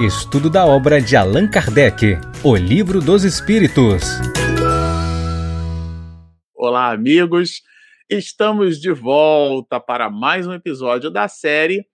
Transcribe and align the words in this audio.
Estudo 0.00 0.48
da 0.48 0.64
obra 0.64 1.02
de 1.02 1.16
Allan 1.16 1.50
Kardec, 1.50 2.18
O 2.44 2.54
Livro 2.54 3.00
dos 3.00 3.24
Espíritos. 3.24 4.04
Olá, 6.54 6.92
amigos. 6.92 7.62
Estamos 8.08 8.80
de 8.80 8.92
volta 8.92 9.80
para 9.80 10.08
mais 10.08 10.46
um 10.46 10.52
episódio 10.52 11.10
da 11.10 11.26
série 11.26 11.84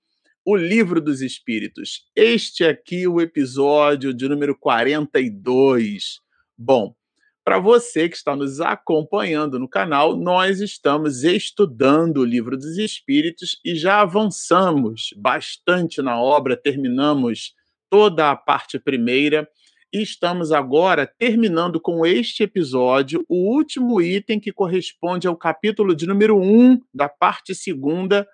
O 0.45 0.54
Livro 0.54 1.01
dos 1.01 1.22
Espíritos. 1.22 2.03
Este 2.15 2.63
aqui 2.63 3.09
o 3.09 3.22
episódio 3.22 4.13
de 4.13 4.29
número 4.29 4.55
42. 4.55 6.21
Bom, 6.59 6.95
para 7.43 7.59
você 7.59 8.07
que 8.07 8.17
está 8.17 8.37
nos 8.37 8.61
acompanhando 8.61 9.59
no 9.59 9.67
canal, 9.67 10.15
nós 10.15 10.61
estamos 10.61 11.25
estudando 11.25 12.19
o 12.19 12.25
Livro 12.25 12.59
dos 12.59 12.77
Espíritos 12.77 13.59
e 13.65 13.75
já 13.75 14.03
avançamos 14.03 15.15
bastante 15.17 16.02
na 16.02 16.21
obra, 16.21 16.55
terminamos 16.55 17.55
toda 17.95 18.33
a 18.33 18.34
parte 18.34 18.77
primeira 18.77 19.48
e 19.93 20.03
estamos 20.03 20.51
agora 20.51 21.07
terminando 21.07 21.80
com 21.80 22.05
este 22.05 22.43
episódio 22.43 23.25
o 23.29 23.55
último 23.55 24.03
item 24.03 24.41
que 24.41 24.51
corresponde 24.51 25.29
ao 25.29 25.37
capítulo 25.37 25.95
de 25.95 26.05
número 26.05 26.37
1 26.37 26.80
da 26.93 27.09
parte 27.09 27.55
segunda 27.55 28.27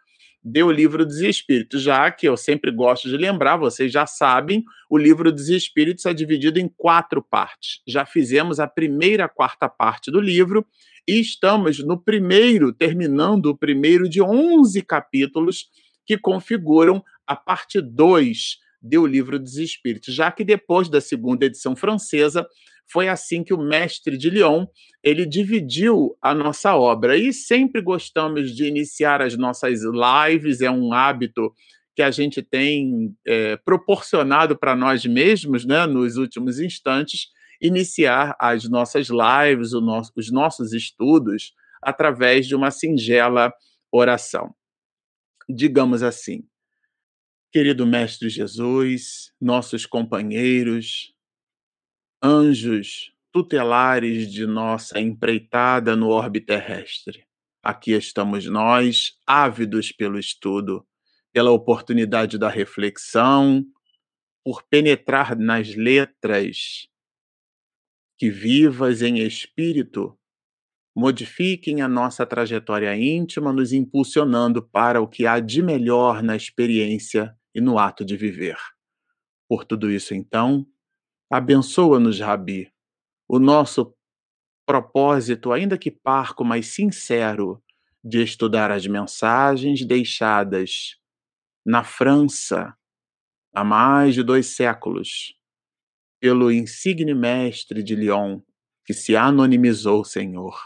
do 0.43 0.73
Livro 0.73 1.05
dos 1.05 1.21
Espíritos, 1.21 1.83
já 1.83 2.11
que 2.11 2.27
eu 2.27 2.39
sempre 2.39 2.71
gosto 2.71 3.07
de 3.07 3.19
lembrar, 3.19 3.59
vocês 3.59 3.93
já 3.93 4.07
sabem, 4.07 4.65
o 4.89 4.97
Livro 4.97 5.31
dos 5.31 5.51
Espíritos 5.51 6.07
é 6.07 6.15
dividido 6.15 6.59
em 6.59 6.67
quatro 6.67 7.23
partes. 7.23 7.83
Já 7.87 8.07
fizemos 8.07 8.59
a 8.61 8.67
primeira 8.67 9.29
quarta 9.29 9.69
parte 9.69 10.11
do 10.11 10.23
livro 10.23 10.67
e 11.07 11.21
estamos 11.21 11.85
no 11.85 12.03
primeiro, 12.03 12.73
terminando 12.73 13.51
o 13.51 13.59
primeiro 13.59 14.09
de 14.09 14.23
11 14.23 14.81
capítulos 14.81 15.67
que 16.07 16.17
configuram 16.17 17.05
a 17.27 17.37
parte 17.37 17.79
2 17.83 18.70
do 18.81 19.07
Livro 19.07 19.39
dos 19.39 19.57
Espíritos, 19.57 20.15
já 20.15 20.31
que 20.31 20.45
depois 20.45 20.89
da 20.89 21.01
segunda 21.01 21.45
edição 21.45 21.77
francesa 21.77 22.47
foi 22.91 23.09
assim 23.09 23.45
que 23.45 23.55
o 23.55 23.59
mestre 23.59 24.17
de 24.17 24.29
Lyon 24.31 24.67
ele 25.03 25.25
dividiu 25.25 26.17
a 26.21 26.35
nossa 26.35 26.75
obra 26.75 27.17
e 27.17 27.33
sempre 27.33 27.81
gostamos 27.81 28.55
de 28.55 28.67
iniciar 28.67 29.23
as 29.23 29.37
nossas 29.37 29.81
lives 29.83 30.61
é 30.61 30.71
um 30.71 30.93
hábito 30.93 31.55
que 31.95 32.03
a 32.03 32.11
gente 32.11 32.43
tem 32.43 33.15
é, 33.27 33.57
proporcionado 33.59 34.59
para 34.59 34.75
nós 34.75 35.05
mesmos, 35.05 35.65
né, 35.65 35.87
nos 35.87 36.17
últimos 36.17 36.59
instantes, 36.59 37.29
iniciar 37.61 38.35
as 38.39 38.69
nossas 38.69 39.09
lives, 39.09 39.73
nosso, 39.73 40.13
os 40.17 40.33
nossos 40.33 40.73
estudos 40.73 41.53
através 41.83 42.47
de 42.47 42.55
uma 42.55 42.71
singela 42.71 43.53
oração. 43.93 44.55
Digamos 45.49 46.03
assim, 46.03 46.43
querido 47.53 47.85
Mestre 47.85 48.29
Jesus, 48.29 49.33
nossos 49.41 49.85
companheiros, 49.85 51.13
anjos 52.23 53.13
tutelares 53.33 54.31
de 54.31 54.47
nossa 54.47 55.01
empreitada 55.01 55.97
no 55.97 56.09
orbe 56.09 56.41
terrestre. 56.41 57.27
Aqui 57.63 57.93
estamos 57.93 58.47
nós, 58.47 59.19
ávidos 59.27 59.91
pelo 59.91 60.19
estudo, 60.19 60.87
pela 61.33 61.51
oportunidade 61.51 62.39
da 62.39 62.49
reflexão, 62.49 63.65
por 64.45 64.63
penetrar 64.63 65.37
nas 65.37 65.75
letras 65.75 66.89
que 68.17 68.31
vivas 68.31 69.03
em 69.03 69.19
espírito 69.19 70.17
modifiquem 70.97 71.83
a 71.83 71.89
nossa 71.89 72.25
trajetória 72.25 72.97
íntima, 72.97 73.53
nos 73.53 73.73
impulsionando 73.73 74.63
para 74.63 75.01
o 75.01 75.09
que 75.09 75.27
há 75.27 75.41
de 75.41 75.63
melhor 75.63 76.23
na 76.23 76.37
experiência 76.37 77.37
e 77.55 77.61
no 77.61 77.79
ato 77.79 78.05
de 78.05 78.17
viver. 78.17 78.59
Por 79.49 79.65
tudo 79.65 79.91
isso, 79.91 80.15
então, 80.15 80.67
Abençoa-nos, 81.33 82.19
Rabi, 82.19 82.73
o 83.29 83.39
nosso 83.39 83.95
propósito, 84.67 85.53
ainda 85.53 85.79
que 85.79 85.89
parco, 85.89 86.45
mas 86.45 86.67
sincero, 86.67 87.63
de 88.03 88.21
estudar 88.21 88.73
as 88.73 88.85
mensagens 88.85 89.85
deixadas 89.85 90.97
na 91.65 91.85
França 91.85 92.77
há 93.55 93.63
mais 93.63 94.15
de 94.15 94.25
dois 94.25 94.47
séculos 94.47 95.37
pelo 96.21 96.51
insigne 96.51 97.15
mestre 97.15 97.83
de 97.83 97.95
Lyon, 97.95 98.41
que 98.85 98.93
se 98.93 99.15
anonimizou, 99.15 100.05
Senhor, 100.05 100.59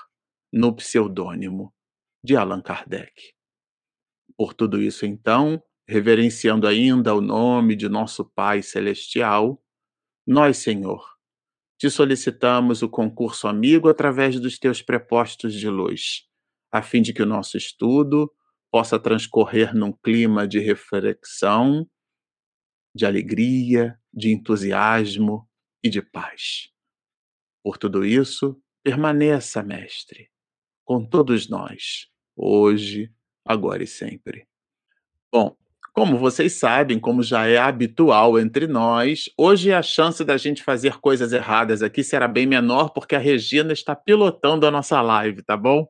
no 0.50 0.75
pseudônimo 0.75 1.75
de 2.23 2.37
Allan 2.37 2.62
Kardec. 2.62 3.34
Por 4.34 4.55
tudo 4.55 4.81
isso, 4.81 5.05
então, 5.05 5.62
reverenciando 5.87 6.67
ainda 6.67 7.15
o 7.15 7.21
nome 7.21 7.77
de 7.77 7.89
nosso 7.89 8.25
Pai 8.25 8.62
Celestial, 8.62 9.62
nós, 10.27 10.59
Senhor, 10.59 11.15
te 11.78 11.91
solicitamos 11.91 12.83
o 12.83 12.89
concurso 12.89 13.47
amigo 13.47 13.89
através 13.89 14.41
dos 14.41 14.59
teus 14.59 14.81
prepostos 14.81 15.53
de 15.53 15.69
luz, 15.69 16.27
a 16.73 16.81
fim 16.83 17.03
de 17.03 17.12
que 17.12 17.23
o 17.23 17.27
nosso 17.27 17.56
estudo 17.56 18.33
possa 18.71 18.99
transcorrer 18.99 19.75
num 19.75 19.93
clima 19.93 20.49
de 20.49 20.59
reflexão, 20.59 21.87
de 22.94 23.05
alegria, 23.05 23.99
de 24.12 24.33
entusiasmo 24.33 25.49
e 25.83 25.91
de 25.91 26.00
paz. 26.00 26.71
Por 27.62 27.77
tudo 27.77 28.05
isso, 28.05 28.61
permaneça, 28.83 29.62
Mestre, 29.62 30.31
com 30.84 31.05
todos 31.05 31.49
nós, 31.49 32.09
hoje, 32.37 33.12
agora 33.44 33.83
e 33.83 33.87
sempre. 33.87 34.49
Bom, 35.31 35.56
como 35.94 36.19
vocês 36.19 36.55
sabem, 36.55 36.99
como 36.99 37.22
já 37.22 37.47
é 37.47 37.56
habitual 37.56 38.37
entre 38.37 38.66
nós, 38.66 39.31
hoje 39.38 39.72
a 39.72 39.81
chance 39.81 40.25
da 40.25 40.37
gente 40.37 40.60
fazer 40.60 40.99
coisas 40.99 41.32
erradas 41.32 41.84
aqui 41.84 42.03
será 42.03 42.27
bem 42.27 42.47
menor, 42.47 42.88
porque 42.88 43.15
a 43.15 43.19
Regina 43.19 43.72
está 43.72 43.94
pilotando 43.94 44.66
a 44.66 44.72
nossa 44.72 45.00
live, 45.00 45.41
tá 45.43 45.56
bom? 45.56 45.87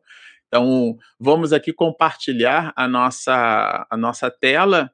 Então, 0.46 0.98
vamos 1.18 1.54
aqui 1.54 1.72
compartilhar 1.72 2.70
a 2.76 2.86
nossa, 2.86 3.86
a 3.90 3.96
nossa 3.96 4.30
tela, 4.30 4.90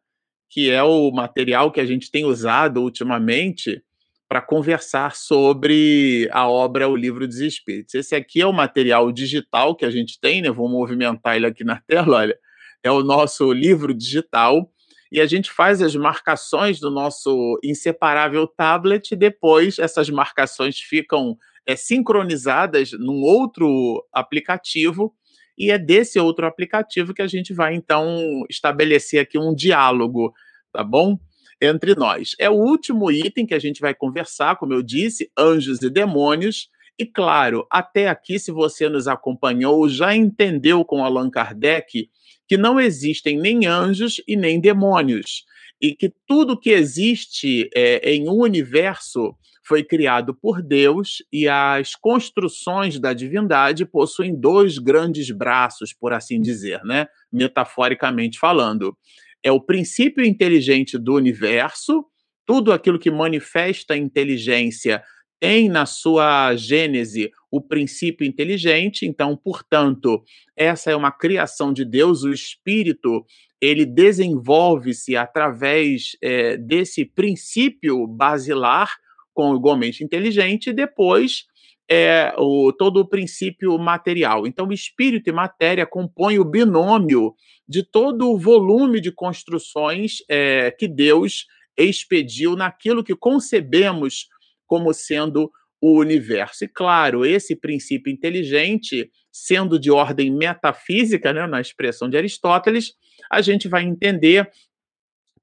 que 0.48 0.71
é 0.71 0.82
o 0.84 1.10
material 1.10 1.72
que 1.72 1.81
a 1.81 1.87
gente 1.87 2.09
tem 2.09 2.25
usado 2.25 2.81
ultimamente 2.81 3.82
para 4.28 4.41
conversar 4.41 5.16
sobre 5.16 6.28
a 6.31 6.48
obra 6.48 6.88
O 6.88 6.94
Livro 6.94 7.27
dos 7.27 7.41
Espíritos. 7.41 7.97
Esse 7.97 8.15
aqui 8.15 8.41
é 8.41 8.47
o 8.47 8.53
material 8.53 9.10
digital 9.10 9.75
que 9.75 9.84
a 9.84 9.91
gente 9.91 10.21
tem, 10.21 10.41
né? 10.41 10.53
Vou 10.53 10.69
movimentar 10.69 11.34
ele 11.34 11.47
aqui 11.47 11.65
na 11.65 11.81
tela, 11.84 12.19
olha. 12.19 12.38
É 12.81 12.92
o 12.92 13.03
nosso 13.03 13.53
livro 13.53 13.92
digital 13.92 14.71
e 15.10 15.21
a 15.21 15.26
gente 15.26 15.50
faz 15.50 15.82
as 15.82 15.97
marcações 15.97 16.78
do 16.78 16.91
nosso 16.91 17.59
inseparável 17.65 18.47
tablet, 18.47 19.16
depois 19.16 19.78
essas 19.78 20.09
marcações 20.09 20.78
ficam 20.78 21.37
é, 21.66 21.75
sincronizadas 21.75 22.93
num 22.93 23.22
outro 23.22 24.06
aplicativo, 24.12 25.15
e 25.59 25.71
é 25.71 25.78
desse 25.78 26.19
outro 26.19 26.47
aplicativo 26.47 27.12
que 27.12 27.22
a 27.22 27.26
gente 27.26 27.53
vai 27.53 27.75
então 27.75 28.44
estabelecer 28.48 29.21
aqui 29.21 29.38
um 29.38 29.54
diálogo, 29.54 30.32
tá 30.72 30.82
bom? 30.82 31.19
Entre 31.60 31.94
nós. 31.94 32.34
É 32.38 32.48
o 32.48 32.54
último 32.54 33.10
item 33.10 33.44
que 33.44 33.53
a 33.53 33.59
gente 33.59 33.81
vai 33.81 33.92
conversar, 33.92 34.56
como 34.56 34.72
eu 34.72 34.82
disse, 34.82 35.31
anjos 35.37 35.82
e 35.82 35.91
demônios. 35.91 36.71
E 36.98 37.04
claro, 37.04 37.66
até 37.71 38.09
aqui, 38.09 38.38
se 38.38 38.50
você 38.50 38.88
nos 38.88 39.06
acompanhou, 39.06 39.87
já 39.87 40.15
entendeu 40.15 40.82
com 40.84 41.04
Allan 41.04 41.28
Kardec 41.28 42.09
que 42.50 42.56
não 42.56 42.81
existem 42.81 43.38
nem 43.38 43.65
anjos 43.65 44.21
e 44.27 44.34
nem 44.34 44.61
demônios, 44.61 45.44
e 45.81 45.94
que 45.94 46.12
tudo 46.27 46.59
que 46.59 46.71
existe 46.71 47.71
é, 47.72 48.12
em 48.12 48.28
um 48.28 48.41
universo 48.41 49.37
foi 49.62 49.84
criado 49.84 50.34
por 50.34 50.60
Deus 50.60 51.22
e 51.33 51.47
as 51.47 51.94
construções 51.94 52.99
da 52.99 53.12
divindade 53.12 53.87
possuem 53.87 54.34
dois 54.34 54.78
grandes 54.78 55.31
braços, 55.31 55.93
por 55.93 56.12
assim 56.12 56.41
dizer, 56.41 56.83
né? 56.83 57.06
metaforicamente 57.33 58.37
falando. 58.37 58.99
É 59.44 59.53
o 59.53 59.60
princípio 59.60 60.25
inteligente 60.25 60.99
do 60.99 61.15
universo, 61.15 62.05
tudo 62.45 62.72
aquilo 62.72 62.98
que 62.98 63.13
manifesta 63.13 63.97
inteligência 63.97 65.04
tem 65.39 65.69
na 65.69 65.86
sua 65.86 66.57
gênese 66.57 67.30
o 67.50 67.60
princípio 67.60 68.26
inteligente, 68.26 69.04
então, 69.04 69.36
portanto, 69.36 70.22
essa 70.56 70.91
é 70.91 70.97
uma 70.97 71.10
criação 71.10 71.72
de 71.72 71.84
Deus, 71.84 72.22
o 72.22 72.32
espírito 72.32 73.24
ele 73.60 73.84
desenvolve-se 73.84 75.16
através 75.16 76.16
é, 76.22 76.56
desse 76.56 77.04
princípio 77.04 78.06
basilar, 78.06 78.97
com 79.34 79.54
igualmente 79.54 80.02
inteligente, 80.02 80.70
e 80.70 80.72
depois 80.72 81.44
é, 81.91 82.32
o, 82.38 82.72
todo 82.72 83.00
o 83.00 83.08
princípio 83.08 83.76
material. 83.78 84.47
Então, 84.47 84.70
espírito 84.72 85.28
e 85.28 85.32
matéria 85.32 85.84
compõem 85.84 86.38
o 86.38 86.44
binômio 86.44 87.34
de 87.68 87.82
todo 87.82 88.30
o 88.30 88.38
volume 88.38 89.00
de 89.00 89.12
construções 89.12 90.18
é, 90.28 90.70
que 90.70 90.88
Deus 90.88 91.47
expediu 91.76 92.56
naquilo 92.56 93.04
que 93.04 93.14
concebemos 93.14 94.28
como 94.66 94.92
sendo 94.94 95.50
o 95.80 95.98
universo. 95.98 96.65
E 96.65 96.68
claro, 96.68 97.24
esse 97.24 97.56
princípio 97.56 98.12
inteligente, 98.12 99.10
sendo 99.32 99.78
de 99.78 99.91
ordem 99.91 100.30
metafísica, 100.30 101.32
né, 101.32 101.47
na 101.47 101.60
expressão 101.60 102.09
de 102.09 102.16
Aristóteles, 102.16 102.92
a 103.30 103.41
gente 103.41 103.68
vai 103.68 103.84
entender 103.84 104.50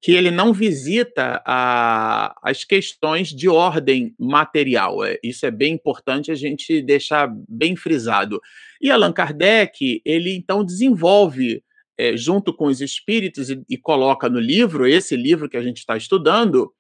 que 0.01 0.12
ele 0.12 0.30
não 0.30 0.54
visita 0.54 1.42
a, 1.45 2.36
as 2.44 2.63
questões 2.63 3.30
de 3.30 3.50
ordem 3.50 4.13
material. 4.19 5.04
É, 5.04 5.18
isso 5.24 5.45
é 5.45 5.51
bem 5.51 5.74
importante 5.74 6.31
a 6.31 6.36
gente 6.36 6.81
deixar 6.81 7.33
bem 7.50 7.75
frisado. 7.75 8.40
E 8.80 8.92
Allan 8.92 9.12
Kardec, 9.12 10.01
ele 10.06 10.36
então 10.36 10.63
desenvolve, 10.63 11.63
é, 11.98 12.16
junto 12.16 12.54
com 12.54 12.66
os 12.66 12.80
espíritos, 12.80 13.50
e, 13.50 13.60
e 13.68 13.75
coloca 13.75 14.30
no 14.30 14.40
livro, 14.40 14.86
esse 14.86 15.16
livro 15.16 15.50
que 15.50 15.57
a 15.57 15.63
gente 15.63 15.78
está 15.78 15.98
estudando, 15.98 16.72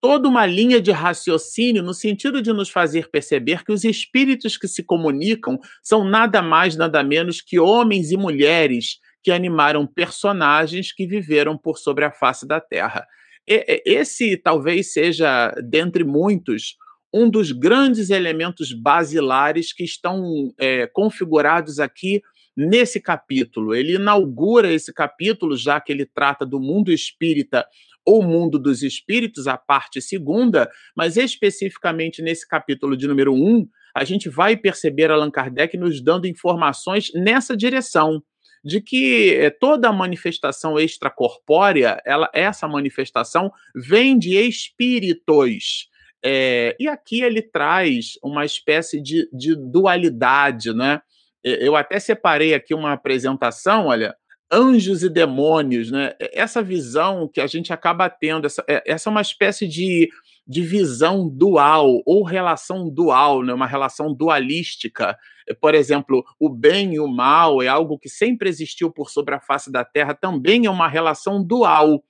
toda 0.00 0.28
uma 0.28 0.46
linha 0.46 0.80
de 0.80 0.90
raciocínio 0.90 1.82
no 1.82 1.94
sentido 1.94 2.42
de 2.42 2.52
nos 2.52 2.68
fazer 2.68 3.10
perceber 3.10 3.64
que 3.64 3.72
os 3.72 3.84
espíritos 3.84 4.56
que 4.56 4.68
se 4.68 4.82
comunicam 4.82 5.58
são 5.82 6.04
nada 6.04 6.42
mais, 6.42 6.76
nada 6.76 7.02
menos 7.02 7.40
que 7.40 7.58
homens 7.58 8.10
e 8.10 8.16
mulheres 8.16 8.98
que 9.22 9.32
animaram 9.32 9.86
personagens 9.86 10.92
que 10.92 11.06
viveram 11.06 11.58
por 11.58 11.78
sobre 11.78 12.04
a 12.04 12.12
face 12.12 12.46
da 12.46 12.60
Terra. 12.60 13.06
Esse 13.46 14.36
talvez 14.36 14.92
seja, 14.92 15.52
dentre 15.62 16.04
muitos, 16.04 16.76
um 17.12 17.30
dos 17.30 17.50
grandes 17.52 18.10
elementos 18.10 18.72
basilares 18.72 19.72
que 19.72 19.84
estão 19.84 20.52
é, 20.58 20.86
configurados 20.86 21.80
aqui 21.80 22.20
nesse 22.56 23.00
capítulo. 23.00 23.74
Ele 23.74 23.94
inaugura 23.94 24.72
esse 24.72 24.92
capítulo, 24.92 25.56
já 25.56 25.80
que 25.80 25.92
ele 25.92 26.06
trata 26.06 26.44
do 26.44 26.58
mundo 26.58 26.92
espírita 26.92 27.66
ou 28.06 28.22
mundo 28.22 28.58
dos 28.58 28.82
espíritos, 28.82 29.48
a 29.48 29.58
parte 29.58 30.00
segunda, 30.00 30.70
mas 30.96 31.16
especificamente 31.16 32.22
nesse 32.22 32.46
capítulo 32.46 32.96
de 32.96 33.08
número 33.08 33.34
um, 33.34 33.66
a 33.94 34.04
gente 34.04 34.28
vai 34.28 34.56
perceber 34.56 35.10
Allan 35.10 35.30
Kardec 35.30 35.76
nos 35.76 36.02
dando 36.02 36.26
informações 36.26 37.10
nessa 37.14 37.56
direção 37.56 38.22
de 38.62 38.80
que 38.80 39.34
eh, 39.34 39.50
toda 39.50 39.92
manifestação 39.92 40.78
extracorpórea, 40.78 42.00
ela, 42.04 42.28
essa 42.34 42.66
manifestação 42.66 43.50
vem 43.74 44.18
de 44.18 44.36
espíritos. 44.36 45.88
É, 46.24 46.76
e 46.80 46.88
aqui 46.88 47.22
ele 47.22 47.40
traz 47.40 48.18
uma 48.22 48.44
espécie 48.44 49.00
de, 49.00 49.28
de 49.32 49.54
dualidade, 49.54 50.74
né? 50.74 51.00
Eu 51.44 51.76
até 51.76 52.00
separei 52.00 52.54
aqui 52.54 52.74
uma 52.74 52.92
apresentação, 52.92 53.86
olha, 53.86 54.16
anjos 54.52 55.02
e 55.02 55.08
demônios, 55.08 55.90
né? 55.90 56.14
Essa 56.32 56.62
visão 56.62 57.28
que 57.28 57.40
a 57.40 57.46
gente 57.46 57.72
acaba 57.72 58.08
tendo, 58.08 58.46
essa, 58.46 58.64
é, 58.68 58.82
essa 58.86 59.08
é 59.08 59.10
uma 59.10 59.20
espécie 59.20 59.66
de, 59.66 60.08
de 60.46 60.62
visão 60.62 61.28
dual 61.28 62.02
ou 62.06 62.22
relação 62.22 62.88
dual, 62.88 63.42
né? 63.42 63.52
Uma 63.52 63.66
relação 63.66 64.14
dualística 64.14 65.16
por 65.60 65.74
exemplo, 65.74 66.24
o 66.40 66.48
bem 66.48 66.94
e 66.94 67.00
o 67.00 67.06
mal 67.06 67.62
é 67.62 67.68
algo 67.68 67.98
que 67.98 68.08
sempre 68.08 68.48
existiu 68.48 68.90
por 68.90 69.10
sobre 69.10 69.34
a 69.34 69.40
face 69.40 69.70
da 69.70 69.84
Terra, 69.84 70.14
também 70.14 70.66
é 70.66 70.70
uma 70.70 70.88
relação 70.88 71.42
dual. 71.42 72.02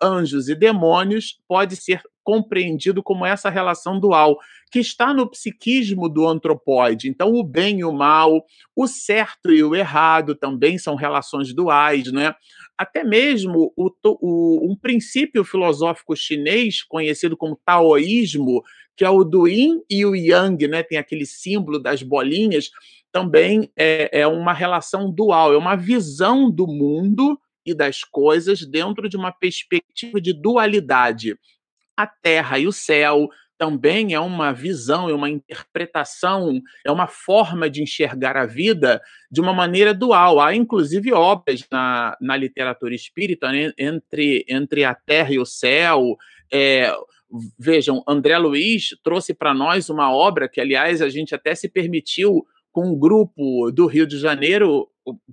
Anjos 0.00 0.48
e 0.48 0.54
demônios 0.54 1.40
pode 1.48 1.76
ser 1.76 2.02
compreendido 2.24 3.02
como 3.02 3.24
essa 3.24 3.50
relação 3.50 4.00
dual, 4.00 4.38
que 4.72 4.80
está 4.80 5.14
no 5.14 5.30
psiquismo 5.30 6.08
do 6.08 6.26
antropóide. 6.26 7.08
Então, 7.08 7.32
o 7.34 7.44
bem 7.44 7.80
e 7.80 7.84
o 7.84 7.92
mal, 7.92 8.44
o 8.74 8.88
certo 8.88 9.52
e 9.52 9.62
o 9.62 9.74
errado 9.74 10.34
também 10.34 10.78
são 10.78 10.96
relações 10.96 11.54
duais, 11.54 12.10
né? 12.10 12.34
Até 12.76 13.04
mesmo 13.04 13.72
o, 13.76 13.90
o, 14.04 14.72
um 14.72 14.74
princípio 14.74 15.44
filosófico 15.44 16.16
chinês, 16.16 16.82
conhecido 16.82 17.36
como 17.36 17.60
taoísmo, 17.64 18.62
que 18.96 19.04
é 19.04 19.10
o 19.10 19.22
do 19.22 19.46
yin 19.46 19.82
e 19.88 20.04
o 20.04 20.16
yang, 20.16 20.66
né? 20.66 20.82
Tem 20.82 20.98
aquele 20.98 21.26
símbolo 21.26 21.78
das 21.78 22.02
bolinhas, 22.02 22.70
também 23.12 23.70
é, 23.76 24.22
é 24.22 24.26
uma 24.26 24.52
relação 24.52 25.08
dual, 25.08 25.52
é 25.52 25.56
uma 25.56 25.76
visão 25.76 26.50
do 26.50 26.66
mundo 26.66 27.38
e 27.64 27.72
das 27.72 28.04
coisas 28.04 28.66
dentro 28.66 29.08
de 29.08 29.16
uma 29.16 29.32
perspectiva 29.32 30.20
de 30.20 30.32
dualidade. 30.32 31.38
A 31.96 32.06
terra 32.06 32.58
e 32.58 32.66
o 32.66 32.72
céu 32.72 33.28
também 33.56 34.14
é 34.14 34.20
uma 34.20 34.52
visão, 34.52 35.08
é 35.08 35.14
uma 35.14 35.30
interpretação, 35.30 36.60
é 36.84 36.90
uma 36.90 37.06
forma 37.06 37.70
de 37.70 37.82
enxergar 37.82 38.36
a 38.36 38.46
vida 38.46 39.00
de 39.30 39.40
uma 39.40 39.52
maneira 39.52 39.94
dual. 39.94 40.40
Há, 40.40 40.54
inclusive, 40.54 41.12
obras 41.12 41.64
na, 41.70 42.16
na 42.20 42.36
literatura 42.36 42.94
espírita 42.94 43.52
né, 43.52 43.72
entre, 43.78 44.44
entre 44.48 44.84
a 44.84 44.94
terra 44.94 45.32
e 45.32 45.38
o 45.38 45.46
céu. 45.46 46.16
É, 46.52 46.92
Vejam, 47.58 48.02
André 48.06 48.38
Luiz 48.38 48.90
trouxe 49.02 49.34
para 49.34 49.52
nós 49.52 49.88
uma 49.88 50.14
obra 50.14 50.48
que, 50.48 50.60
aliás, 50.60 51.02
a 51.02 51.08
gente 51.08 51.34
até 51.34 51.54
se 51.54 51.68
permitiu, 51.68 52.46
com 52.74 52.88
um 52.88 52.98
grupo 52.98 53.70
do 53.70 53.86
Rio 53.86 54.04
de 54.04 54.18
Janeiro, 54.18 54.88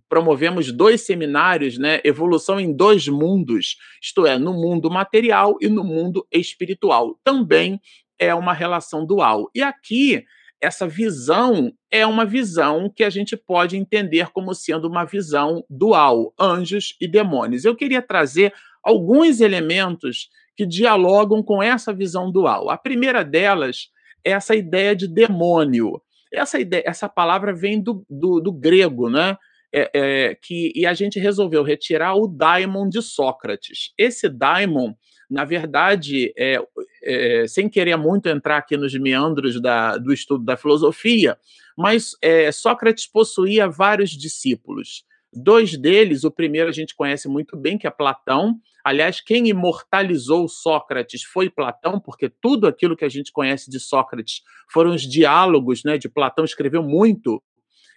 promovemos 0.08 0.72
dois 0.72 1.02
seminários, 1.02 1.76
né? 1.76 2.00
Evolução 2.04 2.60
em 2.60 2.72
dois 2.72 3.08
mundos, 3.08 3.78
isto 4.00 4.28
é, 4.28 4.38
no 4.38 4.54
mundo 4.54 4.92
material 4.92 5.58
e 5.60 5.68
no 5.68 5.84
mundo 5.84 6.26
espiritual. 6.32 7.20
Também 7.24 7.82
é 8.20 8.34
uma 8.36 8.54
relação 8.54 9.08
dual. 9.08 9.50
E 9.56 9.64
aqui, 9.64 10.24
essa 10.62 10.88
visão 10.88 11.74
é 11.90 12.06
uma 12.06 12.28
visão 12.28 12.88
que 12.96 13.04
a 13.04 13.10
gente 13.10 13.36
pode 13.36 13.76
entender 13.76 14.30
como 14.30 14.54
sendo 14.54 14.88
uma 14.88 15.04
visão 15.04 15.66
dual, 15.68 16.36
anjos 16.40 16.96
e 17.02 17.08
demônios. 17.08 17.66
Eu 17.66 17.76
queria 17.76 18.04
trazer 18.04 18.54
alguns 18.84 19.42
elementos 19.42 20.30
que 20.56 20.64
dialogam 20.64 21.42
com 21.42 21.64
essa 21.64 21.92
visão 21.92 22.32
dual. 22.32 22.70
A 22.70 22.78
primeira 22.78 23.24
delas 23.24 23.90
é 24.24 24.30
essa 24.30 24.56
ideia 24.56 24.96
de 24.96 25.08
demônio. 25.08 26.00
Essa, 26.34 26.60
ideia, 26.60 26.84
essa 26.86 27.10
palavra 27.10 27.54
vem 27.54 27.82
do, 27.82 28.06
do, 28.10 28.40
do 28.40 28.52
grego, 28.52 29.10
né? 29.10 29.38
É, 29.74 29.90
é, 29.94 30.36
que, 30.36 30.74
e 30.76 30.86
a 30.86 30.94
gente 30.94 31.18
resolveu 31.18 31.64
retirar 31.64 32.16
o 32.16 32.28
daimon 32.28 32.90
de 32.90 33.02
Sócrates. 33.02 33.94
Esse 33.98 34.28
daimon, 34.28 34.94
na 35.30 35.46
verdade, 35.46 36.34
é, 36.38 36.62
é, 37.04 37.46
sem 37.48 37.70
querer 37.70 37.96
muito 37.96 38.28
entrar 38.28 38.58
aqui 38.58 38.76
nos 38.76 38.94
meandros 38.94 39.62
da, 39.62 39.96
do 39.98 40.12
estudo 40.12 40.44
da 40.44 40.58
filosofia, 40.58 41.38
mas 41.78 42.18
é, 42.22 42.52
Sócrates 42.52 43.08
possuía 43.08 43.70
vários 43.70 44.10
discípulos. 44.10 45.06
Dois 45.34 45.78
deles, 45.78 46.26
o 46.26 46.32
primeiro 46.32 46.68
a 46.68 46.74
gente 46.74 46.94
conhece 46.94 47.30
muito 47.30 47.56
bem, 47.56 47.78
que 47.78 47.88
é 47.88 47.90
Platão. 47.90 48.56
Aliás, 48.84 49.22
quem 49.22 49.48
imortalizou 49.48 50.48
Sócrates 50.48 51.24
foi 51.24 51.50
Platão, 51.50 52.00
porque 52.00 52.30
tudo 52.42 52.68
aquilo 52.68 52.96
que 52.96 53.06
a 53.06 53.10
gente 53.10 53.32
conhece 53.32 53.70
de 53.70 53.80
Sócrates 53.80 54.42
foram 54.72 54.92
os 54.94 55.02
diálogos, 55.02 55.84
né? 55.84 55.98
De 55.98 56.10
Platão 56.10 56.44
escreveu 56.44 56.84
muito. 56.84 57.42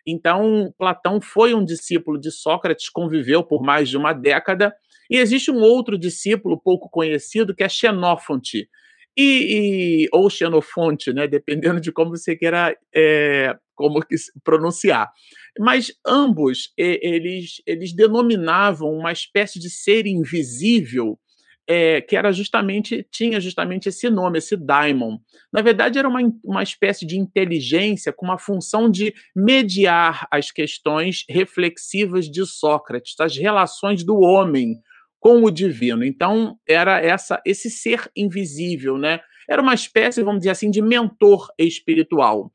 Então, 0.07 0.73
Platão 0.79 1.21
foi 1.21 1.55
um 1.55 1.65
discípulo 1.65 2.21
de 2.21 2.31
Sócrates, 2.31 2.91
conviveu 2.91 3.43
por 3.43 3.63
mais 3.63 3.89
de 3.89 3.97
uma 3.97 4.13
década. 4.13 4.75
E 5.11 5.17
existe 5.17 5.51
um 5.51 5.61
outro 5.61 5.99
discípulo 5.99 6.61
pouco 6.61 6.89
conhecido 6.91 7.55
que 7.55 7.63
é 7.63 7.69
Xenófonte, 7.69 8.69
e, 9.17 10.05
e, 10.05 10.09
ou 10.13 10.29
Xenofonte, 10.29 11.13
né, 11.13 11.27
dependendo 11.29 11.81
de 11.81 11.93
como 11.93 12.17
você 12.17 12.37
queira 12.37 12.77
é, 12.95 13.57
como 13.75 14.01
pronunciar. 14.43 15.11
Mas 15.59 15.93
ambos 16.07 16.73
eles, 16.77 17.63
eles 17.67 17.95
denominavam 17.95 18.91
uma 18.93 19.13
espécie 19.13 19.59
de 19.59 19.71
ser 19.71 20.07
invisível 20.07 21.19
é, 21.67 22.01
que 22.01 22.17
era 22.17 22.31
justamente 22.33 23.07
tinha 23.11 23.41
justamente 23.41 23.89
esse 23.89 24.11
nome, 24.11 24.39
esse 24.39 24.57
daimon. 24.57 25.19
Na 25.53 25.63
verdade, 25.63 25.99
era 25.99 26.09
uma, 26.09 26.21
uma 26.43 26.63
espécie 26.63 27.07
de 27.07 27.19
inteligência 27.19 28.13
com 28.13 28.27
uma 28.27 28.39
função 28.39 28.91
de 28.91 29.15
mediar 29.35 30.27
as 30.31 30.51
questões 30.51 31.25
reflexivas 31.29 32.31
de 32.31 32.45
Sócrates, 32.47 33.19
as 33.19 33.37
relações 33.37 34.05
do 34.05 34.19
homem 34.21 34.75
com 35.19 35.43
o 35.43 35.51
divino. 35.51 36.05
Então, 36.05 36.59
era 36.69 37.01
essa 37.01 37.41
esse 37.47 37.71
ser 37.71 38.11
invisível, 38.15 38.99
né? 38.99 39.21
Era 39.49 39.63
uma 39.63 39.75
espécie, 39.75 40.23
vamos 40.23 40.41
dizer 40.41 40.51
assim, 40.51 40.71
de 40.71 40.83
mentor 40.83 41.49
espiritual. 41.59 42.53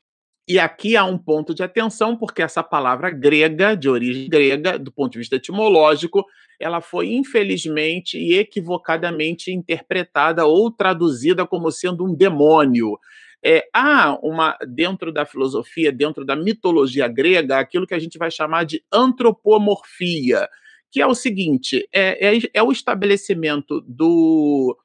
E 0.49 0.57
aqui 0.57 0.97
há 0.97 1.05
um 1.05 1.15
ponto 1.15 1.53
de 1.53 1.61
atenção, 1.61 2.17
porque 2.17 2.41
essa 2.41 2.63
palavra 2.63 3.11
grega, 3.11 3.77
de 3.77 3.87
origem 3.87 4.27
grega, 4.27 4.79
do 4.79 4.91
ponto 4.91 5.11
de 5.11 5.19
vista 5.19 5.35
etimológico, 5.35 6.25
ela 6.59 6.81
foi 6.81 7.13
infelizmente 7.13 8.17
e 8.17 8.33
equivocadamente 8.33 9.51
interpretada 9.51 10.47
ou 10.47 10.71
traduzida 10.71 11.45
como 11.45 11.69
sendo 11.69 12.03
um 12.03 12.15
demônio. 12.15 12.97
É, 13.45 13.69
há 13.71 14.17
uma, 14.23 14.57
dentro 14.67 15.13
da 15.13 15.23
filosofia, 15.23 15.91
dentro 15.91 16.25
da 16.25 16.35
mitologia 16.35 17.07
grega, 17.07 17.59
aquilo 17.59 17.85
que 17.85 17.93
a 17.93 17.99
gente 17.99 18.17
vai 18.17 18.31
chamar 18.31 18.65
de 18.65 18.83
antropomorfia, 18.91 20.49
que 20.91 20.99
é 20.99 21.05
o 21.05 21.13
seguinte: 21.13 21.87
é, 21.93 22.37
é, 22.37 22.39
é 22.55 22.63
o 22.63 22.71
estabelecimento 22.71 23.81
do, 23.81 24.75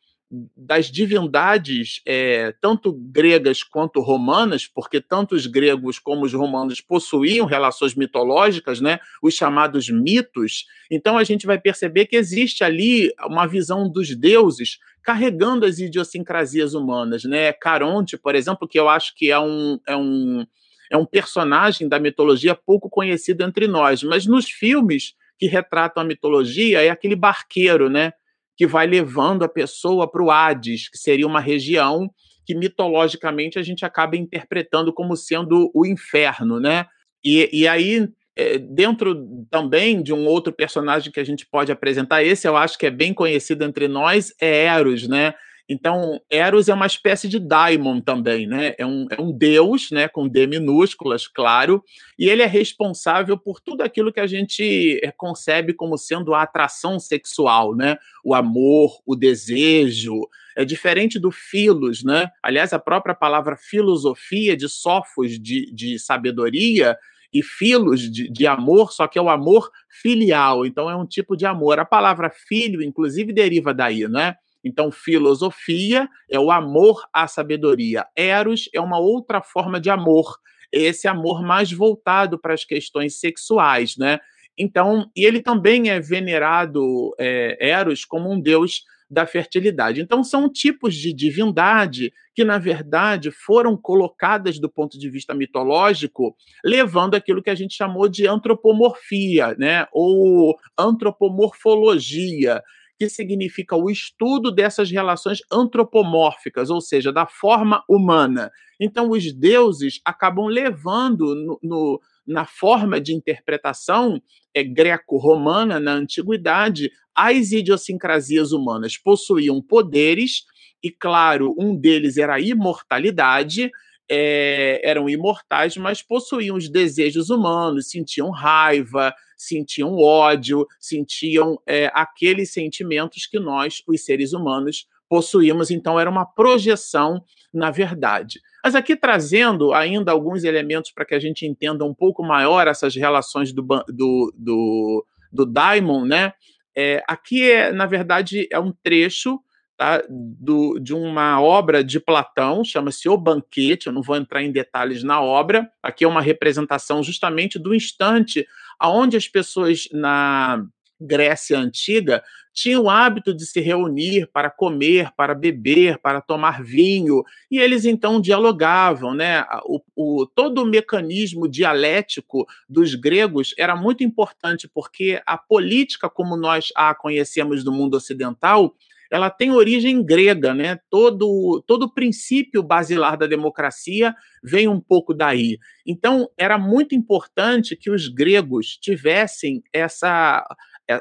das 0.56 0.90
divindades, 0.90 2.00
é, 2.06 2.52
tanto 2.60 2.92
gregas 2.92 3.62
quanto 3.62 4.00
romanas, 4.00 4.66
porque 4.66 5.00
tanto 5.00 5.34
os 5.34 5.46
gregos 5.46 5.98
como 5.98 6.24
os 6.24 6.32
romanos 6.32 6.80
possuíam 6.80 7.46
relações 7.46 7.94
mitológicas, 7.94 8.80
né, 8.80 8.98
os 9.22 9.34
chamados 9.34 9.88
mitos. 9.88 10.64
Então 10.90 11.16
a 11.16 11.24
gente 11.24 11.46
vai 11.46 11.58
perceber 11.58 12.06
que 12.06 12.16
existe 12.16 12.64
ali 12.64 13.12
uma 13.26 13.46
visão 13.46 13.88
dos 13.88 14.14
deuses 14.16 14.78
carregando 15.02 15.66
as 15.66 15.78
idiosincrasias 15.78 16.74
humanas, 16.74 17.24
né? 17.24 17.52
Caronte, 17.52 18.16
por 18.16 18.34
exemplo, 18.34 18.66
que 18.66 18.80
eu 18.80 18.88
acho 18.88 19.14
que 19.14 19.30
é 19.30 19.38
um, 19.38 19.78
é 19.86 19.94
um 19.94 20.46
é 20.90 20.96
um 20.96 21.06
personagem 21.06 21.88
da 21.88 21.98
mitologia 21.98 22.54
pouco 22.54 22.88
conhecido 22.88 23.42
entre 23.42 23.66
nós, 23.66 24.02
mas 24.02 24.26
nos 24.26 24.48
filmes 24.48 25.14
que 25.38 25.46
retratam 25.46 26.02
a 26.02 26.06
mitologia 26.06 26.82
é 26.82 26.88
aquele 26.88 27.16
barqueiro, 27.16 27.90
né? 27.90 28.12
Que 28.56 28.66
vai 28.66 28.86
levando 28.86 29.42
a 29.42 29.48
pessoa 29.48 30.10
para 30.10 30.22
o 30.22 30.30
Hades, 30.30 30.88
que 30.88 30.98
seria 30.98 31.26
uma 31.26 31.40
região 31.40 32.08
que 32.46 32.54
mitologicamente 32.54 33.58
a 33.58 33.62
gente 33.62 33.84
acaba 33.84 34.16
interpretando 34.16 34.92
como 34.92 35.16
sendo 35.16 35.70
o 35.74 35.86
inferno, 35.86 36.60
né? 36.60 36.86
E, 37.24 37.48
e 37.52 37.66
aí, 37.66 38.06
é, 38.36 38.58
dentro 38.58 39.46
também 39.50 40.02
de 40.02 40.12
um 40.12 40.26
outro 40.26 40.52
personagem 40.52 41.10
que 41.10 41.20
a 41.20 41.24
gente 41.24 41.46
pode 41.46 41.72
apresentar, 41.72 42.22
esse 42.22 42.46
eu 42.46 42.56
acho 42.56 42.78
que 42.78 42.86
é 42.86 42.90
bem 42.90 43.14
conhecido 43.14 43.64
entre 43.64 43.88
nós, 43.88 44.32
é 44.40 44.66
Eros, 44.66 45.08
né? 45.08 45.34
Então, 45.68 46.20
Eros 46.30 46.68
é 46.68 46.74
uma 46.74 46.86
espécie 46.86 47.26
de 47.26 47.38
daimon 47.38 48.00
também, 48.00 48.46
né? 48.46 48.74
É 48.76 48.84
um, 48.84 49.06
é 49.10 49.20
um 49.20 49.32
deus, 49.32 49.90
né? 49.90 50.08
Com 50.08 50.28
D 50.28 50.46
minúsculas, 50.46 51.26
claro, 51.26 51.82
e 52.18 52.28
ele 52.28 52.42
é 52.42 52.46
responsável 52.46 53.38
por 53.38 53.60
tudo 53.60 53.82
aquilo 53.82 54.12
que 54.12 54.20
a 54.20 54.26
gente 54.26 55.00
é, 55.02 55.10
concebe 55.10 55.72
como 55.72 55.96
sendo 55.96 56.34
a 56.34 56.42
atração 56.42 57.00
sexual, 57.00 57.74
né? 57.74 57.96
O 58.22 58.34
amor, 58.34 59.00
o 59.06 59.16
desejo. 59.16 60.28
É 60.56 60.64
diferente 60.64 61.18
do 61.18 61.30
filos, 61.30 62.04
né? 62.04 62.28
Aliás, 62.42 62.72
a 62.72 62.78
própria 62.78 63.14
palavra 63.14 63.56
filosofia 63.56 64.56
de 64.56 64.68
sofos 64.68 65.38
de, 65.38 65.72
de 65.74 65.98
sabedoria 65.98 66.96
e 67.32 67.42
filos 67.42 68.02
de, 68.02 68.30
de, 68.30 68.46
amor, 68.46 68.92
só 68.92 69.08
que 69.08 69.18
é 69.18 69.22
o 69.22 69.28
amor 69.28 69.68
filial, 69.88 70.64
então 70.64 70.88
é 70.88 70.94
um 70.94 71.04
tipo 71.04 71.36
de 71.36 71.44
amor. 71.44 71.80
A 71.80 71.84
palavra 71.84 72.30
filho, 72.30 72.80
inclusive, 72.80 73.32
deriva 73.32 73.74
daí, 73.74 74.06
né? 74.06 74.36
Então, 74.64 74.90
filosofia 74.90 76.08
é 76.30 76.38
o 76.38 76.50
amor 76.50 77.06
à 77.12 77.26
sabedoria. 77.26 78.06
Eros 78.16 78.68
é 78.72 78.80
uma 78.80 78.98
outra 78.98 79.42
forma 79.42 79.78
de 79.78 79.90
amor, 79.90 80.38
esse 80.72 81.06
amor 81.06 81.42
mais 81.42 81.70
voltado 81.70 82.38
para 82.38 82.54
as 82.54 82.64
questões 82.64 83.20
sexuais, 83.20 83.96
né? 83.96 84.18
Então, 84.56 85.10
e 85.16 85.24
ele 85.24 85.42
também 85.42 85.90
é 85.90 86.00
venerado, 86.00 87.14
é, 87.18 87.56
Eros, 87.60 88.04
como 88.04 88.32
um 88.32 88.40
deus 88.40 88.84
da 89.10 89.26
fertilidade. 89.26 90.00
Então, 90.00 90.24
são 90.24 90.50
tipos 90.50 90.94
de 90.94 91.12
divindade 91.12 92.12
que, 92.34 92.44
na 92.44 92.58
verdade, 92.58 93.30
foram 93.30 93.76
colocadas 93.76 94.58
do 94.58 94.68
ponto 94.68 94.98
de 94.98 95.08
vista 95.08 95.34
mitológico, 95.34 96.36
levando 96.64 97.14
aquilo 97.14 97.42
que 97.42 97.50
a 97.50 97.54
gente 97.54 97.74
chamou 97.74 98.08
de 98.08 98.26
antropomorfia, 98.26 99.54
né? 99.58 99.86
ou 99.92 100.56
antropomorfologia, 100.78 102.62
que 102.98 103.08
significa 103.08 103.76
o 103.76 103.90
estudo 103.90 104.50
dessas 104.50 104.90
relações 104.90 105.40
antropomórficas, 105.50 106.70
ou 106.70 106.80
seja, 106.80 107.12
da 107.12 107.26
forma 107.26 107.82
humana. 107.88 108.50
Então, 108.80 109.10
os 109.10 109.32
deuses 109.32 110.00
acabam 110.04 110.46
levando 110.46 111.34
no, 111.34 111.58
no 111.62 112.00
na 112.26 112.46
forma 112.46 112.98
de 113.00 113.12
interpretação 113.12 114.18
é, 114.54 114.64
greco-romana 114.64 115.78
na 115.78 115.92
antiguidade 115.92 116.90
as 117.14 117.52
idiosincrasias 117.52 118.50
humanas 118.50 118.96
possuíam 118.96 119.62
poderes 119.62 120.44
e, 120.82 120.90
claro, 120.90 121.54
um 121.58 121.74
deles 121.74 122.16
era 122.16 122.34
a 122.34 122.40
imortalidade, 122.40 123.70
é, 124.10 124.80
eram 124.84 125.08
imortais, 125.08 125.76
mas 125.76 126.02
possuíam 126.02 126.56
os 126.56 126.68
desejos 126.68 127.30
humanos, 127.30 127.88
sentiam 127.88 128.30
raiva, 128.30 129.14
sentiam 129.36 129.96
ódio, 129.96 130.66
sentiam 130.78 131.60
é, 131.66 131.90
aqueles 131.94 132.52
sentimentos 132.52 133.26
que 133.26 133.38
nós, 133.38 133.82
os 133.86 134.04
seres 134.04 134.32
humanos, 134.32 134.86
possuímos. 135.08 135.70
Então, 135.70 135.98
era 135.98 136.10
uma 136.10 136.24
projeção 136.24 137.22
na 137.54 137.70
verdade. 137.70 138.40
Mas 138.62 138.74
aqui 138.74 138.96
trazendo 138.96 139.72
ainda 139.72 140.10
alguns 140.10 140.42
elementos 140.42 140.90
para 140.90 141.04
que 141.04 141.14
a 141.14 141.20
gente 141.20 141.46
entenda 141.46 141.84
um 141.84 141.94
pouco 141.94 142.22
maior 142.24 142.66
essas 142.66 142.96
relações 142.96 143.52
do, 143.52 143.62
do, 143.62 144.34
do, 144.36 145.06
do 145.32 145.46
Daimon, 145.46 146.04
né? 146.04 146.32
É, 146.76 147.00
aqui, 147.06 147.48
é, 147.48 147.72
na 147.72 147.86
verdade, 147.86 148.48
é 148.50 148.58
um 148.58 148.72
trecho 148.72 149.38
tá, 149.84 150.02
do, 150.08 150.78
de 150.78 150.94
uma 150.94 151.42
obra 151.42 151.84
de 151.84 152.00
Platão, 152.00 152.64
chama-se 152.64 153.06
O 153.06 153.18
Banquete, 153.18 153.86
eu 153.86 153.92
não 153.92 154.00
vou 154.00 154.16
entrar 154.16 154.42
em 154.42 154.50
detalhes 154.50 155.02
na 155.02 155.20
obra, 155.20 155.70
aqui 155.82 156.04
é 156.04 156.08
uma 156.08 156.22
representação 156.22 157.02
justamente 157.02 157.58
do 157.58 157.74
instante 157.74 158.46
onde 158.82 159.14
as 159.14 159.28
pessoas 159.28 159.86
na 159.92 160.64
Grécia 160.98 161.58
Antiga 161.58 162.22
tinham 162.52 162.84
o 162.84 162.88
hábito 162.88 163.34
de 163.34 163.44
se 163.44 163.60
reunir 163.60 164.26
para 164.32 164.48
comer, 164.48 165.10
para 165.16 165.34
beber, 165.34 165.98
para 165.98 166.20
tomar 166.20 166.62
vinho, 166.62 167.22
e 167.50 167.58
eles 167.58 167.84
então 167.84 168.20
dialogavam, 168.20 169.12
né? 169.12 169.44
O, 169.64 169.80
o, 169.94 170.26
todo 170.26 170.62
o 170.62 170.66
mecanismo 170.66 171.48
dialético 171.48 172.46
dos 172.68 172.94
gregos 172.94 173.54
era 173.58 173.76
muito 173.76 174.02
importante, 174.04 174.66
porque 174.72 175.20
a 175.26 175.36
política, 175.36 176.08
como 176.08 176.36
nós 176.36 176.68
a 176.76 176.94
conhecemos 176.94 177.64
no 177.64 177.72
mundo 177.72 177.96
ocidental, 177.96 178.74
ela 179.14 179.30
tem 179.30 179.52
origem 179.52 180.04
grega, 180.04 180.52
né? 180.52 180.80
Todo 180.90 181.62
todo 181.68 181.84
o 181.84 181.94
princípio 181.94 182.64
basilar 182.64 183.16
da 183.16 183.28
democracia 183.28 184.12
vem 184.42 184.66
um 184.66 184.80
pouco 184.80 185.14
daí. 185.14 185.56
Então, 185.86 186.28
era 186.36 186.58
muito 186.58 186.96
importante 186.96 187.76
que 187.76 187.92
os 187.92 188.08
gregos 188.08 188.76
tivessem 188.76 189.62
essa 189.72 190.44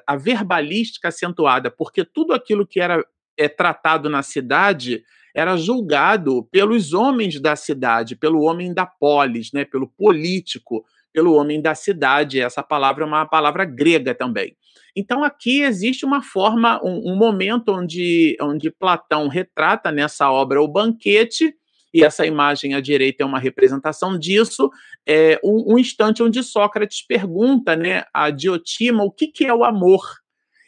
a 0.05 0.15
verbalística 0.15 1.07
acentuada, 1.07 1.71
porque 1.71 2.05
tudo 2.05 2.33
aquilo 2.33 2.67
que 2.67 2.79
era 2.79 3.03
é, 3.35 3.49
tratado 3.49 4.07
na 4.11 4.21
cidade 4.21 5.03
era 5.35 5.57
julgado 5.57 6.47
pelos 6.51 6.93
homens 6.93 7.41
da 7.41 7.55
cidade, 7.55 8.15
pelo 8.15 8.43
homem 8.43 8.71
da 8.71 8.85
polis, 8.85 9.51
né, 9.51 9.65
pelo 9.65 9.87
político, 9.87 10.85
pelo 11.13 11.35
homem 11.35 11.61
da 11.61 11.75
cidade. 11.75 12.41
Essa 12.41 12.63
palavra 12.63 13.03
é 13.03 13.07
uma 13.07 13.25
palavra 13.25 13.63
grega 13.63 14.15
também. 14.15 14.57
Então 14.95 15.23
aqui 15.23 15.61
existe 15.61 16.05
uma 16.05 16.21
forma, 16.21 16.79
um, 16.83 17.13
um 17.13 17.15
momento 17.15 17.69
onde, 17.71 18.37
onde 18.41 18.69
Platão 18.69 19.27
retrata 19.27 19.91
nessa 19.91 20.31
obra 20.31 20.61
o 20.61 20.67
banquete, 20.67 21.55
e 21.93 22.03
essa 22.03 22.25
imagem 22.25 22.73
à 22.73 22.81
direita 22.81 23.21
é 23.21 23.25
uma 23.25 23.37
representação 23.37 24.17
disso, 24.17 24.69
é 25.07 25.39
um, 25.43 25.73
um 25.73 25.79
instante 25.79 26.23
onde 26.23 26.41
Sócrates 26.41 27.05
pergunta 27.05 27.75
né, 27.75 28.03
a 28.11 28.31
Diotima 28.31 29.03
o 29.03 29.11
que, 29.11 29.27
que 29.27 29.45
é 29.45 29.53
o 29.53 29.63
amor. 29.63 30.01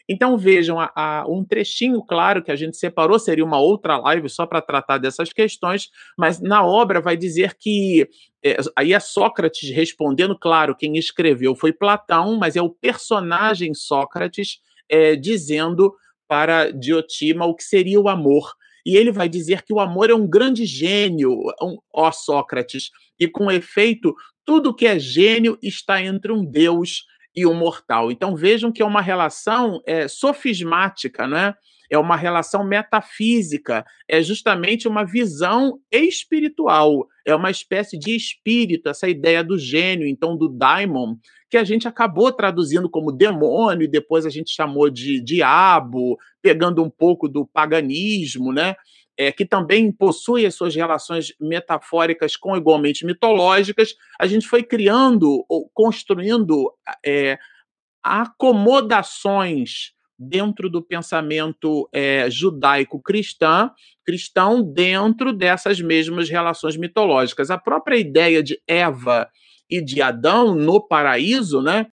Então 0.08 0.38
vejam, 0.38 0.78
a, 0.78 0.92
a, 0.94 1.26
um 1.28 1.44
trechinho 1.44 2.02
claro 2.02 2.42
que 2.42 2.52
a 2.52 2.56
gente 2.56 2.76
separou, 2.76 3.18
seria 3.18 3.44
uma 3.44 3.58
outra 3.58 3.96
live 3.98 4.28
só 4.28 4.46
para 4.46 4.62
tratar 4.62 4.98
dessas 4.98 5.32
questões, 5.32 5.90
mas 6.16 6.40
na 6.40 6.64
obra 6.64 7.00
vai 7.00 7.16
dizer 7.16 7.54
que. 7.54 8.08
É, 8.44 8.58
aí 8.76 8.92
é 8.92 9.00
Sócrates 9.00 9.68
respondendo, 9.70 10.38
claro, 10.38 10.76
quem 10.76 10.96
escreveu 10.96 11.56
foi 11.56 11.72
Platão, 11.72 12.36
mas 12.36 12.54
é 12.54 12.62
o 12.62 12.70
personagem 12.70 13.74
Sócrates 13.74 14.60
é, 14.88 15.16
dizendo 15.16 15.92
para 16.28 16.70
Diotima 16.70 17.44
o 17.44 17.54
que 17.54 17.64
seria 17.64 18.00
o 18.00 18.08
amor. 18.08 18.54
E 18.84 18.96
ele 18.96 19.10
vai 19.10 19.28
dizer 19.28 19.62
que 19.62 19.72
o 19.72 19.80
amor 19.80 20.10
é 20.10 20.14
um 20.14 20.28
grande 20.28 20.64
gênio, 20.64 21.32
um, 21.60 21.76
ó 21.92 22.12
Sócrates, 22.12 22.90
e 23.18 23.26
com 23.26 23.50
efeito, 23.50 24.14
tudo 24.44 24.74
que 24.74 24.86
é 24.86 24.96
gênio 24.96 25.58
está 25.60 26.00
entre 26.00 26.30
um 26.30 26.44
Deus 26.44 27.04
e 27.36 27.46
um 27.46 27.54
mortal. 27.54 28.10
Então 28.10 28.34
vejam 28.34 28.72
que 28.72 28.82
é 28.82 28.86
uma 28.86 29.02
relação 29.02 29.80
é, 29.86 30.08
sofismática, 30.08 31.26
não 31.26 31.36
é? 31.36 31.54
é 31.90 31.98
uma 31.98 32.16
relação 32.16 32.64
metafísica, 32.64 33.84
é 34.08 34.22
justamente 34.22 34.88
uma 34.88 35.04
visão 35.04 35.78
espiritual, 35.90 37.06
é 37.24 37.34
uma 37.34 37.50
espécie 37.50 37.98
de 37.98 38.14
espírito, 38.14 38.88
essa 38.88 39.08
ideia 39.08 39.42
do 39.42 39.58
gênio, 39.58 40.06
então 40.06 40.36
do 40.36 40.48
daimon, 40.48 41.16
que 41.48 41.56
a 41.56 41.64
gente 41.64 41.86
acabou 41.86 42.32
traduzindo 42.32 42.90
como 42.90 43.12
demônio 43.12 43.84
e 43.84 43.88
depois 43.88 44.26
a 44.26 44.30
gente 44.30 44.50
chamou 44.50 44.90
de 44.90 45.20
diabo, 45.20 46.18
pegando 46.42 46.82
um 46.82 46.90
pouco 46.90 47.28
do 47.28 47.46
paganismo, 47.46 48.52
né? 48.52 48.74
É, 49.18 49.32
que 49.32 49.46
também 49.46 49.90
possui 49.90 50.44
as 50.44 50.54
suas 50.54 50.74
relações 50.74 51.32
metafóricas 51.40 52.36
com 52.36 52.54
igualmente 52.54 53.06
mitológicas, 53.06 53.94
a 54.20 54.26
gente 54.26 54.46
foi 54.46 54.62
criando 54.62 55.42
ou 55.48 55.70
construindo 55.72 56.70
é, 57.04 57.38
acomodações 58.02 59.92
dentro 60.18 60.70
do 60.70 60.82
pensamento 60.82 61.88
é, 61.92 62.30
judaico-cristão, 62.30 63.70
cristão 64.04 64.62
dentro 64.62 65.32
dessas 65.32 65.80
mesmas 65.80 66.28
relações 66.28 66.76
mitológicas. 66.76 67.50
A 67.50 67.58
própria 67.58 67.96
ideia 67.96 68.42
de 68.42 68.60
Eva 68.66 69.28
e 69.68 69.82
de 69.82 70.00
Adão 70.00 70.54
no 70.54 70.80
paraíso, 70.80 71.60
né? 71.60 71.86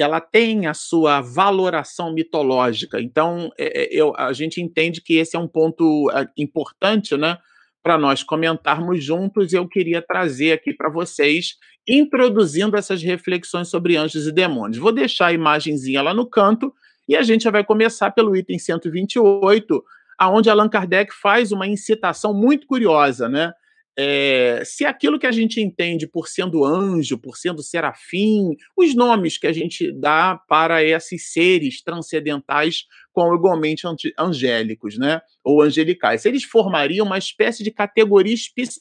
Ela 0.00 0.20
tem 0.20 0.66
a 0.66 0.74
sua 0.74 1.20
valoração 1.20 2.12
mitológica. 2.12 3.00
Então, 3.00 3.50
é, 3.58 3.88
eu, 3.90 4.14
a 4.16 4.32
gente 4.32 4.60
entende 4.60 5.00
que 5.02 5.16
esse 5.16 5.36
é 5.36 5.38
um 5.38 5.48
ponto 5.48 6.10
importante, 6.36 7.16
né? 7.16 7.38
Para 7.82 7.98
nós 7.98 8.22
comentarmos 8.22 9.02
juntos, 9.02 9.52
eu 9.52 9.66
queria 9.66 10.02
trazer 10.02 10.52
aqui 10.52 10.72
para 10.72 10.90
vocês, 10.90 11.56
introduzindo 11.88 12.76
essas 12.76 13.02
reflexões 13.02 13.68
sobre 13.68 13.96
anjos 13.96 14.26
e 14.26 14.32
demônios. 14.32 14.78
Vou 14.78 14.92
deixar 14.92 15.28
a 15.28 15.32
imagenzinha 15.32 16.02
lá 16.02 16.12
no 16.12 16.28
canto 16.28 16.72
e 17.08 17.16
a 17.16 17.22
gente 17.22 17.50
vai 17.50 17.64
começar 17.64 18.10
pelo 18.10 18.36
item 18.36 18.58
128, 18.58 19.82
aonde 20.18 20.50
Allan 20.50 20.68
Kardec 20.68 21.14
faz 21.14 21.50
uma 21.52 21.66
incitação 21.66 22.34
muito 22.34 22.66
curiosa, 22.66 23.28
né? 23.28 23.52
É, 24.00 24.62
se 24.64 24.84
aquilo 24.84 25.18
que 25.18 25.26
a 25.26 25.32
gente 25.32 25.60
entende 25.60 26.06
por 26.06 26.28
sendo 26.28 26.64
anjo, 26.64 27.18
por 27.18 27.36
sendo 27.36 27.64
serafim, 27.64 28.54
os 28.76 28.94
nomes 28.94 29.36
que 29.36 29.46
a 29.48 29.52
gente 29.52 29.90
dá 29.90 30.40
para 30.48 30.84
esses 30.84 31.32
seres 31.32 31.82
transcendentais 31.82 32.84
com 33.12 33.34
igualmente 33.34 33.84
angélicos, 34.16 34.96
né? 34.96 35.20
Ou 35.42 35.62
angelicais, 35.62 36.24
eles 36.24 36.44
formariam 36.44 37.04
uma 37.04 37.18
espécie 37.18 37.64
de 37.64 37.72
categoria 37.72 38.36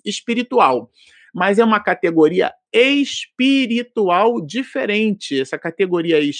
espiritual 0.05 0.91
mas 1.33 1.59
é 1.59 1.63
uma 1.63 1.79
categoria 1.79 2.51
espiritual 2.73 4.43
diferente. 4.43 5.39
Essa 5.39 5.55
categoria 5.55 6.17
eh, 6.19 6.31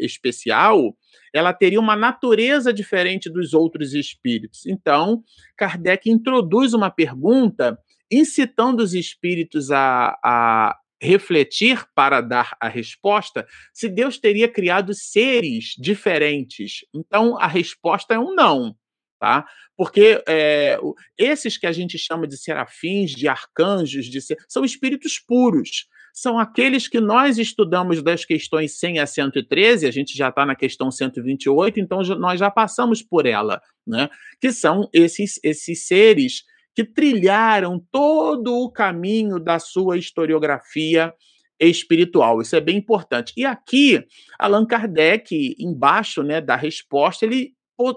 especial, 0.00 0.96
ela 1.34 1.52
teria 1.52 1.78
uma 1.78 1.94
natureza 1.94 2.72
diferente 2.72 3.28
dos 3.28 3.52
outros 3.52 3.92
espíritos. 3.92 4.64
Então, 4.64 5.22
Kardec 5.54 6.10
introduz 6.10 6.72
uma 6.72 6.90
pergunta 6.90 7.78
incitando 8.10 8.80
os 8.80 8.94
espíritos 8.94 9.70
a, 9.70 10.18
a 10.24 10.78
refletir 11.00 11.84
para 11.94 12.20
dar 12.20 12.56
a 12.60 12.68
resposta 12.68 13.46
se 13.72 13.88
Deus 13.88 14.18
teria 14.18 14.48
criado 14.48 14.92
seres 14.94 15.74
diferentes. 15.78 16.84
Então, 16.94 17.38
a 17.38 17.46
resposta 17.46 18.14
é 18.14 18.18
um 18.18 18.34
não 18.34 18.74
tá? 19.18 19.46
Porque 19.76 20.22
é, 20.26 20.78
esses 21.18 21.56
que 21.58 21.66
a 21.66 21.72
gente 21.72 21.98
chama 21.98 22.26
de 22.26 22.36
serafins, 22.36 23.10
de 23.10 23.28
arcanjos, 23.28 24.06
de 24.06 24.20
ser, 24.20 24.36
são 24.48 24.64
espíritos 24.64 25.18
puros. 25.18 25.86
São 26.14 26.38
aqueles 26.38 26.88
que 26.88 27.00
nós 27.00 27.38
estudamos 27.38 28.02
das 28.02 28.24
questões 28.24 28.78
100 28.78 28.98
a 29.00 29.06
113, 29.06 29.86
a 29.86 29.90
gente 29.90 30.16
já 30.16 30.30
está 30.30 30.44
na 30.44 30.56
questão 30.56 30.90
128, 30.90 31.78
então 31.78 32.00
nós 32.18 32.40
já 32.40 32.50
passamos 32.50 33.02
por 33.02 33.26
ela, 33.26 33.60
né? 33.86 34.08
Que 34.40 34.50
são 34.50 34.88
esses, 34.92 35.38
esses 35.44 35.86
seres 35.86 36.42
que 36.78 36.84
trilharam 36.84 37.84
todo 37.90 38.54
o 38.54 38.70
caminho 38.70 39.40
da 39.40 39.58
sua 39.58 39.98
historiografia 39.98 41.12
espiritual. 41.58 42.40
Isso 42.40 42.54
é 42.54 42.60
bem 42.60 42.76
importante. 42.76 43.32
E 43.36 43.44
aqui, 43.44 44.06
Allan 44.38 44.64
Kardec, 44.64 45.56
embaixo 45.58 46.22
né, 46.22 46.40
da 46.40 46.54
resposta, 46.54 47.26
ele 47.26 47.52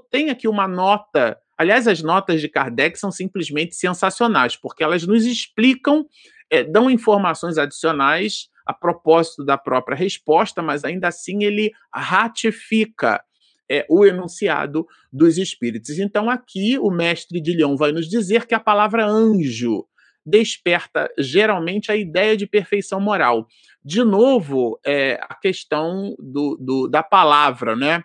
tem 0.09 0.31
aqui 0.31 0.47
uma 0.47 0.67
nota. 0.67 1.37
Aliás, 1.55 1.87
as 1.87 2.01
notas 2.01 2.41
de 2.41 2.49
Kardec 2.49 2.97
são 2.97 3.11
simplesmente 3.11 3.75
sensacionais, 3.75 4.55
porque 4.55 4.83
elas 4.83 5.05
nos 5.05 5.27
explicam, 5.27 6.03
é, 6.49 6.63
dão 6.63 6.89
informações 6.89 7.59
adicionais 7.59 8.49
a 8.65 8.73
propósito 8.73 9.45
da 9.45 9.59
própria 9.59 9.95
resposta, 9.95 10.59
mas 10.63 10.83
ainda 10.83 11.09
assim 11.09 11.43
ele 11.43 11.71
ratifica 11.93 13.23
é, 13.71 13.85
o 13.89 14.05
enunciado 14.05 14.85
dos 15.11 15.37
espíritos. 15.37 15.97
Então, 15.97 16.29
aqui 16.29 16.77
o 16.77 16.91
mestre 16.91 17.39
de 17.39 17.55
Leão 17.55 17.77
vai 17.77 17.93
nos 17.93 18.09
dizer 18.09 18.45
que 18.45 18.53
a 18.53 18.59
palavra 18.59 19.05
anjo 19.05 19.85
desperta 20.25 21.09
geralmente 21.17 21.91
a 21.91 21.95
ideia 21.95 22.35
de 22.35 22.45
perfeição 22.45 22.99
moral. 22.99 23.47
De 23.83 24.03
novo, 24.03 24.79
é, 24.85 25.19
a 25.23 25.33
questão 25.35 26.13
do, 26.19 26.57
do, 26.59 26.87
da 26.87 27.01
palavra, 27.01 27.75
né? 27.75 28.03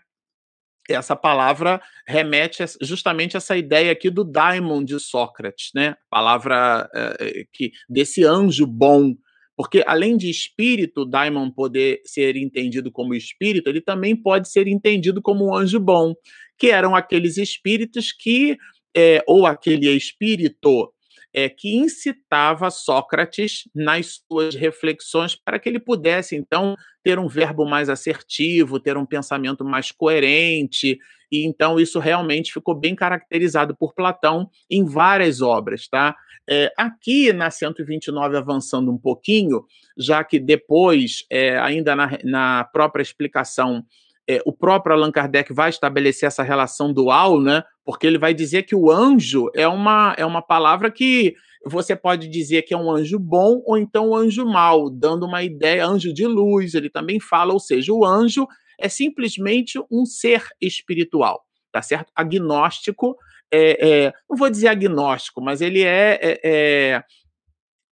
essa 0.88 1.16
palavra 1.16 1.82
remete 2.06 2.64
justamente 2.80 3.36
a 3.36 3.38
essa 3.38 3.56
ideia 3.56 3.90
aqui 3.90 4.08
do 4.08 4.22
daimon 4.22 4.84
de 4.84 5.00
Sócrates, 5.00 5.70
né? 5.74 5.96
Palavra 6.08 6.88
é, 6.94 7.44
que 7.52 7.72
desse 7.88 8.24
anjo 8.24 8.66
bom, 8.66 9.14
porque 9.56 9.82
além 9.86 10.16
de 10.16 10.28
espírito, 10.28 11.04
daimon 11.06 11.50
poder 11.50 12.00
ser 12.04 12.36
entendido 12.36 12.92
como 12.92 13.14
espírito, 13.14 13.68
ele 13.68 13.80
também 13.80 14.14
pode 14.14 14.50
ser 14.50 14.66
entendido 14.66 15.22
como 15.22 15.46
um 15.46 15.54
anjo 15.54 15.80
bom, 15.80 16.14
que 16.58 16.70
eram 16.70 16.94
aqueles 16.94 17.38
espíritos 17.38 18.12
que 18.12 18.58
é, 18.94 19.22
ou 19.26 19.46
aquele 19.46 19.90
espírito 19.90 20.92
é, 21.36 21.50
que 21.50 21.76
incitava 21.76 22.70
Sócrates 22.70 23.68
nas 23.74 24.20
suas 24.26 24.54
reflexões 24.54 25.36
para 25.36 25.58
que 25.58 25.68
ele 25.68 25.78
pudesse, 25.78 26.34
então, 26.34 26.74
ter 27.04 27.18
um 27.18 27.28
verbo 27.28 27.66
mais 27.66 27.90
assertivo, 27.90 28.80
ter 28.80 28.96
um 28.96 29.04
pensamento 29.04 29.62
mais 29.62 29.92
coerente. 29.92 30.98
E 31.30 31.44
então 31.44 31.78
isso 31.78 31.98
realmente 31.98 32.52
ficou 32.52 32.74
bem 32.74 32.94
caracterizado 32.94 33.76
por 33.76 33.94
Platão 33.94 34.48
em 34.70 34.84
várias 34.84 35.42
obras, 35.42 35.86
tá? 35.88 36.16
É, 36.48 36.72
aqui 36.76 37.32
na 37.32 37.50
129, 37.50 38.36
avançando 38.36 38.92
um 38.92 38.98
pouquinho, 38.98 39.64
já 39.98 40.22
que 40.22 40.38
depois, 40.38 41.24
é, 41.30 41.58
ainda 41.58 41.96
na, 41.96 42.18
na 42.24 42.64
própria 42.64 43.02
explicação 43.02 43.84
é, 44.28 44.40
o 44.44 44.52
próprio 44.52 44.94
Allan 44.94 45.12
Kardec 45.12 45.52
vai 45.52 45.70
estabelecer 45.70 46.26
essa 46.26 46.42
relação 46.42 46.92
dual, 46.92 47.40
né? 47.40 47.62
Porque 47.84 48.06
ele 48.06 48.18
vai 48.18 48.34
dizer 48.34 48.64
que 48.64 48.74
o 48.74 48.90
anjo 48.90 49.48
é 49.54 49.68
uma, 49.68 50.14
é 50.18 50.26
uma 50.26 50.42
palavra 50.42 50.90
que 50.90 51.34
você 51.64 51.94
pode 51.94 52.28
dizer 52.28 52.62
que 52.62 52.74
é 52.74 52.76
um 52.76 52.90
anjo 52.90 53.18
bom 53.18 53.62
ou 53.64 53.78
então 53.78 54.10
um 54.10 54.16
anjo 54.16 54.44
mau, 54.44 54.90
dando 54.90 55.26
uma 55.26 55.42
ideia, 55.42 55.86
anjo 55.86 56.12
de 56.12 56.26
luz, 56.26 56.74
ele 56.74 56.90
também 56.90 57.20
fala, 57.20 57.52
ou 57.52 57.60
seja, 57.60 57.92
o 57.92 58.04
anjo 58.04 58.46
é 58.78 58.88
simplesmente 58.88 59.80
um 59.90 60.04
ser 60.04 60.44
espiritual, 60.60 61.44
tá 61.72 61.80
certo? 61.80 62.12
Agnóstico, 62.14 63.16
é, 63.52 63.88
é, 64.06 64.12
não 64.28 64.36
vou 64.36 64.50
dizer 64.50 64.68
agnóstico, 64.68 65.40
mas 65.40 65.60
ele 65.60 65.82
é, 65.82 66.18
é, 66.22 67.02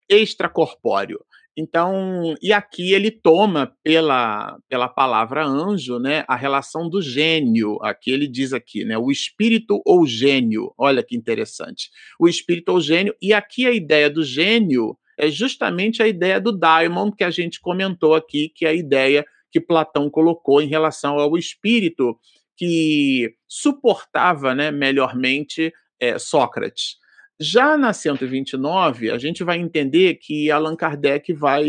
é 0.10 0.18
extracorpóreo. 0.18 1.20
Então, 1.56 2.34
e 2.42 2.52
aqui 2.52 2.94
ele 2.94 3.12
toma 3.12 3.72
pela, 3.84 4.58
pela 4.68 4.90
palavra 4.90 5.46
anjo, 5.46 6.00
né, 6.00 6.26
a 6.28 6.36
relação 6.36 6.90
do 6.90 7.00
gênio. 7.00 7.78
Aqui 7.84 8.10
ele 8.10 8.28
diz 8.28 8.54
aqui, 8.54 8.84
né, 8.84 8.98
o 8.98 9.12
espírito 9.12 9.80
ou 9.86 10.06
gênio. 10.08 10.74
Olha 10.78 11.04
que 11.04 11.16
interessante. 11.16 11.92
O 12.20 12.28
espírito 12.28 12.70
ou 12.70 12.82
gênio, 12.82 13.16
e 13.22 13.34
aqui 13.34 13.68
a 13.68 13.72
ideia 13.72 14.10
do 14.10 14.24
gênio 14.24 14.98
é 15.18 15.30
justamente 15.30 16.02
a 16.02 16.08
ideia 16.08 16.42
do 16.42 16.52
daimon 16.52 17.12
que 17.12 17.24
a 17.24 17.30
gente 17.30 17.62
comentou 17.62 18.16
aqui, 18.16 18.50
que 18.50 18.66
é 18.66 18.70
a 18.70 18.74
ideia 18.74 19.24
que 19.52 19.62
Platão 19.62 20.10
colocou 20.10 20.60
em 20.60 20.68
relação 20.68 21.20
ao 21.20 21.38
espírito 21.38 22.18
que 22.56 23.36
suportava, 23.48 24.54
né, 24.54 24.72
melhormente 24.72 25.74
é, 26.00 26.18
Sócrates. 26.20 26.98
Já 27.40 27.78
na 27.78 27.94
129, 27.94 29.12
a 29.12 29.18
gente 29.18 29.44
vai 29.44 29.58
entender 29.58 30.16
que 30.16 30.52
Allan 30.52 30.76
Kardec 30.76 31.34
vai 31.34 31.66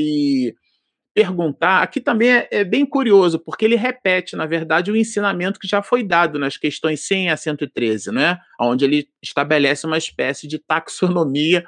perguntar. 1.14 1.82
Aqui 1.82 2.00
também 2.00 2.30
é, 2.30 2.48
é, 2.50 2.64
bem 2.64 2.84
curioso, 2.84 3.38
porque 3.38 3.64
ele 3.64 3.76
repete, 3.76 4.34
na 4.34 4.46
verdade, 4.46 4.90
o 4.90 4.96
ensinamento 4.96 5.60
que 5.60 5.68
já 5.68 5.80
foi 5.80 6.02
dado 6.02 6.38
nas 6.38 6.56
questões 6.56 7.06
100 7.06 7.30
a 7.30 7.36
113, 7.36 8.10
né? 8.10 8.38
onde 8.60 8.84
ele 8.84 9.08
estabelece 9.22 9.86
uma 9.86 9.96
espécie 9.96 10.48
de 10.48 10.58
taxonomia 10.58 11.64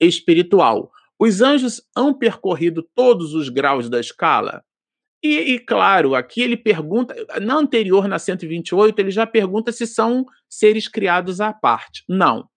espiritual. 0.00 0.90
Os 1.18 1.40
anjos 1.40 1.82
hão 1.96 2.14
percorrido 2.14 2.86
todos 2.94 3.34
os 3.34 3.48
graus 3.48 3.88
da 3.88 3.98
escala? 3.98 4.62
E, 5.26 5.54
e, 5.54 5.58
claro, 5.58 6.14
aqui 6.14 6.40
ele 6.40 6.56
pergunta, 6.56 7.14
na 7.40 7.56
anterior, 7.56 8.06
na 8.06 8.18
128, 8.18 8.98
ele 8.98 9.10
já 9.10 9.26
pergunta 9.26 9.72
se 9.72 9.86
são 9.86 10.24
seres 10.48 10.86
criados 10.86 11.40
à 11.40 11.52
parte. 11.52 12.04
Não. 12.08 12.48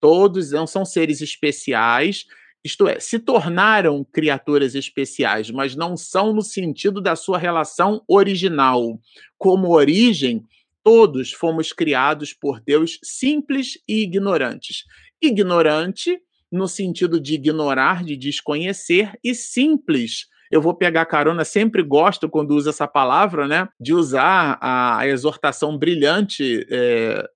Todos 0.00 0.52
não 0.52 0.66
são 0.66 0.84
seres 0.84 1.22
especiais, 1.22 2.26
isto 2.64 2.86
é, 2.86 3.00
se 3.00 3.18
tornaram 3.18 4.04
criaturas 4.04 4.74
especiais, 4.74 5.50
mas 5.50 5.74
não 5.74 5.96
são 5.96 6.32
no 6.32 6.42
sentido 6.42 7.00
da 7.00 7.16
sua 7.16 7.38
relação 7.38 8.02
original. 8.06 9.00
Como 9.38 9.70
origem, 9.70 10.44
todos 10.84 11.32
fomos 11.32 11.72
criados 11.72 12.34
por 12.34 12.60
Deus 12.60 12.98
simples 13.02 13.78
e 13.88 14.02
ignorantes. 14.02 14.84
Ignorante 15.22 16.20
no 16.50 16.68
sentido 16.68 17.20
de 17.20 17.34
ignorar, 17.34 18.04
de 18.04 18.16
desconhecer, 18.16 19.12
e 19.22 19.34
simples. 19.34 20.26
Eu 20.50 20.62
vou 20.62 20.74
pegar 20.74 21.04
carona, 21.06 21.44
sempre 21.44 21.82
gosto 21.82 22.28
quando 22.28 22.52
uso 22.52 22.70
essa 22.70 22.86
palavra, 22.86 23.46
né? 23.46 23.68
De 23.78 23.92
usar 23.92 24.58
a, 24.60 24.98
a 24.98 25.08
exortação 25.08 25.76
brilhante 25.76 26.66
é, 26.70 27.28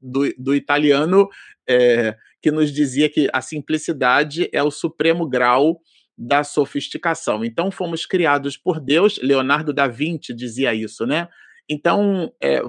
do, 0.00 0.32
do 0.38 0.54
italiano 0.54 1.28
é, 1.68 2.16
que 2.40 2.50
nos 2.50 2.72
dizia 2.72 3.08
que 3.08 3.28
a 3.32 3.40
simplicidade 3.40 4.48
é 4.52 4.62
o 4.62 4.70
supremo 4.70 5.28
grau 5.28 5.80
da 6.16 6.44
sofisticação. 6.44 7.44
Então, 7.44 7.70
fomos 7.70 8.04
criados 8.06 8.56
por 8.56 8.80
Deus, 8.80 9.18
Leonardo 9.22 9.72
da 9.72 9.86
Vinci 9.86 10.34
dizia 10.34 10.74
isso, 10.74 11.06
né? 11.06 11.28
Então, 11.72 12.32
é, 12.40 12.60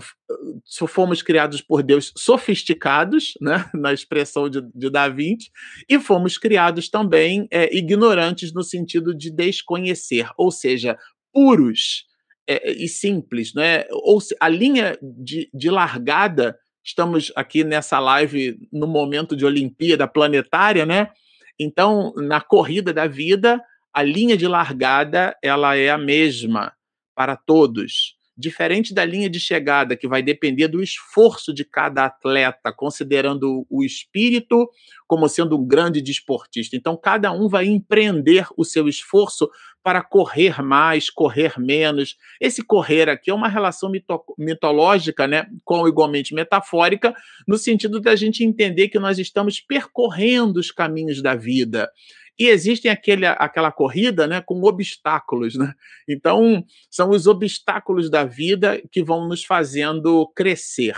fomos 0.88 1.22
criados 1.22 1.62
por 1.62 1.84
Deus 1.84 2.14
sofisticados, 2.16 3.34
né, 3.42 3.70
na 3.74 3.92
expressão 3.92 4.50
de, 4.50 4.62
de 4.74 4.90
Da 4.90 5.10
Vinci, 5.10 5.52
e 5.90 6.00
fomos 6.00 6.38
criados 6.38 6.90
também 6.90 7.48
é, 7.52 7.76
ignorantes 7.76 8.54
no 8.54 8.64
sentido 8.64 9.14
de 9.14 9.30
desconhecer, 9.30 10.30
ou 10.38 10.52
seja, 10.52 10.98
puros 11.32 12.06
é, 12.48 12.72
e 12.72 12.88
simples. 12.88 13.54
Né? 13.54 13.86
Ou 13.92 14.22
se, 14.22 14.36
a 14.40 14.48
linha 14.48 14.98
de, 15.02 15.50
de 15.54 15.70
largada 15.70 16.58
Estamos 16.86 17.32
aqui 17.34 17.64
nessa 17.64 17.98
live 17.98 18.60
no 18.70 18.86
momento 18.86 19.38
de 19.38 19.46
Olimpíada 19.46 20.06
planetária, 20.06 20.86
né? 20.86 21.12
Então, 21.58 22.14
na 22.18 22.42
corrida 22.42 22.94
da 22.94 23.08
vida, 23.08 23.62
a 23.94 24.04
linha 24.04 24.36
de 24.36 24.48
largada 24.48 25.34
ela 25.42 25.78
é 25.78 25.90
a 25.90 25.98
mesma 25.98 26.74
para 27.16 27.38
todos. 27.38 28.18
Diferente 28.38 28.94
da 28.94 29.06
linha 29.06 29.30
de 29.30 29.40
chegada, 29.40 29.96
que 29.96 30.08
vai 30.08 30.24
depender 30.24 30.68
do 30.68 30.82
esforço 30.82 31.54
de 31.54 31.64
cada 31.64 32.06
atleta, 32.06 32.74
considerando 32.74 33.66
o 33.70 33.84
espírito 33.84 34.70
como 35.08 35.30
sendo 35.30 35.58
um 35.58 35.66
grande 35.66 36.02
desportista. 36.02 36.76
Então, 36.76 36.98
cada 36.98 37.32
um 37.32 37.48
vai 37.48 37.66
empreender 37.66 38.48
o 38.58 38.64
seu 38.64 38.88
esforço 38.88 39.50
para 39.84 40.02
correr 40.02 40.64
mais, 40.64 41.10
correr 41.10 41.60
menos. 41.60 42.16
Esse 42.40 42.64
correr 42.64 43.10
aqui 43.10 43.30
é 43.30 43.34
uma 43.34 43.50
relação 43.50 43.92
mito 43.92 44.24
mitológica, 44.38 45.28
né, 45.28 45.46
com 45.64 45.88
igualmente 45.88 46.34
metafórica, 46.34 47.14
no 47.46 47.58
sentido 47.58 48.00
da 48.00 48.16
gente 48.16 48.46
entender 48.46 48.88
que 48.88 48.98
nós 48.98 49.20
estamos 49.20 49.60
percorrendo 49.60 50.60
os 50.60 50.72
caminhos 50.72 51.22
da 51.22 51.36
vida. 51.36 51.92
E 52.38 52.48
existem 52.48 52.90
aquele, 52.90 53.26
aquela 53.26 53.72
corrida 53.72 54.26
né, 54.28 54.42
com 54.42 54.62
obstáculos. 54.64 55.56
Né? 55.56 55.74
Então, 56.08 56.64
são 56.90 57.10
os 57.10 57.28
obstáculos 57.28 58.10
da 58.10 58.24
vida 58.24 58.82
que 58.92 59.04
vão 59.04 59.28
nos 59.28 59.44
fazendo 59.44 60.28
crescer. 60.36 60.96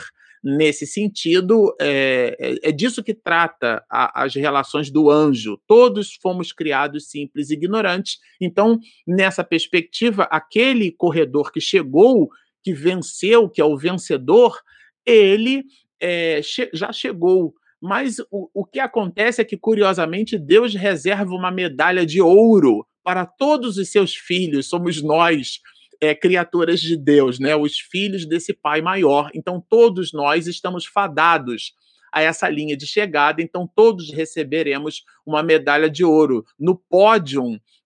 Nesse 0.48 0.86
sentido, 0.86 1.76
é, 1.82 2.38
é, 2.39 2.69
é 2.69 2.71
disso 2.71 3.04
que 3.04 3.15
trata 3.15 3.84
a, 3.89 4.24
as 4.24 4.36
relações 4.36 4.91
do 4.91 5.10
anjo. 5.10 5.60
Todos 5.67 6.13
fomos 6.21 6.54
criados 6.54 7.10
simples 7.10 7.50
e 7.50 7.54
ignorantes. 7.54 8.19
Então, 8.39 8.80
nessa 9.08 9.43
perspectiva, 9.43 10.28
aquele 10.30 10.91
corredor 10.91 11.52
que 11.52 11.60
chegou, 11.60 12.30
que 12.63 12.74
venceu, 12.74 13.50
que 13.50 13.60
é 13.60 13.65
o 13.65 13.76
vencedor, 13.76 14.56
ele 15.04 15.63
é, 16.00 16.41
che 16.43 16.69
já 16.74 16.91
chegou 16.91 17.56
mas 17.86 18.19
o, 18.32 18.50
o 18.54 18.65
que 18.65 18.80
acontece 18.80 19.41
é 19.41 19.45
que, 19.45 19.56
curiosamente, 19.56 20.38
Deus 20.38 20.74
reserva 20.74 21.34
uma 21.34 21.52
medalha 21.52 22.06
de 22.06 22.21
ouro 22.21 22.86
para 23.04 23.26
todos 23.26 23.78
os 23.78 23.89
seus 23.89 24.15
filhos, 24.15 24.67
somos 24.67 25.02
nós, 25.02 25.60
é, 26.02 26.15
criaturas 26.15 26.82
de 26.82 26.98
Deus, 26.98 27.39
né? 27.39 27.56
os 27.56 27.80
filhos 27.80 28.26
desse 28.26 28.54
Pai 28.54 28.82
maior. 28.82 29.30
Então, 29.34 29.63
todos 29.69 30.12
nós 30.12 30.48
estamos 30.48 30.86
fadados 30.86 31.74
a 32.12 32.21
essa 32.21 32.50
linha 32.50 32.76
de 32.76 32.88
chegada, 32.88 33.41
então 33.41 33.69
todos 33.76 34.12
receberemos 34.12 35.04
uma 35.26 35.43
medalha 35.43 35.89
de 35.89 36.04
ouro. 36.04 36.45
No 36.58 36.76
pódio 36.76 37.43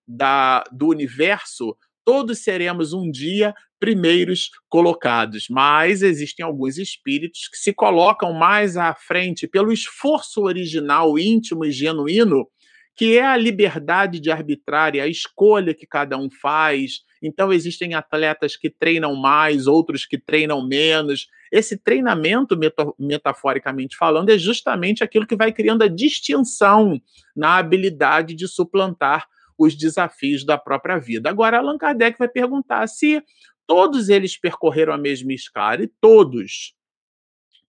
da, 0.07 0.63
do 0.71 0.87
universo, 0.87 1.75
todos 2.09 2.39
seremos 2.39 2.91
um 2.91 3.11
dia 3.11 3.53
primeiros 3.79 4.49
colocados, 4.67 5.45
mas 5.47 6.01
existem 6.01 6.43
alguns 6.43 6.79
espíritos 6.79 7.47
que 7.47 7.55
se 7.55 7.71
colocam 7.71 8.33
mais 8.33 8.75
à 8.77 8.95
frente 8.95 9.47
pelo 9.47 9.71
esforço 9.71 10.41
original, 10.41 11.19
íntimo 11.19 11.63
e 11.63 11.71
genuíno, 11.71 12.47
que 12.95 13.15
é 13.15 13.23
a 13.23 13.37
liberdade 13.37 14.19
de 14.19 14.31
arbitrar 14.31 14.95
e 14.95 14.99
a 14.99 15.05
escolha 15.05 15.71
que 15.71 15.85
cada 15.85 16.17
um 16.17 16.31
faz. 16.31 17.01
Então, 17.21 17.53
existem 17.53 17.93
atletas 17.93 18.57
que 18.57 18.71
treinam 18.71 19.15
mais, 19.15 19.67
outros 19.67 20.03
que 20.03 20.17
treinam 20.17 20.67
menos. 20.67 21.27
Esse 21.51 21.77
treinamento, 21.77 22.57
metaforicamente 22.97 23.95
falando, 23.95 24.31
é 24.31 24.37
justamente 24.39 25.03
aquilo 25.03 25.27
que 25.27 25.35
vai 25.35 25.53
criando 25.53 25.83
a 25.83 25.87
distinção 25.87 26.99
na 27.35 27.57
habilidade 27.57 28.33
de 28.33 28.47
suplantar 28.47 29.27
os 29.59 29.75
desafios 29.75 30.45
da 30.45 30.57
própria 30.57 30.97
vida. 30.97 31.29
Agora, 31.29 31.57
Allan 31.57 31.77
Kardec 31.77 32.17
vai 32.17 32.29
perguntar 32.29 32.87
se 32.87 33.21
todos 33.67 34.07
eles 34.07 34.39
percorreram 34.39 34.93
a 34.93 34.97
mesma 34.97 35.33
escala, 35.33 35.83
e 35.83 35.91
todos, 36.01 36.73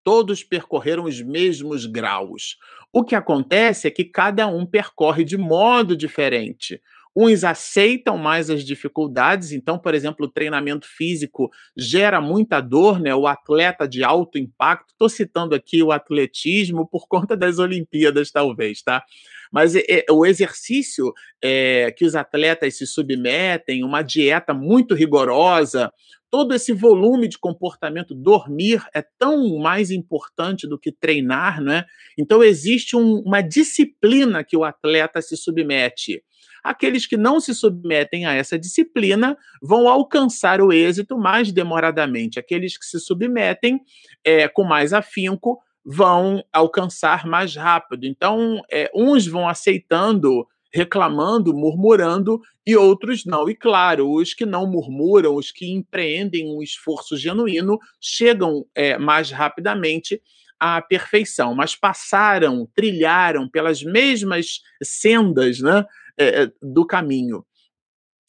todos 0.04 0.44
percorreram 0.44 1.04
os 1.04 1.20
mesmos 1.20 1.84
graus. 1.84 2.56
O 2.92 3.04
que 3.04 3.14
acontece 3.14 3.88
é 3.88 3.90
que 3.90 4.04
cada 4.04 4.46
um 4.46 4.64
percorre 4.64 5.24
de 5.24 5.36
modo 5.36 5.96
diferente. 5.96 6.80
Uns 7.14 7.42
aceitam 7.42 8.16
mais 8.16 8.48
as 8.48 8.64
dificuldades, 8.64 9.50
então, 9.50 9.76
por 9.76 9.94
exemplo, 9.94 10.26
o 10.26 10.30
treinamento 10.30 10.86
físico 10.86 11.50
gera 11.76 12.20
muita 12.20 12.60
dor, 12.60 13.00
né? 13.00 13.12
O 13.12 13.26
atleta 13.26 13.86
de 13.86 14.04
alto 14.04 14.38
impacto, 14.38 14.92
estou 14.92 15.08
citando 15.08 15.54
aqui 15.54 15.82
o 15.82 15.90
atletismo 15.90 16.88
por 16.88 17.08
conta 17.08 17.36
das 17.36 17.58
Olimpíadas, 17.58 18.30
talvez, 18.30 18.80
tá? 18.80 19.04
Mas 19.50 19.74
é, 19.74 20.04
o 20.10 20.24
exercício 20.24 21.12
é, 21.42 21.90
que 21.92 22.04
os 22.04 22.14
atletas 22.14 22.76
se 22.76 22.86
submetem, 22.86 23.84
uma 23.84 24.02
dieta 24.02 24.54
muito 24.54 24.94
rigorosa, 24.94 25.92
todo 26.30 26.54
esse 26.54 26.72
volume 26.72 27.28
de 27.28 27.38
comportamento, 27.38 28.14
dormir 28.14 28.82
é 28.94 29.02
tão 29.18 29.58
mais 29.58 29.90
importante 29.90 30.68
do 30.68 30.78
que 30.78 30.92
treinar, 30.92 31.60
né? 31.60 31.84
Então 32.16 32.42
existe 32.42 32.96
um, 32.96 33.20
uma 33.26 33.40
disciplina 33.40 34.44
que 34.44 34.56
o 34.56 34.64
atleta 34.64 35.20
se 35.20 35.36
submete. 35.36 36.22
Aqueles 36.62 37.06
que 37.06 37.16
não 37.16 37.40
se 37.40 37.54
submetem 37.54 38.26
a 38.26 38.34
essa 38.34 38.58
disciplina 38.58 39.36
vão 39.62 39.88
alcançar 39.88 40.60
o 40.60 40.72
êxito 40.72 41.18
mais 41.18 41.50
demoradamente. 41.50 42.38
Aqueles 42.38 42.76
que 42.78 42.84
se 42.84 43.00
submetem 43.00 43.80
é, 44.24 44.46
com 44.46 44.62
mais 44.62 44.92
afinco 44.92 45.58
vão 45.84 46.44
alcançar 46.52 47.26
mais 47.26 47.56
rápido. 47.56 48.06
Então, 48.06 48.60
é, 48.70 48.90
uns 48.94 49.26
vão 49.26 49.48
aceitando, 49.48 50.46
reclamando, 50.72 51.54
murmurando, 51.54 52.40
e 52.66 52.76
outros 52.76 53.24
não. 53.24 53.48
E 53.48 53.54
claro, 53.54 54.10
os 54.12 54.34
que 54.34 54.46
não 54.46 54.66
murmuram, 54.66 55.34
os 55.34 55.50
que 55.50 55.70
empreendem 55.70 56.54
um 56.54 56.62
esforço 56.62 57.16
genuíno, 57.16 57.78
chegam 58.00 58.64
é, 58.74 58.96
mais 58.98 59.30
rapidamente 59.30 60.20
à 60.58 60.80
perfeição, 60.80 61.54
mas 61.54 61.74
passaram, 61.74 62.68
trilharam 62.74 63.48
pelas 63.48 63.82
mesmas 63.82 64.60
sendas 64.82 65.58
né, 65.60 65.84
é, 66.18 66.50
do 66.62 66.86
caminho. 66.86 67.44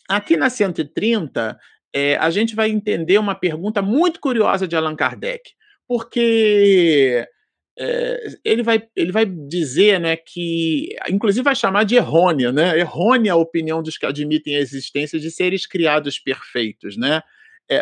Aqui 0.10 0.36
na 0.36 0.50
130, 0.50 1.60
é, 1.94 2.16
a 2.16 2.30
gente 2.30 2.56
vai 2.56 2.70
entender 2.70 3.18
uma 3.18 3.36
pergunta 3.36 3.82
muito 3.82 4.20
curiosa 4.20 4.68
de 4.68 4.76
Allan 4.76 4.96
Kardec, 4.96 5.52
porque 5.88 7.28
é, 7.84 8.28
ele, 8.46 8.62
vai, 8.62 8.84
ele 8.96 9.12
vai 9.12 9.26
dizer 9.26 10.00
né, 10.00 10.16
que, 10.16 10.96
inclusive, 11.10 11.44
vai 11.44 11.56
chamar 11.56 11.84
de 11.84 11.96
errônea, 11.96 12.52
né? 12.52 12.78
Errônea 12.78 13.34
a 13.34 13.38
opinião 13.38 13.82
dos 13.82 13.98
que 13.98 14.06
admitem 14.06 14.56
a 14.56 14.60
existência 14.60 15.20
de 15.20 15.32
seres 15.32 15.66
criados 15.66 16.20
perfeitos, 16.20 16.96
né? 16.96 17.24
É, 17.70 17.82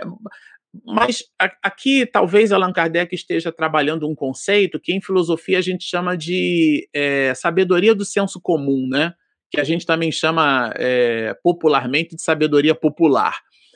mas 0.85 1.23
aqui 1.61 2.05
talvez 2.05 2.53
Allan 2.53 2.71
Kardec 2.71 3.13
esteja 3.13 3.51
trabalhando 3.51 4.07
um 4.07 4.15
conceito 4.15 4.79
que 4.79 4.93
em 4.93 5.01
filosofia 5.01 5.57
a 5.57 5.61
gente 5.61 5.83
chama 5.83 6.15
de 6.15 6.87
é, 6.93 7.33
sabedoria 7.33 7.93
do 7.93 8.05
senso 8.05 8.39
comum, 8.39 8.87
né? 8.87 9.13
Que 9.51 9.59
a 9.59 9.65
gente 9.65 9.85
também 9.85 10.13
chama 10.13 10.71
é, 10.77 11.35
popularmente 11.43 12.15
de 12.15 12.21
sabedoria 12.21 12.73
popular. 12.73 13.35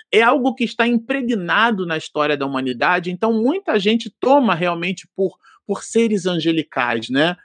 É 0.10 0.22
algo 0.22 0.56
que 0.56 0.64
está 0.64 0.88
impregnado 0.88 1.86
na 1.86 1.98
história 1.98 2.38
da 2.38 2.46
humanidade, 2.46 3.12
então 3.12 3.34
muita 3.34 3.78
gente 3.78 4.10
toma 4.22 4.56
realmente 4.56 5.06
por 5.14 5.36
por 5.66 5.84
seres 5.84 6.26
angelicais, 6.26 7.10
né? 7.10 7.36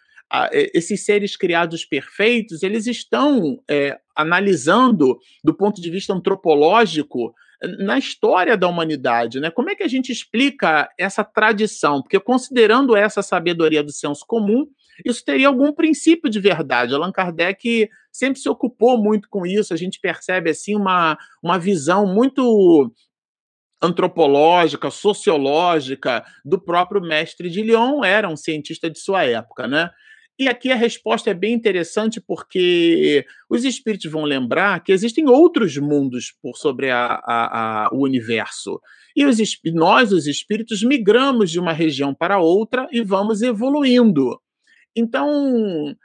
esses 0.52 1.04
seres 1.04 1.36
criados 1.36 1.86
perfeitos, 1.86 2.62
eles 2.62 2.86
estão 2.86 3.62
é, 3.68 3.98
analisando 4.14 5.18
do 5.42 5.54
ponto 5.54 5.80
de 5.80 5.90
vista 5.90 6.12
antropológico 6.12 7.34
na 7.78 7.98
história 7.98 8.56
da 8.56 8.68
humanidade, 8.68 9.40
né? 9.40 9.50
Como 9.50 9.70
é 9.70 9.74
que 9.74 9.82
a 9.82 9.88
gente 9.88 10.12
explica 10.12 10.88
essa 10.96 11.24
tradição? 11.24 12.00
Porque 12.00 12.20
considerando 12.20 12.94
essa 12.94 13.20
sabedoria 13.20 13.82
do 13.82 13.90
senso 13.90 14.24
comum, 14.26 14.66
isso 15.04 15.24
teria 15.24 15.48
algum 15.48 15.72
princípio 15.72 16.30
de 16.30 16.38
verdade. 16.38 16.94
Allan 16.94 17.10
Kardec 17.10 17.88
sempre 18.12 18.40
se 18.40 18.48
ocupou 18.48 18.96
muito 19.02 19.28
com 19.28 19.44
isso. 19.44 19.74
A 19.74 19.76
gente 19.76 20.00
percebe 20.00 20.50
assim 20.50 20.76
uma, 20.76 21.18
uma 21.42 21.58
visão 21.58 22.06
muito 22.06 22.92
antropológica, 23.82 24.90
sociológica 24.90 26.24
do 26.44 26.60
próprio 26.60 27.00
mestre 27.00 27.48
de 27.48 27.62
Lyon, 27.62 28.04
era 28.04 28.28
um 28.28 28.36
cientista 28.36 28.90
de 28.90 28.98
sua 28.98 29.24
época, 29.24 29.66
né? 29.66 29.90
E 30.40 30.46
aqui 30.46 30.70
a 30.70 30.76
resposta 30.76 31.30
é 31.30 31.34
bem 31.34 31.52
interessante 31.52 32.20
porque 32.20 33.26
os 33.50 33.64
espíritos 33.64 34.10
vão 34.10 34.22
lembrar 34.22 34.84
que 34.84 34.92
existem 34.92 35.28
outros 35.28 35.76
mundos 35.76 36.32
por 36.40 36.56
sobre 36.56 36.90
a, 36.90 37.20
a, 37.24 37.86
a, 37.86 37.88
o 37.92 38.04
universo. 38.04 38.80
E 39.16 39.24
os, 39.26 39.38
nós, 39.74 40.12
os 40.12 40.28
espíritos, 40.28 40.84
migramos 40.84 41.50
de 41.50 41.58
uma 41.58 41.72
região 41.72 42.14
para 42.14 42.38
outra 42.38 42.86
e 42.92 43.02
vamos 43.02 43.42
evoluindo. 43.42 44.40
Então, 44.94 45.96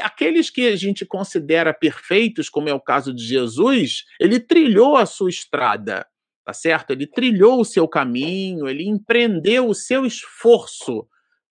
aqueles 0.00 0.48
que 0.48 0.68
a 0.68 0.76
gente 0.76 1.04
considera 1.04 1.74
perfeitos, 1.74 2.48
como 2.48 2.70
é 2.70 2.74
o 2.74 2.80
caso 2.80 3.14
de 3.14 3.22
Jesus, 3.22 4.04
ele 4.18 4.40
trilhou 4.40 4.96
a 4.96 5.04
sua 5.04 5.28
estrada 5.28 6.06
tá 6.44 6.52
certo? 6.52 6.90
Ele 6.90 7.06
trilhou 7.06 7.60
o 7.60 7.64
seu 7.64 7.88
caminho, 7.88 8.68
ele 8.68 8.86
empreendeu 8.86 9.68
o 9.68 9.74
seu 9.74 10.04
esforço 10.04 11.06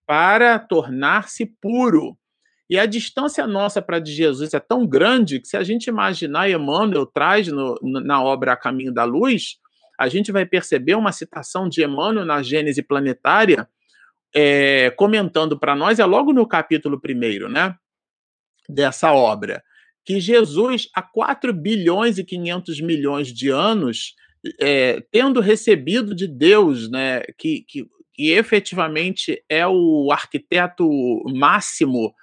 para 0.05 0.59
tornar-se 0.59 1.45
puro. 1.45 2.17
E 2.69 2.77
a 2.77 2.85
distância 2.85 3.45
nossa 3.45 3.81
para 3.81 3.99
de 3.99 4.13
Jesus 4.13 4.53
é 4.53 4.59
tão 4.59 4.85
grande 4.87 5.39
que, 5.39 5.47
se 5.47 5.57
a 5.57 5.63
gente 5.63 5.87
imaginar, 5.87 6.49
Emmanuel 6.49 7.05
traz 7.05 7.47
no, 7.47 7.77
na 7.81 8.23
obra 8.23 8.53
A 8.53 8.57
Caminho 8.57 8.93
da 8.93 9.03
Luz, 9.03 9.57
a 9.99 10.07
gente 10.07 10.31
vai 10.31 10.45
perceber 10.45 10.95
uma 10.95 11.11
citação 11.11 11.69
de 11.69 11.83
Emmanuel 11.83 12.25
na 12.25 12.41
Gênese 12.41 12.81
Planetária, 12.81 13.67
é, 14.33 14.89
comentando 14.91 15.59
para 15.59 15.75
nós, 15.75 15.99
é 15.99 16.05
logo 16.05 16.33
no 16.33 16.47
capítulo 16.47 16.99
primeiro, 16.99 17.47
né, 17.47 17.75
dessa 18.67 19.13
obra, 19.13 19.63
que 20.03 20.19
Jesus, 20.19 20.89
há 20.95 21.01
4 21.01 21.53
bilhões 21.53 22.17
e 22.17 22.23
500 22.23 22.81
milhões 22.81 23.27
de 23.31 23.49
anos, 23.49 24.15
é, 24.59 25.01
tendo 25.11 25.39
recebido 25.39 26.13
de 26.15 26.27
Deus, 26.27 26.89
né, 26.89 27.21
que, 27.37 27.63
que, 27.67 27.85
que 28.13 28.31
efetivamente 28.31 29.43
é 29.49 29.65
o 29.67 30.09
arquiteto 30.11 30.87
máximo 31.33 32.13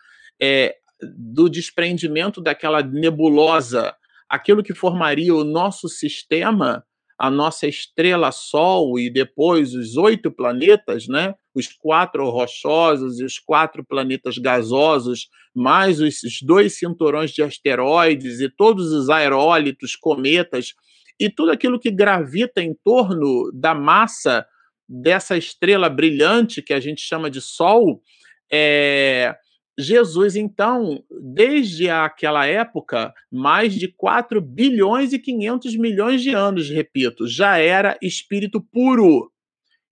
é, 0.40 0.74
do 1.16 1.48
desprendimento 1.48 2.40
daquela 2.40 2.82
nebulosa, 2.82 3.94
aquilo 4.28 4.62
que 4.62 4.74
formaria 4.74 5.34
o 5.34 5.44
nosso 5.44 5.88
sistema, 5.88 6.84
a 7.18 7.30
nossa 7.30 7.66
estrela 7.66 8.32
Sol 8.32 8.98
e 8.98 9.10
depois 9.10 9.74
os 9.74 9.96
oito 9.96 10.30
planetas, 10.30 11.06
né? 11.06 11.34
Os 11.54 11.66
quatro 11.66 12.28
rochosos 12.30 13.20
e 13.20 13.24
os 13.24 13.38
quatro 13.38 13.84
planetas 13.84 14.38
gasosos, 14.38 15.28
mais 15.54 16.00
os 16.00 16.20
dois 16.42 16.78
cinturões 16.78 17.32
de 17.32 17.42
asteroides 17.42 18.40
e 18.40 18.48
todos 18.48 18.92
os 18.92 19.10
aerólitos, 19.10 19.96
cometas 19.96 20.74
e 21.20 21.28
tudo 21.28 21.52
aquilo 21.52 21.78
que 21.78 21.90
gravita 21.90 22.62
em 22.62 22.74
torno 22.82 23.52
da 23.52 23.74
massa 23.74 24.46
dessa 24.88 25.36
estrela 25.36 25.90
brilhante 25.90 26.62
que 26.62 26.72
a 26.72 26.80
gente 26.80 27.02
chama 27.02 27.30
de 27.30 27.42
Sol, 27.42 28.00
é, 28.50 29.36
Jesus, 29.78 30.34
então, 30.34 31.04
desde 31.20 31.88
aquela 31.88 32.46
época, 32.46 33.12
mais 33.30 33.74
de 33.74 33.88
4 33.88 34.40
bilhões 34.40 35.12
e 35.12 35.18
500 35.18 35.76
milhões 35.76 36.22
de 36.22 36.30
anos, 36.30 36.68
repito, 36.70 37.28
já 37.28 37.58
era 37.58 37.98
espírito 38.02 38.60
puro. 38.60 39.30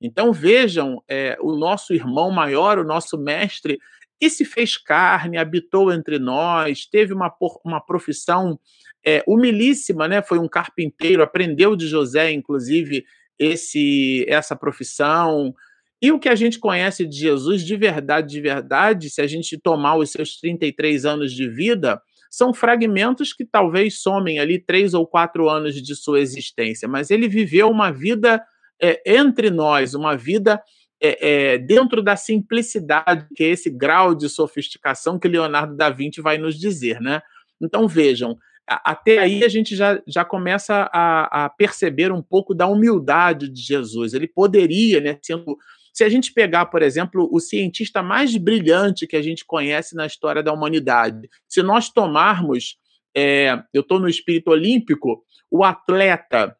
Então 0.00 0.32
vejam, 0.32 1.02
é, 1.08 1.36
o 1.40 1.56
nosso 1.56 1.92
irmão 1.92 2.30
maior, 2.30 2.78
o 2.78 2.84
nosso 2.84 3.18
mestre, 3.18 3.78
e 4.20 4.28
se 4.28 4.44
fez 4.44 4.76
carne, 4.76 5.38
habitou 5.38 5.92
entre 5.92 6.18
nós, 6.18 6.86
teve 6.86 7.12
uma, 7.14 7.32
uma 7.64 7.80
profissão 7.80 8.58
é, 9.06 9.22
humilíssima, 9.26 10.08
né? 10.08 10.22
Foi 10.22 10.38
um 10.38 10.48
carpinteiro, 10.48 11.22
aprendeu 11.22 11.76
de 11.76 11.86
José, 11.86 12.30
inclusive, 12.32 13.04
esse 13.38 14.24
essa 14.28 14.56
profissão. 14.56 15.54
E 16.00 16.12
o 16.12 16.18
que 16.18 16.28
a 16.28 16.34
gente 16.34 16.58
conhece 16.58 17.04
de 17.04 17.16
Jesus 17.16 17.62
de 17.64 17.76
verdade, 17.76 18.28
de 18.28 18.40
verdade, 18.40 19.10
se 19.10 19.20
a 19.20 19.26
gente 19.26 19.58
tomar 19.58 19.96
os 19.96 20.10
seus 20.10 20.38
33 20.38 21.04
anos 21.04 21.32
de 21.32 21.48
vida, 21.48 22.00
são 22.30 22.52
fragmentos 22.52 23.32
que 23.32 23.44
talvez 23.44 24.00
somem 24.00 24.38
ali 24.38 24.58
três 24.58 24.94
ou 24.94 25.06
quatro 25.06 25.48
anos 25.48 25.74
de 25.74 25.96
sua 25.96 26.20
existência, 26.20 26.86
mas 26.86 27.10
ele 27.10 27.28
viveu 27.28 27.70
uma 27.70 27.90
vida 27.90 28.42
é, 28.80 29.02
entre 29.06 29.50
nós, 29.50 29.94
uma 29.94 30.16
vida 30.16 30.62
é, 31.00 31.54
é, 31.54 31.58
dentro 31.58 32.02
da 32.02 32.16
simplicidade, 32.16 33.26
que 33.34 33.44
é 33.44 33.48
esse 33.48 33.70
grau 33.70 34.14
de 34.14 34.28
sofisticação 34.28 35.18
que 35.18 35.28
Leonardo 35.28 35.76
da 35.76 35.90
Vinci 35.90 36.20
vai 36.20 36.38
nos 36.38 36.58
dizer, 36.58 37.00
né? 37.00 37.22
Então 37.60 37.88
vejam, 37.88 38.36
até 38.68 39.18
aí 39.18 39.44
a 39.44 39.48
gente 39.48 39.74
já, 39.74 40.00
já 40.06 40.24
começa 40.24 40.88
a, 40.92 41.44
a, 41.44 41.48
perceber 41.48 42.12
um 42.12 42.22
pouco 42.22 42.54
da 42.54 42.66
humildade 42.66 43.48
de 43.48 43.60
Jesus. 43.60 44.14
Ele 44.14 44.28
poderia, 44.28 45.00
né, 45.00 45.18
sendo. 45.22 45.56
Se 45.92 46.04
a 46.04 46.08
gente 46.08 46.32
pegar, 46.32 46.66
por 46.66 46.82
exemplo, 46.82 47.28
o 47.32 47.40
cientista 47.40 48.02
mais 48.02 48.36
brilhante 48.36 49.06
que 49.06 49.16
a 49.16 49.22
gente 49.22 49.44
conhece 49.44 49.96
na 49.96 50.06
história 50.06 50.42
da 50.42 50.52
humanidade, 50.52 51.28
se 51.48 51.62
nós 51.62 51.88
tomarmos, 51.88 52.78
é, 53.16 53.60
eu 53.74 53.80
estou 53.80 53.98
no 53.98 54.08
espírito 54.08 54.50
olímpico, 54.50 55.24
o 55.50 55.64
atleta, 55.64 56.56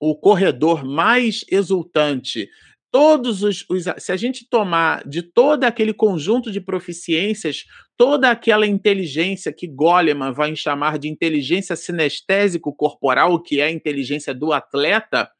o 0.00 0.16
corredor 0.16 0.84
mais 0.84 1.44
exultante, 1.50 2.48
todos 2.90 3.42
os, 3.42 3.64
os, 3.68 3.84
se 3.98 4.12
a 4.12 4.16
gente 4.16 4.48
tomar 4.48 5.06
de 5.06 5.22
todo 5.22 5.64
aquele 5.64 5.92
conjunto 5.92 6.50
de 6.50 6.60
proficiências, 6.60 7.64
toda 7.96 8.30
aquela 8.30 8.66
inteligência 8.66 9.52
que 9.52 9.66
Goleman 9.66 10.32
vai 10.32 10.54
chamar 10.56 10.98
de 10.98 11.08
inteligência 11.08 11.76
sinestésico 11.76 12.74
corporal, 12.74 13.42
que 13.42 13.60
é 13.60 13.64
a 13.64 13.70
inteligência 13.70 14.34
do 14.34 14.52
atleta, 14.52 15.30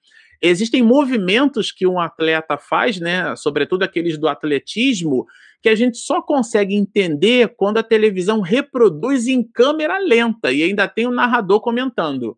existem 0.41 0.83
movimentos 0.83 1.73
que 1.73 1.87
um 1.87 1.99
atleta 1.99 2.57
faz, 2.59 3.01
né, 3.01 3.35
sobretudo 3.37 3.83
aqueles 3.83 4.19
do 4.19 4.29
atletismo, 4.29 5.27
que 5.63 5.69
a 5.69 5.75
gente 5.75 5.99
só 5.99 6.23
consegue 6.23 6.75
entender 6.75 7.55
quando 7.57 7.79
a 7.79 7.83
televisão 7.83 8.41
reproduz 8.41 9.27
em 9.27 9.43
câmera 9.43 9.99
lenta 9.99 10.53
e 10.53 10.63
ainda 10.63 10.87
tem 10.87 11.07
o 11.07 11.11
narrador 11.11 11.61
comentando 11.61 12.37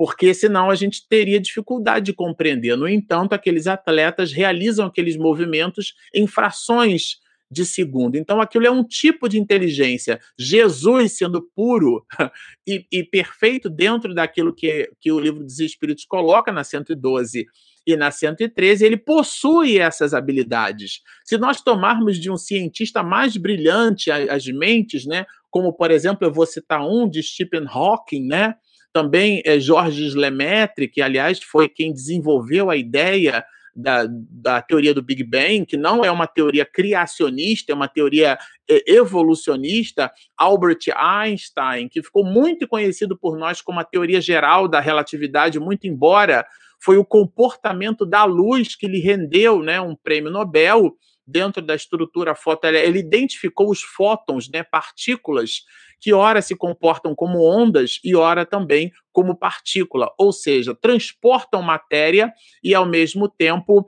porque 0.00 0.32
senão 0.32 0.70
a 0.70 0.74
gente 0.74 1.06
teria 1.06 1.38
dificuldade 1.38 2.06
de 2.06 2.14
compreender. 2.14 2.74
No 2.74 2.88
entanto, 2.88 3.34
aqueles 3.34 3.66
atletas 3.66 4.32
realizam 4.32 4.86
aqueles 4.86 5.14
movimentos 5.14 5.92
em 6.14 6.26
frações 6.26 7.18
de 7.50 7.66
segundo. 7.66 8.16
Então, 8.16 8.40
aquilo 8.40 8.66
é 8.66 8.70
um 8.70 8.82
tipo 8.82 9.28
de 9.28 9.38
inteligência. 9.38 10.18
Jesus, 10.38 11.18
sendo 11.18 11.46
puro 11.54 12.02
e, 12.66 12.86
e 12.90 13.04
perfeito 13.04 13.68
dentro 13.68 14.14
daquilo 14.14 14.54
que, 14.54 14.90
que 14.98 15.12
o 15.12 15.20
livro 15.20 15.44
dos 15.44 15.60
Espíritos 15.60 16.06
coloca 16.06 16.50
na 16.50 16.64
112 16.64 17.44
e 17.86 17.94
na 17.94 18.10
113, 18.10 18.86
ele 18.86 18.96
possui 18.96 19.78
essas 19.78 20.14
habilidades. 20.14 21.02
Se 21.26 21.36
nós 21.36 21.60
tomarmos 21.60 22.18
de 22.18 22.30
um 22.30 22.38
cientista 22.38 23.02
mais 23.02 23.36
brilhante 23.36 24.10
as 24.10 24.46
mentes, 24.46 25.04
né, 25.04 25.26
como, 25.50 25.74
por 25.74 25.90
exemplo, 25.90 26.26
eu 26.26 26.32
vou 26.32 26.46
citar 26.46 26.80
um 26.80 27.06
de 27.06 27.22
Stephen 27.22 27.66
Hawking, 27.68 28.26
né, 28.26 28.54
também 28.92 29.42
é 29.44 29.58
Georges 29.58 30.14
Lemaitre, 30.14 30.88
que, 30.88 31.00
aliás, 31.00 31.42
foi 31.42 31.68
quem 31.68 31.92
desenvolveu 31.92 32.70
a 32.70 32.76
ideia 32.76 33.44
da, 33.74 34.04
da, 34.08 34.60
teoria 34.60 34.92
do 34.92 35.02
Big 35.02 35.22
Bang, 35.22 35.64
que 35.64 35.76
não 35.76 36.04
é 36.04 36.10
uma 36.10 36.26
teoria 36.26 36.64
criacionista, 36.64 37.72
é 37.72 37.74
uma 37.74 37.88
teoria 37.88 38.38
é, 38.68 38.92
evolucionista, 38.92 40.10
Albert 40.36 40.80
Einstein, 40.94 41.88
que 41.88 42.02
ficou 42.02 42.24
muito 42.24 42.66
conhecido 42.66 43.16
por 43.16 43.38
nós 43.38 43.60
como 43.60 43.80
a 43.80 43.84
teoria 43.84 44.20
geral 44.20 44.68
da 44.68 44.80
relatividade, 44.80 45.60
muito 45.60 45.86
embora 45.86 46.44
foi 46.82 46.96
o 46.96 47.04
comportamento 47.04 48.06
da 48.06 48.24
luz 48.24 48.74
que 48.74 48.88
lhe 48.88 49.00
rendeu 49.00 49.62
né, 49.62 49.80
um 49.80 49.94
prêmio 49.94 50.30
Nobel 50.30 50.94
dentro 51.30 51.62
da 51.62 51.74
estrutura 51.74 52.34
fotoelétrica. 52.34 52.88
Ele 52.88 52.98
identificou 52.98 53.70
os 53.70 53.82
fótons, 53.82 54.48
né, 54.50 54.62
partículas 54.62 55.62
que 56.00 56.12
ora 56.12 56.40
se 56.40 56.56
comportam 56.56 57.14
como 57.14 57.44
ondas 57.44 58.00
e 58.02 58.16
ora 58.16 58.46
também 58.46 58.90
como 59.12 59.36
partícula, 59.36 60.10
ou 60.18 60.32
seja, 60.32 60.74
transportam 60.74 61.62
matéria 61.62 62.32
e 62.64 62.74
ao 62.74 62.86
mesmo 62.86 63.28
tempo 63.28 63.86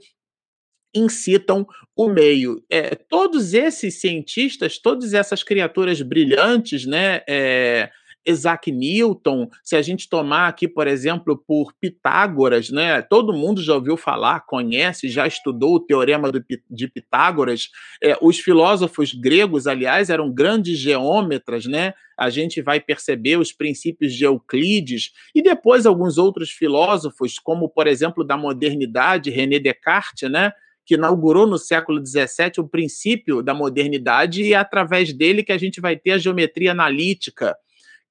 incitam 0.94 1.66
o 1.96 2.08
meio. 2.08 2.62
É, 2.70 2.94
todos 2.94 3.54
esses 3.54 3.98
cientistas, 3.98 4.78
todas 4.78 5.14
essas 5.14 5.42
criaturas 5.42 6.02
brilhantes, 6.02 6.84
né, 6.86 7.22
é, 7.26 7.90
Isaac 8.26 8.70
Newton, 8.70 9.48
se 9.62 9.76
a 9.76 9.82
gente 9.82 10.08
tomar 10.08 10.48
aqui, 10.48 10.68
por 10.68 10.86
exemplo, 10.86 11.36
por 11.36 11.72
Pitágoras, 11.80 12.70
né? 12.70 13.02
Todo 13.02 13.32
mundo 13.32 13.62
já 13.62 13.74
ouviu 13.74 13.96
falar, 13.96 14.40
conhece, 14.40 15.08
já 15.08 15.26
estudou 15.26 15.74
o 15.74 15.80
teorema 15.80 16.30
de 16.70 16.88
Pitágoras. 16.88 17.68
É, 18.02 18.16
os 18.20 18.38
filósofos 18.38 19.12
gregos, 19.12 19.66
aliás, 19.66 20.10
eram 20.10 20.32
grandes 20.32 20.78
geômetras, 20.78 21.66
né? 21.66 21.94
A 22.16 22.30
gente 22.30 22.62
vai 22.62 22.78
perceber 22.78 23.36
os 23.36 23.52
princípios 23.52 24.12
de 24.14 24.24
Euclides 24.24 25.10
e 25.34 25.42
depois 25.42 25.86
alguns 25.86 26.18
outros 26.18 26.50
filósofos, 26.50 27.38
como 27.38 27.68
por 27.68 27.86
exemplo 27.86 28.22
da 28.22 28.36
modernidade, 28.36 29.30
René 29.30 29.58
Descartes, 29.58 30.30
né? 30.30 30.52
que 30.84 30.94
inaugurou 30.94 31.46
no 31.46 31.58
século 31.58 32.04
XVII 32.04 32.52
o 32.58 32.68
princípio 32.68 33.42
da 33.42 33.54
modernidade 33.54 34.42
e 34.42 34.52
é 34.52 34.56
através 34.56 35.12
dele 35.12 35.42
que 35.42 35.52
a 35.52 35.58
gente 35.58 35.80
vai 35.80 35.96
ter 35.96 36.12
a 36.12 36.18
geometria 36.18 36.72
analítica, 36.72 37.56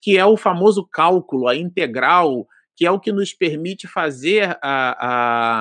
que 0.01 0.17
é 0.17 0.25
o 0.25 0.35
famoso 0.35 0.87
cálculo, 0.91 1.47
a 1.47 1.55
integral, 1.55 2.47
que 2.75 2.85
é 2.85 2.91
o 2.91 2.99
que 2.99 3.11
nos 3.11 3.33
permite 3.33 3.87
fazer 3.87 4.57
a, 4.61 4.95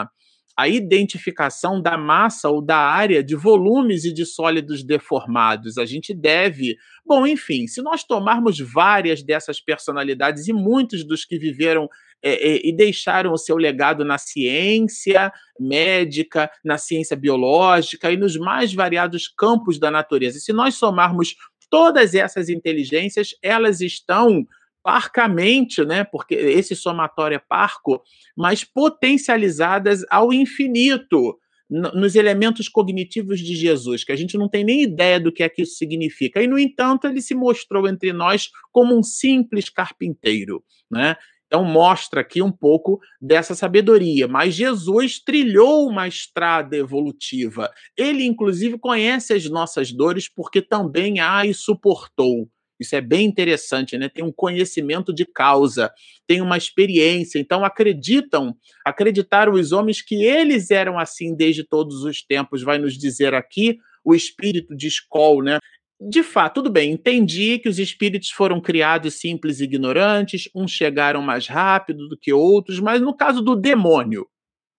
a, 0.03 0.09
a 0.57 0.69
identificação 0.69 1.81
da 1.81 1.99
massa 1.99 2.49
ou 2.49 2.63
da 2.63 2.79
área 2.79 3.23
de 3.23 3.37
volumes 3.37 4.05
e 4.05 4.13
de 4.13 4.25
sólidos 4.25 4.83
deformados. 4.83 5.77
A 5.77 5.85
gente 5.85 6.15
deve. 6.15 6.77
Bom, 7.05 7.27
enfim, 7.27 7.67
se 7.67 7.83
nós 7.83 8.05
tomarmos 8.05 8.59
várias 8.59 9.23
dessas 9.23 9.61
personalidades 9.61 10.49
e 10.49 10.53
muitos 10.53 11.05
dos 11.05 11.25
que 11.25 11.39
viveram 11.39 11.89
é, 12.23 12.33
é, 12.33 12.69
e 12.69 12.77
deixaram 12.77 13.33
o 13.33 13.39
seu 13.39 13.57
legado 13.57 14.05
na 14.05 14.19
ciência 14.19 15.33
médica, 15.59 16.51
na 16.63 16.77
ciência 16.77 17.17
biológica 17.17 18.11
e 18.11 18.17
nos 18.17 18.37
mais 18.37 18.75
variados 18.75 19.27
campos 19.29 19.79
da 19.79 19.91
natureza. 19.91 20.39
Se 20.39 20.53
nós 20.53 20.75
somarmos 20.75 21.35
todas 21.71 22.15
essas 22.15 22.49
inteligências, 22.49 23.35
elas 23.43 23.81
estão 23.81 24.47
parcamente, 24.83 25.85
né, 25.85 26.05
porque 26.05 26.35
esse 26.35 26.75
somatório 26.75 27.37
é 27.37 27.39
parco, 27.39 28.03
mas 28.37 28.65
potencializadas 28.65 30.05
ao 30.11 30.33
infinito 30.33 31.39
nos 31.71 32.17
elementos 32.17 32.69
cognitivos 32.69 33.39
de 33.39 33.55
Jesus, 33.55 34.03
que 34.03 34.11
a 34.11 34.17
gente 34.17 34.37
não 34.37 34.49
tem 34.49 34.65
nem 34.65 34.83
ideia 34.83 35.21
do 35.21 35.31
que 35.31 35.43
é 35.43 35.49
que 35.49 35.63
isso 35.63 35.77
significa. 35.77 36.43
E, 36.43 36.49
no 36.49 36.59
entanto, 36.59 37.07
ele 37.07 37.23
se 37.23 37.33
mostrou 37.33 37.87
entre 37.87 38.13
nós 38.13 38.51
como 38.73 38.99
um 38.99 39.05
simples 39.05 39.69
carpinteiro, 39.69 40.65
né? 40.91 41.17
Então, 41.51 41.65
mostra 41.65 42.21
aqui 42.21 42.41
um 42.41 42.53
pouco 42.53 43.01
dessa 43.21 43.57
sabedoria. 43.57 44.29
Mas 44.29 44.55
Jesus 44.55 45.19
trilhou 45.19 45.89
uma 45.89 46.07
estrada 46.07 46.77
evolutiva. 46.77 47.69
Ele, 47.97 48.25
inclusive, 48.25 48.79
conhece 48.79 49.33
as 49.33 49.51
nossas 49.51 49.91
dores 49.91 50.33
porque 50.33 50.63
também 50.63 51.19
a 51.19 51.45
e 51.45 51.53
suportou. 51.53 52.49
Isso 52.79 52.95
é 52.95 53.01
bem 53.01 53.27
interessante, 53.27 53.99
né? 53.99 54.09
Tem 54.09 54.25
um 54.25 54.33
conhecimento 54.33 55.13
de 55.13 55.27
causa, 55.27 55.93
tem 56.27 56.41
uma 56.41 56.57
experiência. 56.57 57.39
Então 57.39 57.63
acreditam, 57.63 58.57
acreditaram 58.87 59.53
os 59.53 59.71
homens 59.71 60.01
que 60.01 60.25
eles 60.25 60.71
eram 60.71 60.99
assim 60.99 61.37
desde 61.37 61.63
todos 61.63 62.05
os 62.05 62.25
tempos, 62.25 62.63
vai 62.63 62.79
nos 62.79 62.97
dizer 62.97 63.35
aqui 63.35 63.77
o 64.03 64.15
espírito 64.15 64.75
de 64.75 64.87
Skoll, 64.87 65.43
né? 65.43 65.59
De 66.01 66.23
fato, 66.23 66.55
tudo 66.55 66.71
bem, 66.71 66.93
entendi 66.93 67.59
que 67.59 67.69
os 67.69 67.79
espíritos 67.79 68.31
foram 68.31 68.59
criados 68.59 69.21
simples 69.21 69.61
e 69.61 69.65
ignorantes, 69.65 70.49
uns 70.55 70.71
chegaram 70.71 71.21
mais 71.21 71.47
rápido 71.47 72.09
do 72.09 72.17
que 72.17 72.33
outros, 72.33 72.81
mas 72.81 73.03
no 73.03 73.15
caso 73.15 73.43
do 73.43 73.55
demônio, 73.55 74.27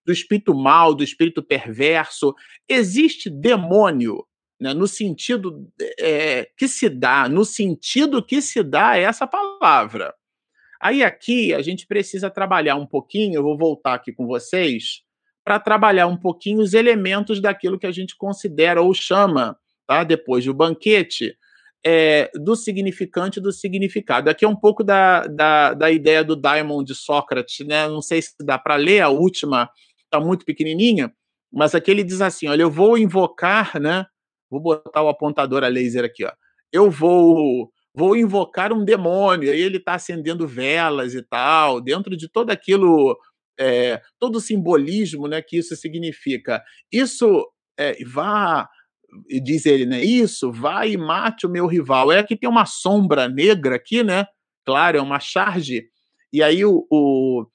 do 0.04 0.12
espírito 0.12 0.56
mal, 0.56 0.96
do 0.96 1.04
espírito 1.04 1.44
perverso, 1.44 2.34
existe 2.68 3.30
demônio 3.30 4.26
né, 4.60 4.74
no 4.74 4.88
sentido 4.88 5.68
é, 6.00 6.50
que 6.58 6.68
se 6.68 6.90
dá, 6.90 7.30
no 7.30 7.46
sentido 7.46 8.26
que 8.26 8.42
se 8.42 8.64
dá 8.64 8.98
essa 8.98 9.28
palavra. 9.28 10.16
Aí 10.82 11.04
aqui 11.04 11.54
a 11.54 11.62
gente 11.62 11.86
precisa 11.86 12.32
trabalhar 12.32 12.76
um 12.76 12.88
pouquinho, 12.88 13.36
eu 13.36 13.44
vou 13.44 13.56
voltar 13.56 13.94
aqui 13.94 14.12
com 14.12 14.26
vocês, 14.26 15.04
para 15.44 15.60
trabalhar 15.60 16.08
um 16.08 16.18
pouquinho 16.18 16.62
os 16.62 16.74
elementos 16.74 17.40
daquilo 17.40 17.78
que 17.78 17.86
a 17.88 17.92
gente 17.92 18.16
considera 18.18 18.82
ou 18.82 18.92
chama, 18.94 19.58
tá, 19.92 20.06
depois 20.06 20.46
do 20.46 20.54
banquete, 20.54 21.36
é, 21.86 22.32
do 22.36 22.56
significante 22.56 23.42
do 23.42 23.52
significado. 23.52 24.30
Aqui 24.30 24.46
é 24.46 24.48
um 24.48 24.56
pouco 24.56 24.86
da, 24.86 25.28
da, 25.28 25.74
da 25.74 25.92
ideia 25.92 26.24
do 26.24 26.36
Daimon 26.36 26.82
de 26.82 26.96
Sócrates, 26.96 27.68
né? 27.68 27.90
Não 27.90 28.02
sei 28.02 28.22
se 28.22 28.34
dá 28.40 28.58
para 28.58 28.78
ler, 28.78 29.02
a 29.02 29.10
última 29.10 29.70
está 30.06 30.18
muito 30.18 30.46
pequenininha, 30.46 31.12
mas 31.52 31.76
aqui 31.76 31.92
ele 31.92 32.06
diz 32.06 32.22
assim: 32.22 32.48
olha, 32.48 32.62
eu 32.62 32.72
vou 32.72 32.98
invocar, 32.98 33.78
né? 33.82 34.06
Vou 34.50 34.62
botar 34.62 35.02
o 35.02 35.10
apontador 35.10 35.64
a 35.64 35.68
laser 35.68 36.06
aqui, 36.06 36.24
ó. 36.24 36.32
Eu 36.72 36.90
vou 36.90 37.70
vou 37.94 38.16
invocar 38.16 38.72
um 38.72 38.86
demônio. 38.86 39.52
Aí 39.52 39.60
ele 39.60 39.76
está 39.76 39.96
acendendo 39.96 40.48
velas 40.48 41.14
e 41.14 41.22
tal, 41.22 41.82
dentro 41.82 42.16
de 42.16 42.30
todo 42.30 42.50
aquilo, 42.50 43.18
é, 43.60 44.02
todo 44.18 44.38
o 44.38 44.42
simbolismo, 44.42 45.28
né, 45.28 45.42
que 45.42 45.58
isso 45.58 45.76
significa. 45.76 46.64
Isso 46.90 47.46
é, 47.78 48.02
vá, 48.06 48.70
diz 49.44 49.66
ele, 49.66 49.86
né? 49.86 50.04
Isso, 50.04 50.52
vá 50.52 50.86
e 50.86 50.98
mate 50.98 51.46
o 51.46 51.50
meu 51.50 51.68
rival. 51.68 52.12
É 52.12 52.24
que 52.24 52.36
tem 52.36 52.50
uma 52.50 52.66
sombra 52.66 53.28
negra 53.28 53.76
aqui, 53.76 54.04
né? 54.04 54.26
Claro, 54.66 54.98
é 54.98 55.02
uma 55.02 55.20
charge. 55.20 55.86
E 56.32 56.42
aí 56.42 56.64
o, 56.64 56.86
o, 56.90 57.46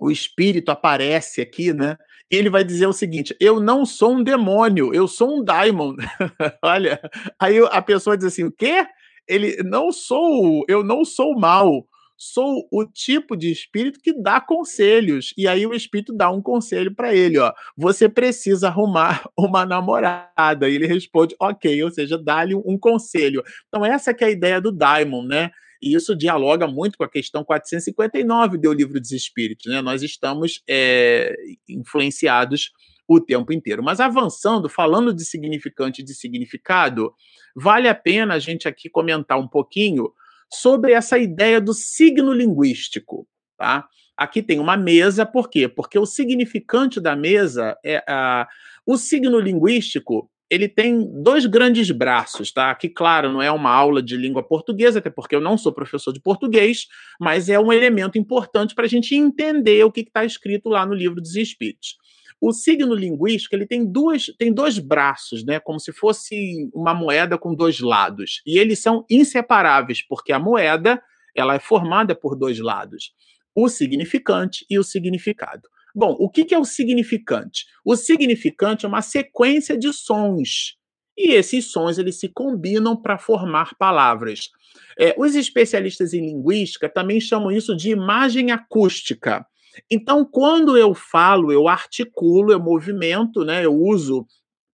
o 0.00 0.10
espírito 0.10 0.70
aparece 0.70 1.40
aqui, 1.40 1.72
né? 1.72 1.96
E 2.30 2.36
ele 2.36 2.50
vai 2.50 2.62
dizer 2.62 2.86
o 2.86 2.92
seguinte: 2.92 3.34
eu 3.40 3.60
não 3.60 3.84
sou 3.84 4.14
um 4.14 4.22
demônio, 4.22 4.94
eu 4.94 5.08
sou 5.08 5.38
um 5.38 5.44
daimon. 5.44 5.94
Olha, 6.62 7.00
aí 7.40 7.58
a 7.70 7.82
pessoa 7.82 8.16
diz 8.16 8.26
assim: 8.26 8.44
o 8.44 8.52
quê? 8.52 8.86
Ele 9.26 9.56
não 9.62 9.92
sou, 9.92 10.64
eu 10.68 10.82
não 10.82 11.04
sou 11.04 11.38
mal, 11.38 11.86
sou 12.18 12.66
o 12.72 12.84
tipo 12.84 13.36
de 13.36 13.48
espírito 13.50 14.00
que 14.00 14.12
dá 14.12 14.40
conselhos. 14.40 15.32
E 15.38 15.46
aí 15.46 15.64
o 15.64 15.72
espírito 15.72 16.12
dá 16.12 16.28
um 16.28 16.42
conselho 16.42 16.92
para 16.92 17.14
ele, 17.14 17.38
ó. 17.38 17.52
Você 17.76 18.08
precisa 18.08 18.66
arrumar 18.66 19.24
uma 19.38 19.64
namorada. 19.64 20.68
E 20.68 20.74
ele 20.74 20.86
responde, 20.88 21.36
ok, 21.40 21.84
ou 21.84 21.90
seja, 21.92 22.18
dá-lhe 22.18 22.56
um 22.56 22.76
conselho. 22.76 23.42
Então 23.68 23.86
essa 23.86 24.12
que 24.12 24.24
é 24.24 24.26
a 24.26 24.30
ideia 24.30 24.60
do 24.60 24.72
daimon, 24.72 25.22
né? 25.22 25.50
E 25.80 25.94
isso 25.94 26.16
dialoga 26.16 26.66
muito 26.66 26.98
com 26.98 27.04
a 27.04 27.08
questão 27.08 27.44
459 27.44 28.58
do 28.58 28.72
Livro 28.72 29.00
dos 29.00 29.12
Espíritos. 29.12 29.66
Né? 29.70 29.80
Nós 29.80 30.02
estamos 30.02 30.60
é, 30.68 31.36
influenciados 31.68 32.72
o 33.06 33.20
tempo 33.20 33.52
inteiro. 33.52 33.80
Mas 33.80 34.00
avançando, 34.00 34.68
falando 34.68 35.14
de 35.14 35.24
significante 35.24 36.02
e 36.02 36.04
de 36.04 36.14
significado, 36.14 37.14
vale 37.54 37.88
a 37.88 37.94
pena 37.94 38.34
a 38.34 38.38
gente 38.40 38.66
aqui 38.66 38.90
comentar 38.90 39.38
um 39.38 39.46
pouquinho 39.46 40.12
sobre 40.52 40.92
essa 40.92 41.18
ideia 41.18 41.60
do 41.60 41.74
signo 41.74 42.32
linguístico. 42.32 43.26
Tá? 43.56 43.86
Aqui 44.16 44.42
tem 44.42 44.58
uma 44.58 44.76
mesa, 44.76 45.26
por 45.26 45.48
quê? 45.48 45.68
Porque 45.68 45.98
o 45.98 46.06
significante 46.06 47.00
da 47.00 47.14
mesa 47.14 47.76
é 47.84 48.02
a, 48.08 48.48
o 48.86 48.96
signo 48.96 49.38
linguístico 49.38 50.30
ele 50.50 50.66
tem 50.66 51.06
dois 51.22 51.44
grandes 51.44 51.90
braços, 51.90 52.50
tá? 52.50 52.74
Que, 52.74 52.88
claro, 52.88 53.30
não 53.30 53.42
é 53.42 53.50
uma 53.52 53.70
aula 53.70 54.02
de 54.02 54.16
língua 54.16 54.42
portuguesa, 54.42 54.98
até 54.98 55.10
porque 55.10 55.34
eu 55.34 55.40
não 55.40 55.58
sou 55.58 55.72
professor 55.72 56.12
de 56.12 56.20
português, 56.20 56.86
mas 57.20 57.50
é 57.50 57.60
um 57.60 57.72
elemento 57.72 58.18
importante 58.18 58.74
para 58.74 58.86
a 58.86 58.88
gente 58.88 59.14
entender 59.14 59.84
o 59.84 59.92
que 59.92 60.00
está 60.00 60.24
escrito 60.24 60.70
lá 60.70 60.86
no 60.86 60.94
livro 60.94 61.20
dos 61.20 61.36
Espíritos. 61.36 61.96
O 62.40 62.52
signo 62.52 62.94
linguístico 62.94 63.56
ele 63.56 63.66
tem, 63.66 63.84
duas, 63.84 64.26
tem 64.38 64.52
dois 64.52 64.78
braços, 64.78 65.44
né? 65.44 65.58
Como 65.58 65.80
se 65.80 65.92
fosse 65.92 66.70
uma 66.72 66.94
moeda 66.94 67.36
com 67.36 67.54
dois 67.54 67.80
lados. 67.80 68.42
E 68.46 68.58
eles 68.58 68.78
são 68.78 69.04
inseparáveis, 69.10 70.02
porque 70.06 70.32
a 70.32 70.38
moeda 70.38 71.02
ela 71.34 71.54
é 71.54 71.58
formada 71.58 72.14
por 72.14 72.36
dois 72.36 72.58
lados: 72.58 73.12
o 73.54 73.68
significante 73.68 74.64
e 74.70 74.78
o 74.78 74.84
significado. 74.84 75.68
Bom, 75.94 76.16
o 76.18 76.28
que, 76.30 76.54
é 76.54 76.58
o 76.58 76.64
significante? 76.64 77.66
O 77.84 77.96
significante 77.96 78.84
é 78.84 78.88
uma 78.88 79.02
sequência 79.02 79.76
de 79.76 79.92
sons. 79.92 80.76
E 81.16 81.32
esses 81.32 81.72
sons 81.72 81.98
eles 81.98 82.20
se 82.20 82.28
combinam 82.28 82.96
para 82.96 83.18
formar 83.18 83.74
palavras. 83.76 84.50
É, 84.96 85.12
os 85.18 85.34
especialistas 85.34 86.14
em 86.14 86.20
linguística 86.20 86.88
também 86.88 87.20
chamam 87.20 87.50
isso 87.50 87.76
de 87.76 87.90
imagem 87.90 88.52
acústica. 88.52 89.44
Então, 89.90 90.24
quando 90.24 90.76
eu 90.76 90.94
falo, 90.94 91.52
eu 91.52 91.68
articulo, 91.68 92.52
eu 92.52 92.60
movimento, 92.60 93.44
né, 93.44 93.64
eu 93.64 93.74
uso 93.74 94.26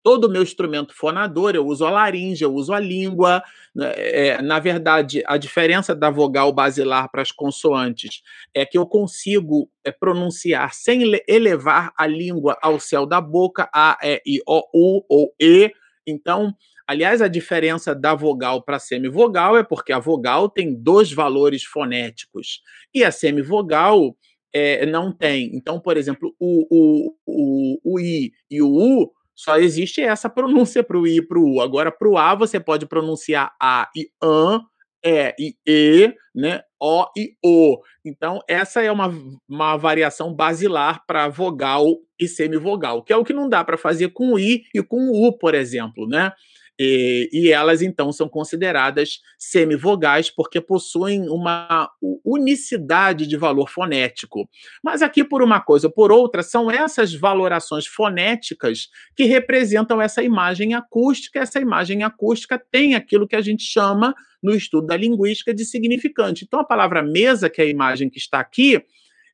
todo 0.04 0.26
o 0.26 0.30
meu 0.30 0.42
instrumento 0.42 0.94
fonador, 0.94 1.54
eu 1.54 1.66
uso 1.66 1.86
a 1.86 1.90
laringe, 1.90 2.44
eu 2.44 2.52
uso 2.52 2.74
a 2.74 2.78
língua. 2.78 3.42
Né, 3.74 3.92
é, 3.96 4.42
na 4.42 4.60
verdade, 4.60 5.22
a 5.26 5.38
diferença 5.38 5.94
da 5.94 6.10
vogal 6.10 6.52
basilar 6.52 7.10
para 7.10 7.22
as 7.22 7.32
consoantes 7.32 8.20
é 8.54 8.66
que 8.66 8.76
eu 8.76 8.86
consigo 8.86 9.68
é, 9.82 9.90
pronunciar 9.90 10.74
sem 10.74 11.18
elevar 11.26 11.90
a 11.96 12.06
língua 12.06 12.58
ao 12.60 12.78
céu 12.78 13.06
da 13.06 13.20
boca, 13.20 13.68
A, 13.74 13.98
E, 14.02 14.20
I, 14.26 14.42
O, 14.46 14.62
U 14.74 15.04
ou 15.08 15.34
E. 15.40 15.72
Então, 16.06 16.54
aliás, 16.86 17.22
a 17.22 17.28
diferença 17.28 17.94
da 17.94 18.14
vogal 18.14 18.62
para 18.62 18.76
a 18.76 18.80
semivogal 18.80 19.56
é 19.56 19.62
porque 19.64 19.90
a 19.90 19.98
vogal 19.98 20.50
tem 20.50 20.74
dois 20.74 21.10
valores 21.10 21.64
fonéticos 21.64 22.60
e 22.92 23.02
a 23.02 23.10
semivogal 23.10 24.14
é, 24.54 24.86
não 24.86 25.12
tem. 25.12 25.50
Então, 25.54 25.80
por 25.80 25.96
exemplo, 25.96 26.34
o, 26.38 26.66
o, 26.70 27.14
o, 27.26 27.94
o 27.94 28.00
I 28.00 28.32
e 28.50 28.62
o 28.62 28.68
U 28.68 29.10
só 29.34 29.56
existe 29.56 30.00
essa 30.00 30.30
pronúncia 30.30 30.82
para 30.84 30.96
o 30.98 31.06
I 31.06 31.16
e 31.16 31.22
para 31.26 31.38
o 31.38 31.56
U. 31.56 31.60
Agora, 31.60 31.90
para 31.90 32.08
o 32.08 32.16
A, 32.16 32.34
você 32.34 32.60
pode 32.60 32.86
pronunciar 32.86 33.52
A 33.60 33.90
e 33.96 34.08
AN, 34.22 34.60
E 35.04 35.34
e 35.38 35.56
E, 35.66 36.14
né? 36.34 36.62
O 36.80 37.06
e 37.16 37.34
O. 37.44 37.78
Então, 38.04 38.38
essa 38.48 38.80
é 38.82 38.92
uma, 38.92 39.12
uma 39.48 39.76
variação 39.76 40.32
basilar 40.32 41.04
para 41.06 41.28
vogal 41.28 41.84
e 42.18 42.28
semivogal, 42.28 43.02
que 43.02 43.12
é 43.12 43.16
o 43.16 43.24
que 43.24 43.32
não 43.32 43.48
dá 43.48 43.64
para 43.64 43.76
fazer 43.76 44.10
com 44.10 44.34
o 44.34 44.38
I 44.38 44.62
e 44.72 44.82
com 44.82 45.08
o 45.08 45.26
U, 45.26 45.36
por 45.36 45.54
exemplo, 45.54 46.06
né? 46.06 46.32
E, 46.78 47.28
e, 47.32 47.52
elas 47.52 47.82
então 47.82 48.10
são 48.12 48.28
consideradas 48.28 49.20
semivogais 49.38 50.28
porque 50.28 50.60
possuem 50.60 51.28
uma 51.28 51.88
unicidade 52.24 53.28
de 53.28 53.36
valor 53.36 53.70
fonético. 53.70 54.48
Mas 54.82 55.00
aqui, 55.00 55.22
por 55.22 55.40
uma 55.40 55.60
coisa 55.60 55.86
ou 55.86 55.92
por 55.92 56.10
outra, 56.10 56.42
são 56.42 56.68
essas 56.68 57.14
valorações 57.14 57.86
fonéticas 57.86 58.88
que 59.14 59.24
representam 59.24 60.02
essa 60.02 60.22
imagem 60.22 60.74
acústica. 60.74 61.38
Essa 61.38 61.60
imagem 61.60 62.02
acústica 62.02 62.58
tem 62.58 62.96
aquilo 62.96 63.28
que 63.28 63.36
a 63.36 63.40
gente 63.40 63.62
chama, 63.62 64.12
no 64.42 64.54
estudo 64.54 64.88
da 64.88 64.96
linguística, 64.96 65.54
de 65.54 65.64
significante. 65.64 66.44
Então, 66.44 66.60
a 66.60 66.64
palavra 66.64 67.02
mesa, 67.02 67.48
que 67.48 67.62
é 67.62 67.64
a 67.64 67.68
imagem 67.68 68.10
que 68.10 68.18
está 68.18 68.40
aqui, 68.40 68.84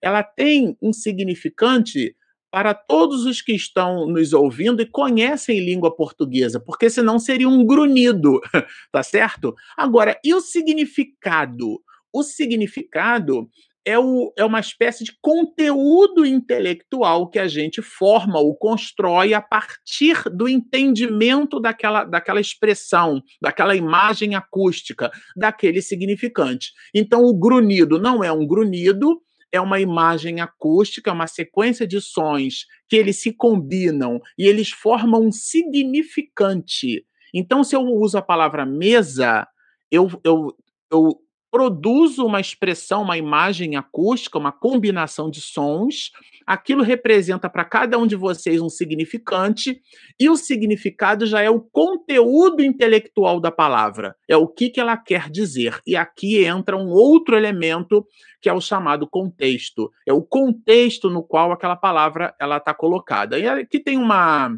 ela 0.00 0.22
tem 0.22 0.76
um 0.80 0.92
significante 0.92 2.14
para 2.50 2.74
todos 2.74 3.24
os 3.24 3.40
que 3.40 3.52
estão 3.52 4.06
nos 4.06 4.32
ouvindo 4.32 4.82
e 4.82 4.86
conhecem 4.86 5.60
língua 5.60 5.94
portuguesa, 5.94 6.58
porque 6.58 6.90
senão 6.90 7.18
seria 7.18 7.48
um 7.48 7.64
grunhido, 7.64 8.40
tá 8.90 9.02
certo? 9.02 9.54
Agora, 9.76 10.18
e 10.24 10.34
o 10.34 10.40
significado? 10.40 11.80
O 12.12 12.24
significado 12.24 13.48
é, 13.84 13.98
o, 13.98 14.32
é 14.36 14.44
uma 14.44 14.60
espécie 14.60 15.04
de 15.04 15.12
conteúdo 15.20 16.26
intelectual 16.26 17.28
que 17.28 17.38
a 17.38 17.48
gente 17.48 17.80
forma 17.80 18.38
ou 18.38 18.54
constrói 18.54 19.32
a 19.32 19.40
partir 19.40 20.22
do 20.30 20.48
entendimento 20.48 21.58
daquela, 21.58 22.04
daquela 22.04 22.40
expressão, 22.40 23.22
daquela 23.40 23.74
imagem 23.74 24.34
acústica, 24.34 25.10
daquele 25.36 25.80
significante. 25.80 26.72
Então, 26.94 27.24
o 27.24 27.34
grunhido 27.34 27.98
não 27.98 28.22
é 28.22 28.30
um 28.30 28.46
grunhido, 28.46 29.20
é 29.52 29.60
uma 29.60 29.80
imagem 29.80 30.40
acústica, 30.40 31.12
uma 31.12 31.26
sequência 31.26 31.86
de 31.86 32.00
sons 32.00 32.66
que 32.88 32.96
eles 32.96 33.20
se 33.20 33.32
combinam 33.32 34.20
e 34.38 34.46
eles 34.46 34.70
formam 34.70 35.26
um 35.26 35.32
significante. 35.32 37.04
Então, 37.32 37.62
se 37.62 37.76
eu 37.76 37.82
uso 37.82 38.18
a 38.18 38.22
palavra 38.22 38.66
mesa, 38.66 39.46
eu, 39.90 40.08
eu, 40.24 40.56
eu 40.90 41.20
produzo 41.50 42.24
uma 42.24 42.40
expressão, 42.40 43.02
uma 43.02 43.18
imagem 43.18 43.76
acústica, 43.76 44.38
uma 44.38 44.52
combinação 44.52 45.28
de 45.28 45.40
sons. 45.40 46.10
Aquilo 46.46 46.82
representa 46.82 47.50
para 47.50 47.64
cada 47.64 47.98
um 47.98 48.06
de 48.06 48.16
vocês 48.16 48.60
um 48.60 48.68
significante, 48.68 49.80
e 50.18 50.28
o 50.28 50.36
significado 50.36 51.26
já 51.26 51.40
é 51.40 51.50
o 51.50 51.60
conteúdo 51.60 52.62
intelectual 52.62 53.40
da 53.40 53.50
palavra, 53.50 54.16
é 54.28 54.36
o 54.36 54.46
que, 54.46 54.70
que 54.70 54.80
ela 54.80 54.96
quer 54.96 55.28
dizer. 55.28 55.80
E 55.86 55.96
aqui 55.96 56.44
entra 56.44 56.76
um 56.76 56.88
outro 56.88 57.36
elemento 57.36 58.06
que 58.40 58.48
é 58.48 58.52
o 58.52 58.60
chamado 58.60 59.06
contexto. 59.06 59.90
É 60.06 60.12
o 60.12 60.22
contexto 60.22 61.10
no 61.10 61.22
qual 61.22 61.52
aquela 61.52 61.76
palavra 61.76 62.34
ela 62.40 62.56
está 62.56 62.72
colocada. 62.72 63.38
E 63.38 63.46
aqui 63.46 63.78
tem 63.78 63.98
uma 63.98 64.50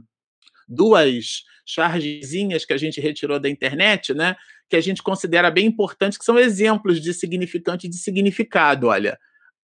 duas 0.69 1.43
chargezinhas 1.67 2.65
que 2.65 2.73
a 2.73 2.77
gente 2.77 3.01
retirou 3.01 3.39
da 3.39 3.49
internet, 3.49 4.15
né? 4.15 4.37
Que 4.69 4.77
a 4.77 4.81
gente 4.81 5.03
considera 5.03 5.51
bem 5.51 5.67
importantes, 5.67 6.19
que 6.19 6.25
são 6.25 6.39
exemplos 6.39 7.01
de 7.01 7.13
significante 7.13 7.87
e 7.87 7.91
de 7.91 7.97
significado. 7.97 8.89
Olha, 8.89 9.19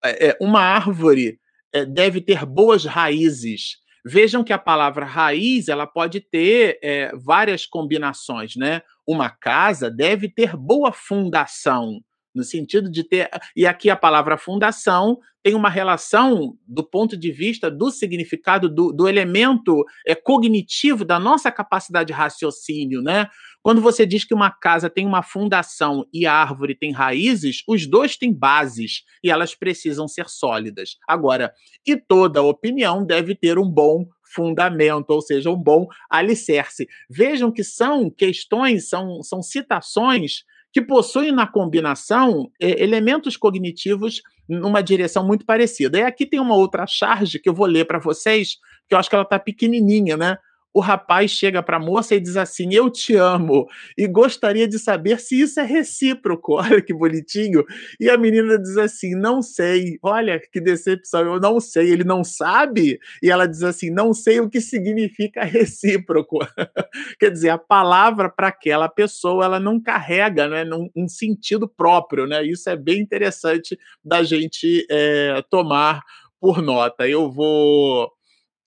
é, 0.03 0.29
é, 0.29 0.37
uma 0.39 0.61
árvore 0.61 1.39
é, 1.73 1.85
deve 1.85 2.21
ter 2.21 2.45
boas 2.45 2.85
raízes. 2.85 3.77
Vejam 4.05 4.43
que 4.43 4.53
a 4.53 4.57
palavra 4.57 5.05
raiz 5.05 5.67
ela 5.67 5.85
pode 5.85 6.21
ter 6.21 6.79
é, 6.81 7.11
várias 7.15 7.65
combinações, 7.65 8.55
né? 8.55 8.81
Uma 9.05 9.29
casa 9.29 9.91
deve 9.91 10.29
ter 10.29 10.55
boa 10.55 10.93
fundação 10.93 11.99
no 12.33 12.43
sentido 12.43 12.89
de 12.89 13.03
ter. 13.03 13.29
E 13.55 13.65
aqui 13.65 13.89
a 13.89 13.95
palavra 13.95 14.37
fundação 14.37 15.19
tem 15.43 15.55
uma 15.55 15.69
relação 15.69 16.57
do 16.67 16.83
ponto 16.83 17.17
de 17.17 17.31
vista 17.31 17.69
do 17.71 17.89
significado 17.89 18.69
do, 18.69 18.93
do 18.93 19.07
elemento 19.07 19.83
é, 20.05 20.13
cognitivo 20.13 21.03
da 21.03 21.19
nossa 21.19 21.51
capacidade 21.51 22.07
de 22.07 22.13
raciocínio, 22.13 23.01
né? 23.01 23.27
Quando 23.67 23.81
você 23.81 24.05
diz 24.05 24.23
que 24.23 24.33
uma 24.33 24.49
casa 24.49 24.89
tem 24.89 25.05
uma 25.05 25.21
fundação 25.21 26.07
e 26.13 26.25
a 26.25 26.31
árvore 26.31 26.73
tem 26.73 26.93
raízes, 26.93 27.63
os 27.67 27.85
dois 27.85 28.15
têm 28.15 28.31
bases 28.33 29.03
e 29.21 29.29
elas 29.29 29.53
precisam 29.53 30.07
ser 30.07 30.29
sólidas. 30.29 30.95
Agora, 31.05 31.51
e 31.85 31.97
toda 31.97 32.41
opinião 32.41 33.05
deve 33.05 33.35
ter 33.35 33.59
um 33.59 33.69
bom 33.69 34.05
fundamento, 34.23 35.09
ou 35.09 35.21
seja, 35.21 35.49
um 35.49 35.61
bom 35.61 35.85
alicerce. 36.09 36.87
Vejam 37.09 37.51
que 37.51 37.61
são 37.61 38.09
questões, 38.09 38.87
são, 38.87 39.21
são 39.21 39.41
citações 39.41 40.45
que 40.71 40.81
possuem 40.81 41.33
na 41.33 41.45
combinação 41.45 42.49
é, 42.61 42.81
elementos 42.81 43.35
cognitivos 43.35 44.21
numa 44.47 44.81
direção 44.81 45.27
muito 45.27 45.45
parecida. 45.45 45.99
E 45.99 46.03
aqui 46.03 46.25
tem 46.25 46.39
uma 46.39 46.55
outra 46.55 46.87
charge 46.87 47.37
que 47.37 47.49
eu 47.49 47.53
vou 47.53 47.67
ler 47.67 47.83
para 47.83 47.99
vocês, 47.99 48.55
que 48.87 48.95
eu 48.95 48.97
acho 48.97 49.09
que 49.09 49.15
ela 49.15 49.25
está 49.25 49.37
pequenininha, 49.37 50.15
né? 50.15 50.37
O 50.77 50.79
rapaz 50.79 51.31
chega 51.31 51.63
para 51.63 51.77
a 51.77 51.79
moça 51.79 52.13
e 52.13 52.19
diz 52.19 52.37
assim: 52.37 52.71
Eu 52.71 52.87
te 52.87 53.15
amo 53.15 53.65
e 53.97 54.07
gostaria 54.07 54.67
de 54.67 54.77
saber 54.77 55.19
se 55.19 55.41
isso 55.41 55.59
é 55.59 55.63
recíproco. 55.63 56.53
Olha 56.61 56.79
que 56.83 56.93
bonitinho. 56.93 57.65
E 57.99 58.07
a 58.07 58.15
menina 58.15 58.59
diz 58.59 58.77
assim: 58.77 59.15
Não 59.15 59.41
sei. 59.41 59.97
Olha 60.03 60.39
que 60.39 60.61
decepção, 60.61 61.21
eu 61.21 61.39
não 61.39 61.59
sei. 61.59 61.89
Ele 61.89 62.03
não 62.03 62.23
sabe? 62.23 62.99
E 63.23 63.31
ela 63.31 63.47
diz 63.47 63.63
assim: 63.63 63.89
Não 63.89 64.13
sei 64.13 64.39
o 64.39 64.47
que 64.47 64.61
significa 64.61 65.43
recíproco. 65.43 66.37
Quer 67.19 67.31
dizer, 67.31 67.49
a 67.49 67.57
palavra 67.57 68.29
para 68.29 68.49
aquela 68.49 68.87
pessoa 68.87 69.45
ela 69.45 69.59
não 69.59 69.81
carrega 69.81 70.47
né, 70.47 70.63
um 70.95 71.07
sentido 71.07 71.67
próprio. 71.67 72.27
Né? 72.27 72.45
Isso 72.45 72.69
é 72.69 72.75
bem 72.75 72.99
interessante 72.99 73.75
da 74.05 74.21
gente 74.21 74.85
é, 74.91 75.43
tomar 75.49 76.03
por 76.39 76.61
nota. 76.61 77.07
Eu 77.07 77.31
vou 77.31 78.11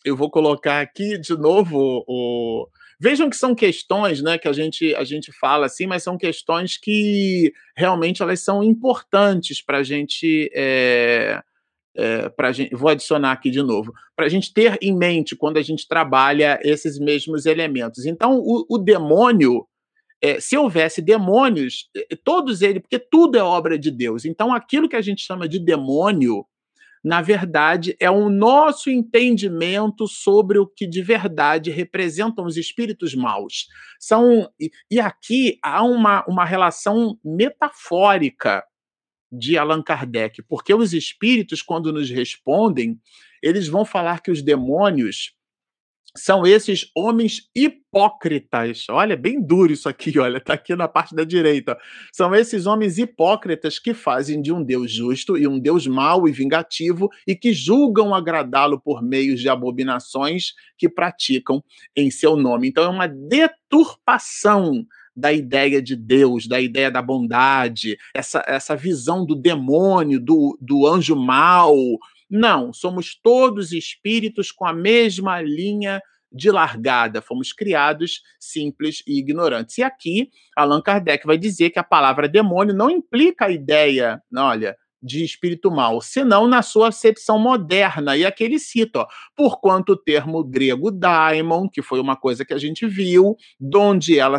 eu 0.04 0.16
vou 0.16 0.30
colocar 0.30 0.80
aqui 0.80 1.18
de 1.18 1.36
novo 1.36 2.04
o. 2.06 2.66
Vejam 3.02 3.30
que 3.30 3.36
são 3.36 3.54
questões, 3.54 4.22
né, 4.22 4.36
que 4.36 4.46
a 4.46 4.52
gente 4.52 4.94
a 4.94 5.04
gente 5.04 5.32
fala 5.32 5.66
assim, 5.66 5.86
mas 5.86 6.02
são 6.02 6.18
questões 6.18 6.76
que 6.76 7.52
realmente 7.74 8.22
elas 8.22 8.40
são 8.40 8.62
importantes 8.62 9.62
para 9.62 9.78
a 9.78 9.82
gente. 9.82 10.50
É, 10.54 11.42
é, 11.96 12.28
pra 12.28 12.52
gente, 12.52 12.74
vou 12.74 12.88
adicionar 12.88 13.32
aqui 13.32 13.50
de 13.50 13.62
novo, 13.62 13.92
para 14.14 14.26
a 14.26 14.28
gente 14.28 14.52
ter 14.54 14.78
em 14.80 14.96
mente 14.96 15.34
quando 15.34 15.56
a 15.56 15.62
gente 15.62 15.88
trabalha 15.88 16.60
esses 16.62 16.98
mesmos 16.98 17.46
elementos. 17.46 18.06
Então, 18.06 18.38
o, 18.38 18.64
o 18.68 18.78
demônio, 18.78 19.66
é, 20.22 20.38
se 20.38 20.56
houvesse 20.56 21.02
demônios, 21.02 21.88
todos 22.22 22.62
eles, 22.62 22.80
porque 22.80 22.98
tudo 22.98 23.36
é 23.36 23.42
obra 23.42 23.78
de 23.78 23.90
Deus. 23.90 24.24
Então, 24.24 24.54
aquilo 24.54 24.88
que 24.88 24.96
a 24.96 25.02
gente 25.02 25.22
chama 25.22 25.48
de 25.48 25.58
demônio, 25.58 26.46
na 27.02 27.22
verdade, 27.22 27.96
é 27.98 28.10
o 28.10 28.28
nosso 28.28 28.90
entendimento 28.90 30.06
sobre 30.06 30.58
o 30.58 30.66
que 30.66 30.86
de 30.86 31.02
verdade 31.02 31.70
representam 31.70 32.44
os 32.44 32.56
espíritos 32.58 33.14
maus. 33.14 33.68
São, 33.98 34.50
e, 34.90 35.00
aqui 35.00 35.58
há 35.62 35.82
uma, 35.82 36.24
uma 36.26 36.44
relação 36.44 37.18
metafórica 37.24 38.62
de 39.32 39.56
Allan 39.56 39.82
Kardec, 39.82 40.42
porque 40.42 40.74
os 40.74 40.92
espíritos, 40.92 41.62
quando 41.62 41.92
nos 41.92 42.10
respondem, 42.10 43.00
eles 43.42 43.66
vão 43.66 43.84
falar 43.84 44.20
que 44.20 44.30
os 44.30 44.42
demônios 44.42 45.32
são 46.16 46.46
esses 46.46 46.90
homens 46.96 47.48
hipócritas. 47.54 48.86
Olha, 48.90 49.16
bem 49.16 49.40
duro 49.40 49.72
isso 49.72 49.88
aqui, 49.88 50.16
olha, 50.20 50.40
tá 50.40 50.54
aqui 50.54 50.74
na 50.74 50.88
parte 50.88 51.14
da 51.14 51.24
direita. 51.24 51.76
São 52.12 52.34
esses 52.34 52.66
homens 52.66 52.98
hipócritas 52.98 53.78
que 53.78 53.94
fazem 53.94 54.40
de 54.40 54.52
um 54.52 54.62
Deus 54.62 54.92
justo 54.92 55.36
e 55.36 55.46
um 55.46 55.58
Deus 55.58 55.86
mau 55.86 56.28
e 56.28 56.32
vingativo 56.32 57.08
e 57.26 57.34
que 57.34 57.52
julgam 57.52 58.14
agradá-lo 58.14 58.80
por 58.80 59.02
meios 59.02 59.40
de 59.40 59.48
abominações 59.48 60.52
que 60.76 60.88
praticam 60.88 61.62
em 61.96 62.10
seu 62.10 62.36
nome. 62.36 62.68
Então 62.68 62.84
é 62.84 62.88
uma 62.88 63.06
deturpação 63.06 64.84
da 65.14 65.32
ideia 65.32 65.82
de 65.82 65.96
Deus, 65.96 66.46
da 66.46 66.60
ideia 66.60 66.90
da 66.90 67.02
bondade, 67.02 67.98
essa, 68.14 68.42
essa 68.46 68.76
visão 68.76 69.26
do 69.26 69.34
demônio, 69.34 70.20
do, 70.20 70.56
do 70.60 70.86
anjo 70.86 71.14
mau, 71.16 71.76
não, 72.30 72.72
somos 72.72 73.14
todos 73.20 73.72
espíritos 73.72 74.52
com 74.52 74.66
a 74.66 74.72
mesma 74.72 75.40
linha 75.40 76.00
de 76.32 76.50
largada, 76.50 77.20
fomos 77.20 77.52
criados 77.52 78.22
simples 78.38 79.02
e 79.06 79.18
ignorantes. 79.18 79.78
E 79.78 79.82
aqui, 79.82 80.30
Allan 80.56 80.80
Kardec 80.80 81.26
vai 81.26 81.36
dizer 81.36 81.70
que 81.70 81.78
a 81.78 81.84
palavra 81.84 82.28
demônio 82.28 82.74
não 82.74 82.88
implica 82.88 83.46
a 83.46 83.50
ideia, 83.50 84.22
olha, 84.36 84.76
de 85.02 85.24
espírito 85.24 85.70
mal, 85.70 86.00
senão 86.00 86.46
na 86.46 86.62
sua 86.62 86.88
acepção 86.88 87.38
moderna. 87.38 88.16
E 88.16 88.24
aqui 88.24 88.44
ele 88.44 88.58
cita, 88.58 89.00
ó, 89.00 89.06
porquanto 89.34 89.92
o 89.92 89.96
termo 89.96 90.44
grego 90.44 90.90
daimon, 90.90 91.68
que 91.68 91.82
foi 91.82 92.00
uma 92.00 92.16
coisa 92.16 92.44
que 92.44 92.52
a 92.52 92.58
gente 92.58 92.86
viu, 92.86 93.34
de 93.58 93.78
onde 93.78 94.18
ela 94.18 94.38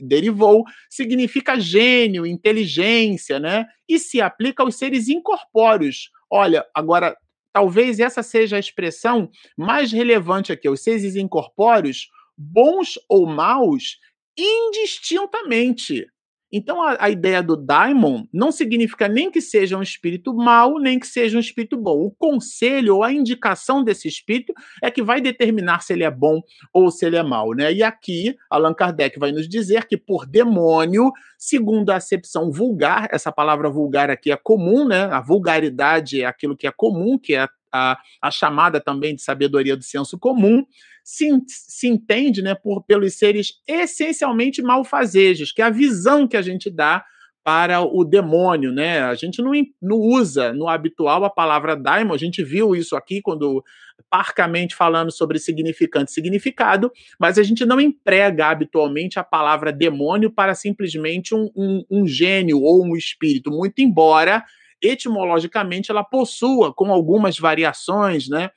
derivou, 0.00 0.64
significa 0.90 1.58
gênio, 1.58 2.26
inteligência, 2.26 3.38
né? 3.38 3.66
E 3.88 3.98
se 3.98 4.20
aplica 4.20 4.62
aos 4.62 4.74
seres 4.74 5.08
incorpóreos. 5.08 6.10
Olha, 6.30 6.64
agora 6.74 7.16
talvez 7.52 8.00
essa 8.00 8.22
seja 8.22 8.56
a 8.56 8.60
expressão 8.60 9.30
mais 9.56 9.92
relevante 9.92 10.52
aqui, 10.52 10.68
os 10.68 10.82
seres 10.82 11.16
incorpóreos, 11.16 12.08
bons 12.36 12.98
ou 13.08 13.26
maus, 13.26 13.98
indistintamente. 14.36 16.06
Então, 16.52 16.82
a, 16.82 16.96
a, 17.00 17.10
ideia 17.10 17.42
do 17.42 17.56
daimon 17.56 18.24
não 18.30 18.52
significa 18.52 19.08
nem 19.08 19.30
que 19.30 19.40
seja 19.40 19.78
um 19.78 19.82
espírito 19.82 20.34
mau, 20.34 20.78
nem 20.78 20.98
que 20.98 21.06
seja 21.06 21.36
um 21.36 21.40
espírito 21.40 21.78
bom. 21.78 21.98
O 22.02 22.10
conselho 22.10 22.96
ou 22.96 23.02
a 23.02 23.10
indicação 23.10 23.82
desse 23.82 24.06
espírito 24.06 24.52
é 24.82 24.90
que 24.90 25.02
vai 25.02 25.20
determinar 25.20 25.80
se 25.80 25.94
ele 25.94 26.04
é 26.04 26.10
bom 26.10 26.42
ou 26.70 26.90
se 26.90 27.06
ele 27.06 27.16
é 27.16 27.22
mau. 27.22 27.54
Né? 27.54 27.72
E 27.72 27.82
aqui, 27.82 28.36
Allan 28.50 28.74
Kardec 28.74 29.18
vai 29.18 29.32
nos 29.32 29.48
dizer 29.48 29.86
que, 29.86 29.96
por 29.96 30.26
demônio, 30.26 31.10
segundo 31.38 31.88
a 31.90 31.96
acepção 31.96 32.52
vulgar, 32.52 33.08
essa 33.10 33.32
palavra 33.32 33.70
vulgar 33.70 34.10
aqui 34.10 34.30
é 34.30 34.36
comum, 34.36 34.86
né? 34.86 35.04
a 35.04 35.22
vulgaridade 35.22 36.20
é 36.20 36.26
aquilo 36.26 36.56
que 36.56 36.66
é 36.66 36.72
comum, 36.72 37.18
que 37.18 37.34
é 37.34 37.48
a, 37.72 37.98
a 38.20 38.30
chamada 38.30 38.78
também 38.78 39.14
de 39.14 39.22
sabedoria 39.22 39.76
do 39.76 39.82
senso 39.82 40.18
comum, 40.18 40.64
se, 41.04 41.28
se 41.46 41.88
entende 41.88 42.42
né, 42.42 42.54
por, 42.54 42.82
pelos 42.84 43.14
seres 43.14 43.54
essencialmente 43.66 44.62
malfazejos, 44.62 45.52
que 45.52 45.62
é 45.62 45.64
a 45.64 45.70
visão 45.70 46.26
que 46.26 46.36
a 46.36 46.42
gente 46.42 46.70
dá 46.70 47.04
para 47.44 47.80
o 47.80 48.04
demônio, 48.04 48.70
né? 48.70 49.02
A 49.02 49.14
gente 49.14 49.42
não, 49.42 49.50
não 49.80 49.96
usa 49.96 50.52
no 50.52 50.68
habitual 50.68 51.24
a 51.24 51.30
palavra 51.30 51.74
daimon, 51.74 52.14
a 52.14 52.18
gente 52.18 52.42
viu 52.44 52.74
isso 52.74 52.94
aqui 52.94 53.20
quando 53.20 53.64
parcamente 54.08 54.74
falando 54.74 55.10
sobre 55.10 55.38
significante 55.38 56.10
e 56.10 56.14
significado, 56.14 56.92
mas 57.18 57.38
a 57.38 57.42
gente 57.42 57.64
não 57.64 57.80
emprega 57.80 58.46
habitualmente 58.46 59.18
a 59.18 59.24
palavra 59.24 59.72
demônio 59.72 60.30
para 60.30 60.54
simplesmente 60.54 61.34
um, 61.34 61.50
um, 61.56 61.84
um 61.90 62.06
gênio 62.06 62.60
ou 62.60 62.84
um 62.84 62.96
espírito, 62.96 63.50
muito 63.50 63.80
embora 63.80 64.44
etimologicamente 64.80 65.90
ela 65.90 66.02
possua, 66.02 66.74
com 66.74 66.92
algumas 66.92 67.38
variações, 67.38 68.28
né? 68.28 68.50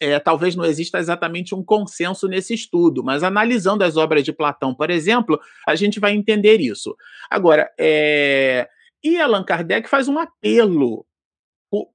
É, 0.00 0.18
talvez 0.18 0.56
não 0.56 0.64
exista 0.64 0.98
exatamente 0.98 1.54
um 1.54 1.62
consenso 1.62 2.26
nesse 2.26 2.54
estudo, 2.54 3.04
mas 3.04 3.22
analisando 3.22 3.84
as 3.84 3.96
obras 3.96 4.24
de 4.24 4.32
Platão, 4.32 4.74
por 4.74 4.88
exemplo, 4.88 5.38
a 5.68 5.74
gente 5.74 6.00
vai 6.00 6.12
entender 6.12 6.58
isso. 6.58 6.96
Agora, 7.30 7.70
é... 7.78 8.66
e 9.04 9.20
Allan 9.20 9.44
Kardec 9.44 9.88
faz 9.88 10.08
um 10.08 10.18
apelo 10.18 11.04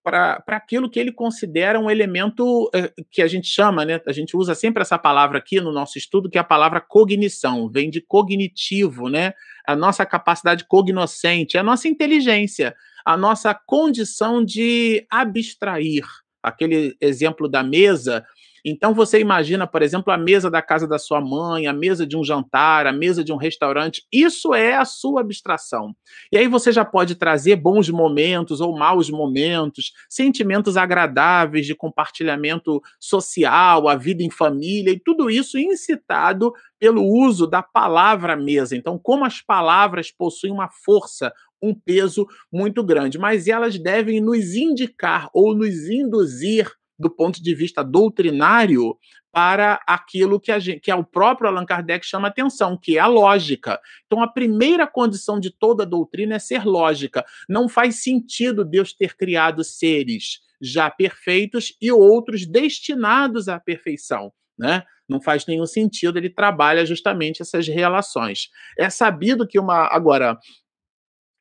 para 0.01 0.41
aquilo 0.47 0.89
que 0.89 0.99
ele 0.99 1.11
considera 1.11 1.79
um 1.79 1.89
elemento 1.89 2.69
eh, 2.73 2.93
que 3.11 3.21
a 3.21 3.27
gente 3.27 3.47
chama, 3.47 3.83
né? 3.83 3.99
A 4.07 4.13
gente 4.13 4.37
usa 4.37 4.55
sempre 4.55 4.81
essa 4.81 4.97
palavra 4.97 5.37
aqui 5.37 5.59
no 5.59 5.71
nosso 5.71 5.97
estudo, 5.97 6.29
que 6.29 6.37
é 6.37 6.41
a 6.41 6.45
palavra 6.45 6.79
cognição, 6.79 7.69
vem 7.69 7.89
de 7.89 7.99
cognitivo, 7.99 9.09
né? 9.09 9.33
A 9.67 9.75
nossa 9.75 10.05
capacidade 10.05 10.65
cognoscente, 10.65 11.57
a 11.57 11.63
nossa 11.63 11.89
inteligência, 11.89 12.73
a 13.05 13.17
nossa 13.17 13.53
condição 13.53 14.43
de 14.43 15.05
abstrair. 15.11 16.05
Aquele 16.45 16.95
exemplo 17.01 17.47
da 17.47 17.63
mesa, 17.63 18.23
então 18.67 18.95
você 18.95 19.19
imagina, 19.19 19.67
por 19.67 19.83
exemplo, 19.83 20.11
a 20.11 20.17
mesa 20.17 20.49
da 20.49 20.59
casa 20.59 20.87
da 20.87 20.97
sua 20.97 21.21
mãe, 21.21 21.67
a 21.67 21.73
mesa 21.73 22.05
de 22.05 22.17
um 22.17 22.23
jantar, 22.23 22.87
a 22.87 22.91
mesa 22.91 23.23
de 23.23 23.31
um 23.31 23.35
restaurante, 23.35 24.03
isso 24.11 24.55
é 24.55 24.75
a 24.75 24.83
sua 24.83 25.21
abstração. 25.21 25.95
E 26.31 26.37
aí 26.37 26.47
você 26.47 26.71
já 26.71 26.83
pode 26.83 27.13
trazer 27.13 27.57
bons 27.57 27.89
momentos 27.89 28.61
ou 28.61 28.75
maus 28.75 29.07
momentos, 29.07 29.93
sentimentos 30.09 30.77
agradáveis 30.77 31.67
de 31.67 31.75
compartilhamento 31.75 32.81
social, 32.99 33.87
a 33.87 33.95
vida 33.95 34.23
em 34.23 34.31
família 34.31 34.91
e 34.91 34.99
tudo 34.99 35.29
isso 35.29 35.59
incitado 35.59 36.51
pelo 36.79 37.03
uso 37.03 37.45
da 37.45 37.61
palavra 37.61 38.35
mesa. 38.35 38.75
Então, 38.75 38.97
como 38.97 39.25
as 39.25 39.41
palavras 39.41 40.11
possuem 40.11 40.51
uma 40.51 40.69
força, 40.69 41.31
um 41.61 41.73
peso 41.73 42.27
muito 42.51 42.83
grande, 42.83 43.17
mas 43.17 43.47
elas 43.47 43.77
devem 43.77 44.21
nos 44.21 44.55
indicar 44.55 45.29
ou 45.33 45.55
nos 45.55 45.89
induzir 45.89 46.71
do 46.97 47.09
ponto 47.09 47.41
de 47.41 47.53
vista 47.53 47.83
doutrinário 47.83 48.97
para 49.31 49.81
aquilo 49.85 50.39
que, 50.39 50.57
gente, 50.61 50.79
que 50.79 50.89
é 50.89 50.95
o 50.95 51.03
próprio 51.03 51.49
Allan 51.49 51.65
Kardec 51.65 52.05
chama 52.05 52.29
atenção, 52.29 52.77
que 52.81 52.97
é 52.97 53.01
a 53.01 53.07
lógica. 53.07 53.81
Então, 54.05 54.23
a 54.23 54.27
primeira 54.29 54.87
condição 54.87 55.41
de 55.41 55.51
toda 55.51 55.85
doutrina 55.85 56.35
é 56.35 56.39
ser 56.39 56.63
lógica. 56.63 57.25
Não 57.49 57.67
faz 57.67 58.01
sentido 58.01 58.63
Deus 58.63 58.93
ter 58.93 59.17
criado 59.17 59.61
seres 59.61 60.39
já 60.61 60.89
perfeitos 60.89 61.75
e 61.81 61.91
outros 61.91 62.45
destinados 62.45 63.49
à 63.49 63.59
perfeição. 63.59 64.31
Né? 64.57 64.83
Não 65.07 65.21
faz 65.21 65.45
nenhum 65.45 65.65
sentido, 65.65 66.17
ele 66.17 66.29
trabalha 66.29 66.85
justamente 66.85 67.41
essas 67.41 67.67
relações. 67.67 68.49
É 68.77 68.89
sabido 68.89 69.45
que 69.45 69.59
uma. 69.59 69.93
Agora, 69.93 70.39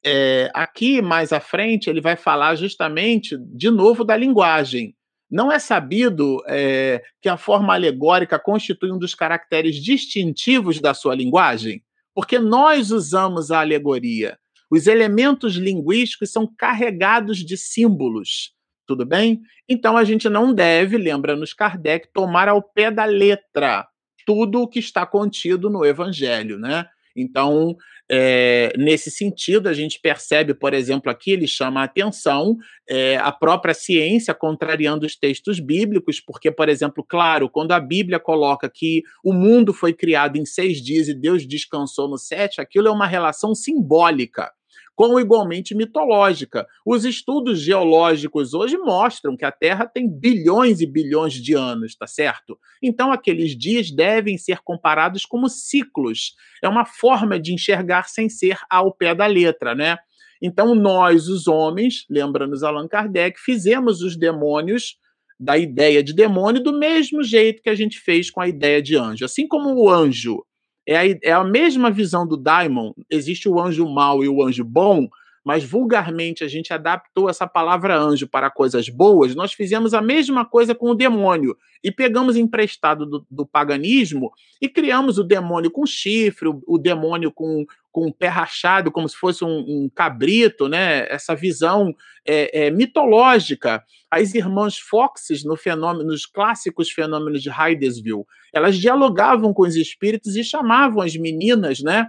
é, 0.04 0.50
aqui 0.52 1.00
mais 1.00 1.32
à 1.32 1.40
frente, 1.40 1.88
ele 1.88 2.00
vai 2.00 2.16
falar 2.16 2.54
justamente, 2.56 3.36
de 3.38 3.70
novo, 3.70 4.04
da 4.04 4.16
linguagem. 4.16 4.94
Não 5.30 5.50
é 5.50 5.58
sabido 5.58 6.42
é, 6.46 7.02
que 7.20 7.28
a 7.28 7.36
forma 7.36 7.74
alegórica 7.74 8.38
constitui 8.38 8.92
um 8.92 8.98
dos 8.98 9.14
caracteres 9.14 9.76
distintivos 9.76 10.80
da 10.80 10.94
sua 10.94 11.14
linguagem? 11.14 11.82
Porque 12.14 12.38
nós 12.38 12.90
usamos 12.90 13.50
a 13.50 13.60
alegoria. 13.60 14.38
Os 14.70 14.86
elementos 14.86 15.54
linguísticos 15.54 16.30
são 16.30 16.48
carregados 16.56 17.38
de 17.38 17.56
símbolos. 17.56 18.52
Tudo 18.86 19.06
bem? 19.06 19.40
Então 19.68 19.96
a 19.96 20.04
gente 20.04 20.28
não 20.28 20.52
deve, 20.52 20.98
lembra-nos 20.98 21.54
Kardec, 21.54 22.08
tomar 22.12 22.48
ao 22.48 22.62
pé 22.62 22.90
da 22.90 23.04
letra 23.04 23.86
tudo 24.26 24.62
o 24.62 24.68
que 24.68 24.78
está 24.78 25.04
contido 25.06 25.70
no 25.70 25.84
Evangelho, 25.84 26.58
né? 26.58 26.86
Então, 27.16 27.76
é, 28.10 28.72
nesse 28.76 29.10
sentido, 29.10 29.68
a 29.68 29.72
gente 29.72 30.00
percebe, 30.00 30.52
por 30.54 30.74
exemplo, 30.74 31.10
aqui 31.10 31.30
ele 31.30 31.46
chama 31.46 31.80
a 31.80 31.84
atenção 31.84 32.56
é, 32.88 33.16
a 33.16 33.32
própria 33.32 33.72
ciência 33.72 34.34
contrariando 34.34 35.06
os 35.06 35.16
textos 35.16 35.58
bíblicos, 35.60 36.20
porque, 36.20 36.50
por 36.50 36.68
exemplo, 36.68 37.04
claro, 37.06 37.48
quando 37.48 37.72
a 37.72 37.80
Bíblia 37.80 38.18
coloca 38.18 38.68
que 38.68 39.02
o 39.24 39.32
mundo 39.32 39.72
foi 39.72 39.92
criado 39.92 40.36
em 40.36 40.44
seis 40.44 40.82
dias 40.82 41.08
e 41.08 41.14
Deus 41.14 41.46
descansou 41.46 42.08
no 42.08 42.18
sete, 42.18 42.60
aquilo 42.60 42.88
é 42.88 42.90
uma 42.90 43.06
relação 43.06 43.54
simbólica 43.54 44.50
como 44.94 45.18
igualmente 45.18 45.74
mitológica. 45.74 46.66
Os 46.84 47.04
estudos 47.04 47.60
geológicos 47.60 48.54
hoje 48.54 48.76
mostram 48.78 49.36
que 49.36 49.44
a 49.44 49.52
Terra 49.52 49.86
tem 49.86 50.08
bilhões 50.08 50.80
e 50.80 50.86
bilhões 50.86 51.34
de 51.34 51.54
anos, 51.54 51.96
tá 51.96 52.06
certo? 52.06 52.58
Então 52.82 53.12
aqueles 53.12 53.56
dias 53.56 53.90
devem 53.90 54.38
ser 54.38 54.60
comparados 54.62 55.24
como 55.24 55.48
ciclos. 55.48 56.34
É 56.62 56.68
uma 56.68 56.84
forma 56.84 57.38
de 57.38 57.52
enxergar 57.52 58.08
sem 58.08 58.28
ser 58.28 58.58
ao 58.70 58.92
pé 58.92 59.14
da 59.14 59.26
letra, 59.26 59.74
né? 59.74 59.98
Então 60.40 60.74
nós, 60.74 61.28
os 61.28 61.46
homens, 61.46 62.04
lembra-nos 62.08 62.62
Allan 62.62 62.86
Kardec, 62.86 63.40
fizemos 63.40 64.02
os 64.02 64.16
demônios 64.16 64.98
da 65.38 65.58
ideia 65.58 66.02
de 66.02 66.14
demônio 66.14 66.62
do 66.62 66.78
mesmo 66.78 67.22
jeito 67.22 67.62
que 67.62 67.70
a 67.70 67.74
gente 67.74 67.98
fez 67.98 68.30
com 68.30 68.40
a 68.40 68.48
ideia 68.48 68.80
de 68.80 68.96
anjo. 68.96 69.24
Assim 69.24 69.48
como 69.48 69.74
o 69.74 69.90
anjo 69.90 70.44
é 70.86 70.96
a, 70.96 71.18
é 71.22 71.32
a 71.32 71.44
mesma 71.44 71.90
visão 71.90 72.26
do 72.26 72.36
Daimon. 72.36 72.92
Existe 73.10 73.48
o 73.48 73.60
anjo 73.60 73.88
mau 73.88 74.22
e 74.22 74.28
o 74.28 74.42
anjo 74.42 74.64
bom, 74.64 75.08
mas 75.44 75.62
vulgarmente 75.62 76.42
a 76.42 76.48
gente 76.48 76.72
adaptou 76.72 77.28
essa 77.28 77.46
palavra 77.46 77.96
anjo 77.98 78.26
para 78.26 78.50
coisas 78.50 78.88
boas, 78.88 79.34
nós 79.34 79.52
fizemos 79.52 79.92
a 79.92 80.00
mesma 80.00 80.44
coisa 80.44 80.74
com 80.74 80.90
o 80.90 80.94
demônio 80.94 81.56
e 81.82 81.92
pegamos 81.92 82.34
emprestado 82.34 83.04
do, 83.04 83.26
do 83.30 83.44
paganismo 83.44 84.32
e 84.60 84.68
criamos 84.68 85.18
o 85.18 85.22
demônio 85.22 85.70
com 85.70 85.84
chifre, 85.84 86.48
o, 86.48 86.62
o 86.66 86.78
demônio 86.78 87.30
com, 87.30 87.66
com 87.92 88.06
o 88.06 88.12
pé 88.12 88.28
rachado, 88.28 88.90
como 88.90 89.06
se 89.06 89.16
fosse 89.16 89.44
um, 89.44 89.58
um 89.58 89.90
cabrito, 89.94 90.66
né? 90.66 91.06
Essa 91.10 91.34
visão 91.34 91.94
é, 92.24 92.66
é, 92.66 92.70
mitológica. 92.70 93.84
As 94.10 94.34
irmãs 94.34 94.78
Foxes, 94.78 95.44
no 95.44 95.56
fenômeno, 95.56 96.04
nos 96.04 96.24
clássicos 96.24 96.90
fenômenos 96.90 97.42
de 97.42 97.50
Hydesville, 97.50 98.24
elas 98.52 98.78
dialogavam 98.78 99.52
com 99.52 99.62
os 99.62 99.76
espíritos 99.76 100.36
e 100.36 100.42
chamavam 100.42 101.02
as 101.02 101.14
meninas, 101.16 101.80
né? 101.80 102.08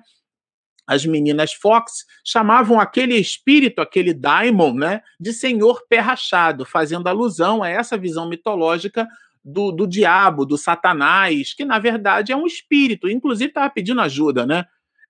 As 0.88 1.06
meninas 1.06 1.54
Fox 1.54 2.06
chamavam 2.24 2.80
aquele 2.80 3.16
espírito, 3.16 3.82
aquele 3.82 4.14
daimon, 4.14 4.74
né, 4.74 5.02
de 5.20 5.34
senhor 5.34 5.84
pé 5.90 6.00
rachado, 6.00 6.66
fazendo 6.66 7.08
alusão 7.08 7.64
a 7.64 7.70
essa 7.70 7.98
visão 7.98 8.30
mitológica 8.30 9.08
do, 9.44 9.72
do 9.72 9.88
diabo, 9.88 10.46
do 10.46 10.58
satanás, 10.58 11.54
que 11.54 11.64
na 11.64 11.80
verdade 11.80 12.32
é 12.32 12.36
um 12.36 12.48
espírito, 12.48 13.10
inclusive 13.10 13.50
estava 13.50 13.70
pedindo 13.70 14.02
ajuda, 14.02 14.46
né? 14.46 14.66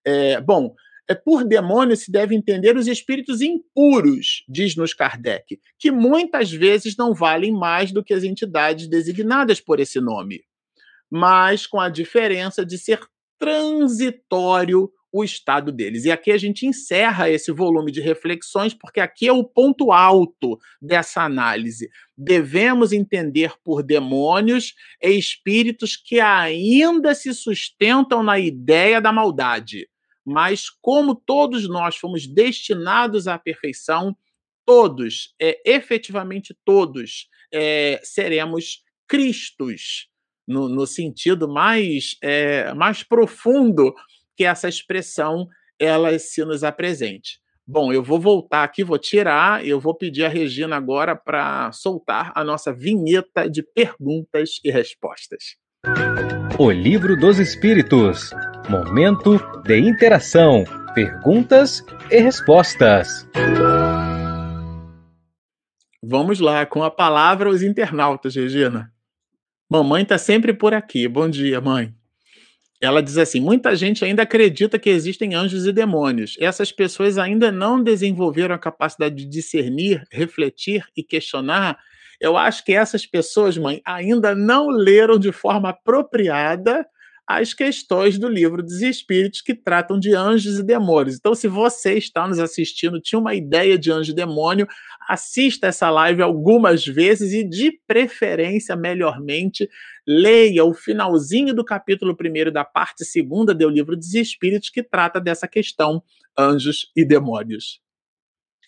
É, 0.05 0.39
bom, 0.41 0.75
é 1.07 1.13
por 1.13 1.43
demônio 1.43 1.95
se 1.95 2.11
deve 2.11 2.35
entender 2.35 2.75
os 2.75 2.87
espíritos 2.87 3.41
impuros, 3.41 4.43
diz-nos 4.49 4.93
Kardec, 4.93 5.59
que 5.77 5.91
muitas 5.91 6.51
vezes 6.51 6.97
não 6.97 7.13
valem 7.13 7.51
mais 7.51 7.91
do 7.91 8.03
que 8.03 8.13
as 8.13 8.23
entidades 8.23 8.87
designadas 8.87 9.61
por 9.61 9.79
esse 9.79 10.01
nome, 10.01 10.41
mas 11.09 11.67
com 11.67 11.79
a 11.79 11.89
diferença 11.89 12.65
de 12.65 12.77
ser 12.77 12.99
transitório 13.37 14.91
o 15.15 15.23
estado 15.23 15.71
deles. 15.71 16.03
E 16.03 16.11
aqui 16.11 16.29
a 16.29 16.37
gente 16.37 16.65
encerra 16.65 17.29
esse 17.29 17.49
volume 17.49 17.89
de 17.89 18.01
reflexões, 18.01 18.73
porque 18.73 18.99
aqui 18.99 19.29
é 19.29 19.31
o 19.31 19.45
ponto 19.45 19.93
alto 19.93 20.59
dessa 20.81 21.21
análise. 21.21 21.89
Devemos 22.17 22.91
entender 22.91 23.53
por 23.63 23.81
demônios 23.81 24.73
espíritos 25.01 25.95
que 25.95 26.19
ainda 26.19 27.15
se 27.15 27.33
sustentam 27.33 28.21
na 28.21 28.37
ideia 28.37 28.99
da 28.99 29.13
maldade. 29.13 29.87
Mas, 30.25 30.69
como 30.81 31.15
todos 31.15 31.69
nós 31.69 31.95
fomos 31.95 32.27
destinados 32.27 33.25
à 33.25 33.39
perfeição, 33.39 34.17
todos, 34.65 35.33
é, 35.41 35.61
efetivamente 35.65 36.53
todos, 36.65 37.29
é, 37.53 38.01
seremos 38.03 38.83
Cristos, 39.07 40.09
no, 40.45 40.67
no 40.67 40.85
sentido 40.85 41.47
mais, 41.47 42.17
é, 42.21 42.73
mais 42.73 43.01
profundo 43.01 43.93
que 44.35 44.43
essa 44.43 44.67
expressão 44.67 45.47
ela 45.79 46.17
se 46.19 46.43
nos 46.43 46.63
apresente. 46.63 47.39
Bom, 47.67 47.91
eu 47.91 48.03
vou 48.03 48.19
voltar 48.19 48.63
aqui, 48.63 48.83
vou 48.83 48.99
tirar, 48.99 49.65
eu 49.65 49.79
vou 49.79 49.95
pedir 49.95 50.23
a 50.23 50.29
Regina 50.29 50.75
agora 50.75 51.15
para 51.15 51.71
soltar 51.71 52.31
a 52.35 52.43
nossa 52.43 52.71
vinheta 52.71 53.49
de 53.49 53.63
perguntas 53.63 54.59
e 54.63 54.69
respostas. 54.69 55.55
O 56.59 56.69
Livro 56.69 57.17
dos 57.17 57.39
Espíritos. 57.39 58.29
Momento 58.69 59.39
de 59.63 59.79
interação, 59.79 60.63
perguntas 60.93 61.83
e 62.11 62.19
respostas. 62.19 63.27
Vamos 66.03 66.39
lá, 66.39 66.67
com 66.67 66.83
a 66.83 66.91
palavra 66.91 67.49
os 67.49 67.63
internautas, 67.63 68.35
Regina. 68.35 68.93
Mamãe 69.67 70.03
está 70.03 70.19
sempre 70.19 70.53
por 70.53 70.71
aqui. 70.71 71.07
Bom 71.07 71.27
dia, 71.27 71.59
mãe. 71.59 71.91
Ela 72.85 73.01
diz 73.01 73.17
assim: 73.17 73.39
muita 73.39 73.75
gente 73.75 74.05
ainda 74.05 74.23
acredita 74.23 74.79
que 74.79 74.89
existem 74.89 75.33
anjos 75.33 75.65
e 75.65 75.71
demônios. 75.71 76.37
Essas 76.39 76.71
pessoas 76.71 77.17
ainda 77.17 77.51
não 77.51 77.81
desenvolveram 77.83 78.55
a 78.55 78.59
capacidade 78.59 79.15
de 79.15 79.25
discernir, 79.25 80.03
refletir 80.11 80.85
e 80.95 81.03
questionar. 81.03 81.77
Eu 82.19 82.37
acho 82.37 82.63
que 82.63 82.73
essas 82.73 83.05
pessoas, 83.05 83.57
mãe, 83.57 83.81
ainda 83.85 84.33
não 84.33 84.69
leram 84.69 85.19
de 85.19 85.31
forma 85.31 85.69
apropriada 85.69 86.85
as 87.27 87.53
questões 87.53 88.19
do 88.19 88.27
livro 88.27 88.61
dos 88.61 88.81
Espíritos 88.81 89.41
que 89.41 89.55
tratam 89.55 89.99
de 89.99 90.13
anjos 90.13 90.59
e 90.59 90.63
demônios. 90.63 91.15
Então, 91.15 91.33
se 91.33 91.47
você 91.47 91.95
está 91.95 92.27
nos 92.27 92.39
assistindo, 92.39 93.01
tinha 93.01 93.17
uma 93.17 93.33
ideia 93.33 93.79
de 93.79 93.91
anjo 93.91 94.11
e 94.11 94.15
demônio, 94.15 94.67
assista 95.07 95.67
essa 95.67 95.89
live 95.89 96.21
algumas 96.21 96.85
vezes 96.85 97.33
e, 97.33 97.43
de 97.43 97.71
preferência, 97.87 98.75
melhormente, 98.75 99.67
leia 100.07 100.63
o 100.63 100.73
finalzinho 100.73 101.53
do 101.53 101.65
capítulo 101.65 102.15
1 102.19 102.51
da 102.51 102.63
parte 102.63 103.03
segunda 103.03 103.53
do 103.53 103.69
livro 103.69 103.95
dos 103.95 104.13
Espíritos, 104.13 104.69
que 104.69 104.83
trata 104.83 105.19
dessa 105.19 105.47
questão 105.47 106.03
anjos 106.37 106.91
e 106.95 107.03
demônios. 107.03 107.84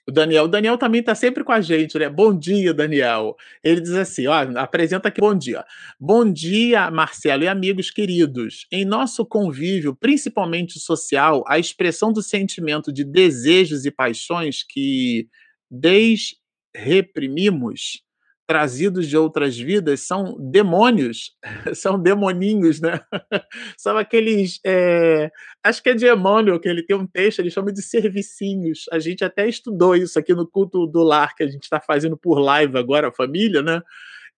O 0.09 0.11
Daniel, 0.11 0.45
o 0.45 0.47
Daniel 0.47 0.77
também 0.77 1.01
está 1.01 1.13
sempre 1.13 1.43
com 1.43 1.51
a 1.51 1.59
gente, 1.59 1.99
né? 1.99 2.07
Bom 2.07 2.33
dia, 2.33 2.73
Daniel. 2.73 3.35
Ele 3.61 3.81
diz 3.81 3.91
assim: 3.91 4.25
ó, 4.27 4.35
apresenta 4.57 5.09
aqui 5.09 5.19
bom 5.19 5.35
dia. 5.35 5.65
Bom 5.99 6.31
dia, 6.31 6.89
Marcelo 6.89 7.43
e 7.43 7.47
amigos 7.47 7.91
queridos. 7.91 8.65
Em 8.71 8.85
nosso 8.85 9.25
convívio, 9.25 9.93
principalmente 9.93 10.79
social, 10.79 11.43
a 11.45 11.59
expressão 11.59 12.13
do 12.13 12.23
sentimento 12.23 12.93
de 12.93 13.03
desejos 13.03 13.85
e 13.85 13.91
paixões 13.91 14.63
que 14.63 15.27
desreprimimos 15.69 18.01
trazidos 18.47 19.07
de 19.07 19.17
outras 19.17 19.57
vidas 19.57 19.99
são 19.99 20.37
demônios, 20.39 21.35
são 21.75 22.01
demoninhos, 22.01 22.79
né? 22.79 23.01
são 23.77 23.97
aqueles. 23.97 24.59
É... 24.65 25.29
Acho 25.63 25.83
que 25.83 25.89
é 25.89 25.93
de 25.93 26.07
Emmanuel, 26.07 26.59
que 26.59 26.69
ele 26.69 26.81
tem 26.81 26.95
um 26.95 27.05
texto, 27.05 27.39
ele 27.39 27.51
chama 27.51 27.73
de 27.73 27.81
servicinhos. 27.81 28.85
A 28.91 28.99
gente 28.99 29.23
até 29.23 29.47
estudou 29.47 29.95
isso 29.95 30.17
aqui 30.17 30.33
no 30.33 30.47
culto 30.47 30.87
do 30.87 31.03
lar, 31.03 31.35
que 31.35 31.43
a 31.43 31.47
gente 31.47 31.63
está 31.63 31.81
fazendo 31.81 32.17
por 32.17 32.39
live 32.39 32.77
agora, 32.77 33.09
a 33.09 33.13
família, 33.13 33.61
né? 33.61 33.81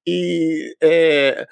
E 0.08 0.76
é, 0.82 1.48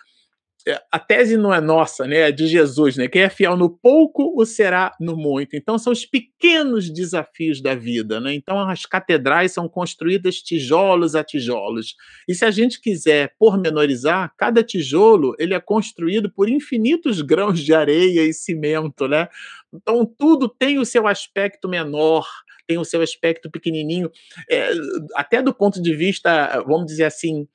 a 0.91 0.99
tese 0.99 1.37
não 1.37 1.53
é 1.53 1.61
nossa, 1.61 2.05
né? 2.05 2.29
É 2.29 2.31
de 2.31 2.47
Jesus, 2.47 2.97
né? 2.97 3.07
Quem 3.07 3.21
é 3.21 3.29
fiel 3.29 3.55
no 3.55 3.69
pouco, 3.69 4.33
o 4.35 4.45
será 4.45 4.93
no 4.99 5.15
muito. 5.15 5.55
Então 5.55 5.77
são 5.77 5.93
os 5.93 6.05
pequenos 6.05 6.91
desafios 6.91 7.61
da 7.61 7.75
vida, 7.75 8.19
né? 8.19 8.33
Então 8.33 8.59
as 8.59 8.85
catedrais 8.85 9.51
são 9.51 9.69
construídas 9.69 10.35
tijolos 10.35 11.15
a 11.15 11.23
tijolos. 11.23 11.95
E 12.27 12.35
se 12.35 12.43
a 12.45 12.51
gente 12.51 12.81
quiser 12.81 13.33
pormenorizar, 13.39 14.33
cada 14.37 14.63
tijolo 14.63 15.35
ele 15.39 15.53
é 15.53 15.59
construído 15.59 16.31
por 16.31 16.49
infinitos 16.49 17.21
grãos 17.21 17.59
de 17.59 17.73
areia 17.73 18.23
e 18.23 18.33
cimento, 18.33 19.07
né? 19.07 19.27
Então 19.73 20.05
tudo 20.05 20.49
tem 20.49 20.79
o 20.79 20.85
seu 20.85 21.07
aspecto 21.07 21.69
menor, 21.69 22.25
tem 22.67 22.77
o 22.77 22.85
seu 22.85 23.01
aspecto 23.01 23.49
pequenininho, 23.49 24.11
é, 24.49 24.71
até 25.15 25.41
do 25.41 25.53
ponto 25.53 25.81
de 25.81 25.95
vista, 25.95 26.61
vamos 26.67 26.85
dizer 26.87 27.05
assim, 27.05 27.47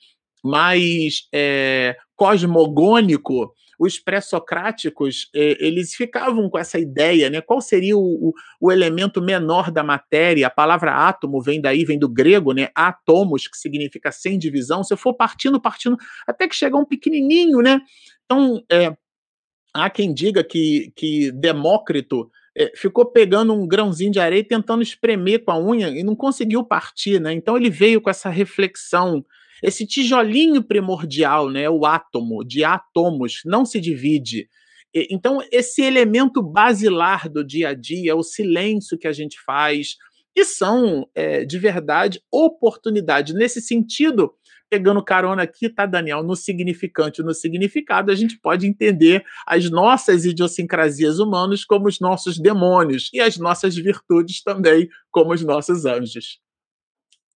mais 0.42 1.28
é, 1.32 1.96
cosmogônico, 2.16 3.52
os 3.78 3.98
pré-socráticos 3.98 5.28
eh, 5.34 5.56
eles 5.58 5.92
ficavam 5.94 6.48
com 6.48 6.56
essa 6.56 6.78
ideia, 6.78 7.28
né? 7.28 7.40
Qual 7.40 7.60
seria 7.60 7.96
o, 7.96 8.32
o, 8.60 8.70
elemento 8.70 9.20
menor 9.20 9.72
da 9.72 9.82
matéria? 9.82 10.46
A 10.46 10.50
palavra 10.50 10.94
átomo 11.08 11.42
vem 11.42 11.60
daí, 11.60 11.84
vem 11.84 11.98
do 11.98 12.08
grego, 12.08 12.52
né? 12.52 12.68
Atomos, 12.76 13.48
que 13.48 13.56
significa 13.56 14.12
sem 14.12 14.38
divisão. 14.38 14.84
Se 14.84 14.96
for 14.96 15.14
partindo, 15.14 15.60
partindo, 15.60 15.96
até 16.28 16.46
que 16.46 16.54
chegar 16.54 16.78
um 16.78 16.84
pequenininho, 16.84 17.58
né? 17.58 17.80
Então, 18.24 18.62
é, 18.70 18.96
há 19.74 19.90
quem 19.90 20.14
diga 20.14 20.44
que, 20.44 20.92
que 20.94 21.32
Demócrito 21.32 22.30
é, 22.56 22.70
ficou 22.76 23.06
pegando 23.06 23.52
um 23.52 23.66
grãozinho 23.66 24.12
de 24.12 24.20
areia 24.20 24.46
tentando 24.46 24.82
espremer 24.82 25.42
com 25.44 25.50
a 25.50 25.58
unha 25.58 25.88
e 25.88 26.04
não 26.04 26.14
conseguiu 26.14 26.62
partir, 26.64 27.20
né? 27.20 27.32
Então 27.32 27.56
ele 27.56 27.70
veio 27.70 28.00
com 28.00 28.10
essa 28.10 28.28
reflexão 28.28 29.24
esse 29.62 29.86
tijolinho 29.86 30.62
primordial, 30.62 31.48
né, 31.48 31.70
o 31.70 31.86
átomo, 31.86 32.44
de 32.44 32.64
átomos, 32.64 33.42
não 33.44 33.64
se 33.64 33.80
divide. 33.80 34.48
Então, 34.94 35.40
esse 35.50 35.80
elemento 35.80 36.42
basilar 36.42 37.28
do 37.28 37.42
dia 37.42 37.70
a 37.70 37.74
dia, 37.74 38.14
o 38.14 38.22
silêncio 38.22 38.98
que 38.98 39.08
a 39.08 39.12
gente 39.12 39.40
faz, 39.40 39.96
que 40.34 40.44
são, 40.44 41.08
é, 41.14 41.44
de 41.44 41.58
verdade, 41.58 42.20
oportunidade. 42.30 43.32
Nesse 43.32 43.60
sentido, 43.60 44.32
pegando 44.68 45.04
carona 45.04 45.42
aqui, 45.42 45.68
tá, 45.68 45.86
Daniel? 45.86 46.22
No 46.22 46.34
significante 46.34 47.20
e 47.20 47.24
no 47.24 47.34
significado, 47.34 48.10
a 48.10 48.14
gente 48.14 48.38
pode 48.38 48.66
entender 48.66 49.22
as 49.46 49.70
nossas 49.70 50.24
idiosincrasias 50.24 51.18
humanas 51.18 51.64
como 51.64 51.88
os 51.88 52.00
nossos 52.00 52.38
demônios 52.38 53.10
e 53.12 53.20
as 53.20 53.36
nossas 53.36 53.76
virtudes 53.76 54.42
também 54.42 54.88
como 55.10 55.32
os 55.32 55.42
nossos 55.42 55.84
anjos. 55.84 56.38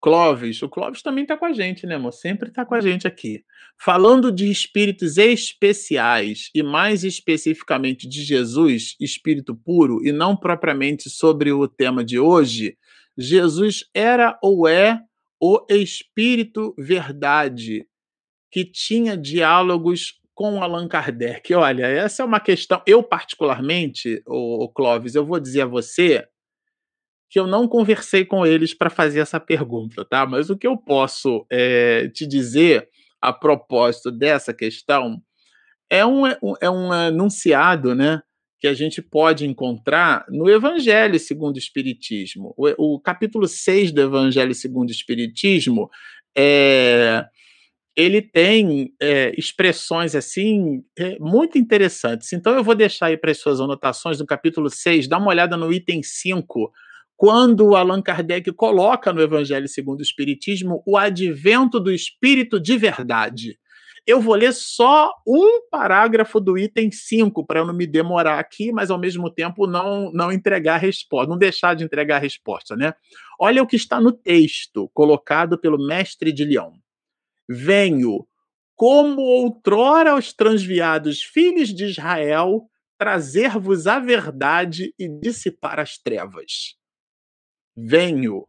Clóvis, 0.07 0.63
o 0.63 0.69
Clóvis 0.69 1.03
também 1.03 1.25
está 1.25 1.37
com 1.37 1.47
a 1.47 1.53
gente, 1.53 1.85
né, 1.85 1.97
amor? 1.97 2.13
Sempre 2.13 2.49
está 2.49 2.65
com 2.65 2.77
a 2.77 2.81
gente 2.81 3.09
aqui. 3.09 3.43
Falando 3.77 4.31
de 4.31 4.49
espíritos 4.49 5.19
especiais 5.19 6.49
e 6.55 6.63
mais 6.63 7.03
especificamente 7.03 8.09
de 8.09 8.23
Jesus, 8.23 8.95
espírito 9.01 9.53
puro, 9.57 9.99
e 10.07 10.13
não 10.13 10.37
propriamente 10.37 11.11
sobre 11.11 11.51
o 11.51 11.67
tema 11.67 12.05
de 12.05 12.21
hoje, 12.21 12.79
Jesus 13.19 13.83
era 13.93 14.39
ou 14.41 14.69
é 14.69 15.01
o 15.41 15.67
espírito 15.69 16.73
verdade 16.79 17.85
que 18.49 18.65
tinha 18.65 19.17
diálogos 19.17 20.21
com 20.37 20.63
Allan 20.63 20.87
Kardec. 20.87 21.53
Olha, 21.53 21.85
essa 21.85 22.23
é 22.23 22.25
uma 22.25 22.39
questão. 22.39 22.81
Eu, 22.87 23.03
particularmente, 23.03 24.23
o 24.25 24.69
Clóvis, 24.69 25.17
eu 25.17 25.27
vou 25.27 25.41
dizer 25.41 25.63
a 25.63 25.67
você 25.67 26.29
que 27.29 27.39
eu 27.39 27.47
não 27.47 27.67
conversei 27.67 28.25
com 28.25 28.47
eles 28.47 28.73
para 28.73 28.91
fazer 28.91 29.21
essa 29.21 29.41
pergunta, 29.41 30.05
tá? 30.05 30.27
Mas 30.27 30.49
o 30.51 30.57
que 30.57 30.67
eu 30.67 30.77
posso 30.77 31.45
é, 31.51 32.09
te 32.09 32.27
dizer 32.27 32.89
a 33.21 33.33
propósito 33.33 34.11
dessa 34.11 34.55
questão 34.55 35.21
é 35.91 36.05
um, 36.05 36.27
é 36.61 36.71
um 36.71 36.93
anunciado, 36.93 37.95
né? 37.95 38.23
Que 38.61 38.69
a 38.69 38.75
gente 38.75 39.03
pode 39.03 39.47
encontrar 39.47 40.25
no 40.29 40.49
Evangelho 40.49 41.19
segundo 41.19 41.57
o 41.57 41.59
Espiritismo. 41.59 42.55
O, 42.57 42.95
o 42.95 43.01
capítulo 43.01 43.47
6 43.47 43.93
do 43.93 44.01
Evangelho 44.01 44.55
segundo 44.55 44.89
o 44.89 44.93
Espiritismo 44.93 45.91
é, 46.37 47.25
ele 47.97 48.21
tem 48.21 48.93
é, 49.01 49.33
expressões 49.39 50.15
assim 50.15 50.85
é, 50.99 51.19
muito 51.19 51.59
interessantes. 51.59 52.33
Então 52.33 52.55
eu 52.55 52.63
vou 52.63 52.75
deixar 52.75 53.07
aí 53.07 53.17
para 53.17 53.31
as 53.31 53.39
suas 53.39 53.61
anotações 53.61 54.19
do 54.19 54.27
capítulo 54.27 54.69
6, 54.71 55.09
dá 55.09 55.19
uma 55.19 55.29
olhada 55.29 55.57
no 55.57 55.73
item 55.73 56.03
5 56.03 56.73
quando 57.17 57.75
Allan 57.75 58.03
Kardec 58.03 58.53
coloca 58.53 59.13
no 59.13 59.23
Evangelho 59.23 59.67
segundo 59.67 60.01
o 60.01 60.03
Espiritismo 60.03 60.83
o 60.87 60.97
advento 60.99 61.81
do 61.81 61.91
Espírito 61.91 62.61
de 62.61 62.77
verdade. 62.77 63.59
Eu 64.07 64.21
vou 64.21 64.37
ler 64.37 64.53
só 64.53 65.11
um 65.27 65.63
parágrafo 65.69 66.39
do 66.39 66.57
item 66.57 66.93
5 66.93 67.45
para 67.45 67.61
eu 67.61 67.67
não 67.67 67.75
me 67.75 67.87
demorar 67.87 68.39
aqui, 68.39 68.71
mas 68.71 68.89
ao 68.89 69.01
mesmo 69.01 69.29
tempo 69.29 69.67
não, 69.67 70.13
não 70.13 70.31
entregar 70.31 70.77
resposta, 70.77 71.29
não 71.29 71.39
deixar 71.39 71.75
de 71.75 71.83
entregar 71.83 72.17
a 72.17 72.21
resposta, 72.21 72.77
né? 72.77 72.95
Olha 73.41 73.63
o 73.63 73.67
que 73.67 73.75
está 73.75 74.01
no 74.01 74.13
texto 74.13 74.89
colocado 74.95 75.59
pelo 75.59 75.85
mestre 75.85 76.31
de 76.31 76.45
Leão. 76.45 76.75
Venho, 77.49 78.25
como 78.77 79.23
outrora 79.23 80.13
aos 80.13 80.33
transviados 80.33 81.21
filhos 81.21 81.75
de 81.75 81.87
Israel, 81.87 82.69
trazer-vos 82.97 83.89
a 83.89 83.99
verdade 83.99 84.95
e 84.97 85.09
dissipar 85.09 85.81
as 85.81 85.99
trevas 85.99 86.77
venho. 87.77 88.47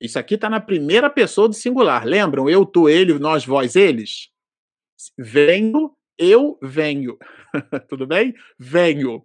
Isso 0.00 0.18
aqui 0.18 0.34
está 0.34 0.48
na 0.48 0.60
primeira 0.60 1.10
pessoa 1.10 1.48
do 1.48 1.54
singular. 1.54 2.04
Lembram? 2.04 2.48
Eu, 2.48 2.64
tu, 2.64 2.88
ele, 2.88 3.18
nós, 3.18 3.44
vós, 3.44 3.74
eles. 3.74 4.28
Venho, 5.16 5.92
eu 6.16 6.56
venho. 6.62 7.18
Tudo 7.88 8.06
bem? 8.06 8.34
Venho. 8.58 9.24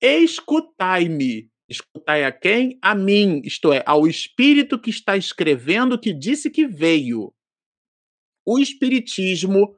Escutai-me. 0.00 1.50
Escutai 1.68 2.24
a 2.24 2.30
quem? 2.30 2.78
A 2.80 2.94
mim, 2.94 3.40
isto 3.44 3.72
é, 3.72 3.82
ao 3.84 4.06
Espírito 4.06 4.78
que 4.78 4.90
está 4.90 5.16
escrevendo 5.16 5.98
que 5.98 6.12
disse 6.12 6.50
que 6.50 6.66
veio. 6.66 7.34
O 8.44 8.60
Espiritismo. 8.60 9.76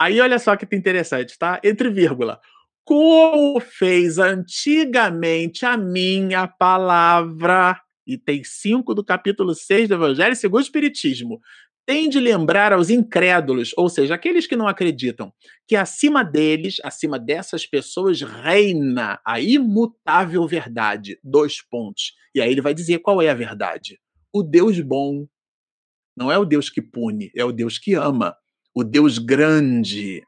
Aí 0.00 0.18
olha 0.20 0.38
só 0.38 0.56
que 0.56 0.74
interessante, 0.74 1.36
tá? 1.38 1.60
Entre 1.62 1.90
vírgula. 1.90 2.40
Como 2.84 3.60
fez 3.60 4.16
antigamente 4.18 5.66
a 5.66 5.76
minha 5.76 6.48
palavra 6.48 7.78
item 8.08 8.42
5 8.42 8.94
do 8.94 9.04
capítulo 9.04 9.54
6 9.54 9.88
do 9.88 9.94
Evangelho 9.94 10.34
segundo 10.34 10.60
o 10.60 10.64
Espiritismo, 10.64 11.40
tem 11.84 12.08
de 12.08 12.20
lembrar 12.20 12.72
aos 12.72 12.90
incrédulos, 12.90 13.72
ou 13.76 13.88
seja, 13.88 14.14
aqueles 14.14 14.46
que 14.46 14.56
não 14.56 14.68
acreditam, 14.68 15.32
que 15.66 15.74
acima 15.74 16.22
deles, 16.22 16.76
acima 16.82 17.18
dessas 17.18 17.64
pessoas, 17.64 18.20
reina 18.20 19.18
a 19.24 19.40
imutável 19.40 20.46
verdade. 20.46 21.18
Dois 21.24 21.62
pontos. 21.62 22.12
E 22.34 22.42
aí 22.42 22.50
ele 22.50 22.60
vai 22.60 22.74
dizer 22.74 22.98
qual 22.98 23.22
é 23.22 23.30
a 23.30 23.34
verdade. 23.34 23.98
O 24.30 24.42
Deus 24.42 24.78
bom 24.80 25.26
não 26.14 26.30
é 26.30 26.36
o 26.36 26.44
Deus 26.44 26.68
que 26.68 26.82
pune, 26.82 27.30
é 27.34 27.44
o 27.44 27.52
Deus 27.52 27.78
que 27.78 27.94
ama. 27.94 28.36
O 28.74 28.84
Deus 28.84 29.16
grande, 29.16 30.22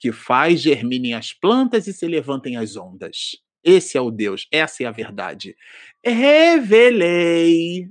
que 0.00 0.10
faz 0.10 0.60
germinem 0.60 1.14
as 1.14 1.32
plantas 1.32 1.86
e 1.86 1.92
se 1.92 2.06
levantem 2.08 2.56
as 2.56 2.76
ondas. 2.76 3.36
Esse 3.64 3.96
é 3.96 4.00
o 4.00 4.10
Deus, 4.10 4.46
essa 4.52 4.82
é 4.82 4.86
a 4.86 4.92
verdade. 4.92 5.56
Revelei. 6.04 7.88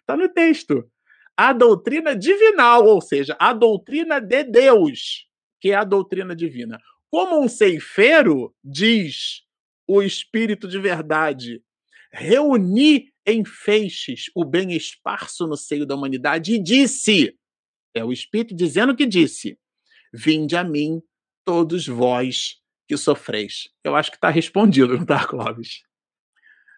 Está 0.00 0.16
no 0.16 0.28
texto. 0.28 0.88
A 1.36 1.52
doutrina 1.52 2.14
divinal, 2.14 2.86
ou 2.86 3.00
seja, 3.00 3.36
a 3.40 3.52
doutrina 3.52 4.20
de 4.20 4.44
Deus, 4.44 5.26
que 5.60 5.70
é 5.70 5.74
a 5.74 5.84
doutrina 5.84 6.36
divina. 6.36 6.78
Como 7.10 7.42
um 7.42 7.48
ceifeiro, 7.48 8.54
diz 8.62 9.42
o 9.88 10.02
Espírito 10.02 10.68
de 10.68 10.78
verdade, 10.78 11.62
reuni 12.12 13.10
em 13.26 13.44
feixes 13.44 14.26
o 14.34 14.44
bem 14.44 14.72
esparso 14.72 15.46
no 15.46 15.56
seio 15.56 15.86
da 15.86 15.94
humanidade 15.94 16.54
e 16.54 16.62
disse: 16.62 17.36
é 17.94 18.04
o 18.04 18.12
Espírito 18.12 18.54
dizendo 18.54 18.96
que 18.96 19.06
disse: 19.06 19.58
Vinde 20.12 20.56
a 20.56 20.64
mim, 20.64 21.02
todos 21.44 21.86
vós 21.86 22.61
que 22.92 22.98
sofreis. 22.98 23.70
Eu 23.82 23.96
acho 23.96 24.10
que 24.10 24.18
está 24.18 24.28
respondido, 24.28 24.94
não 24.94 25.02
está, 25.02 25.24
Clóvis? 25.26 25.82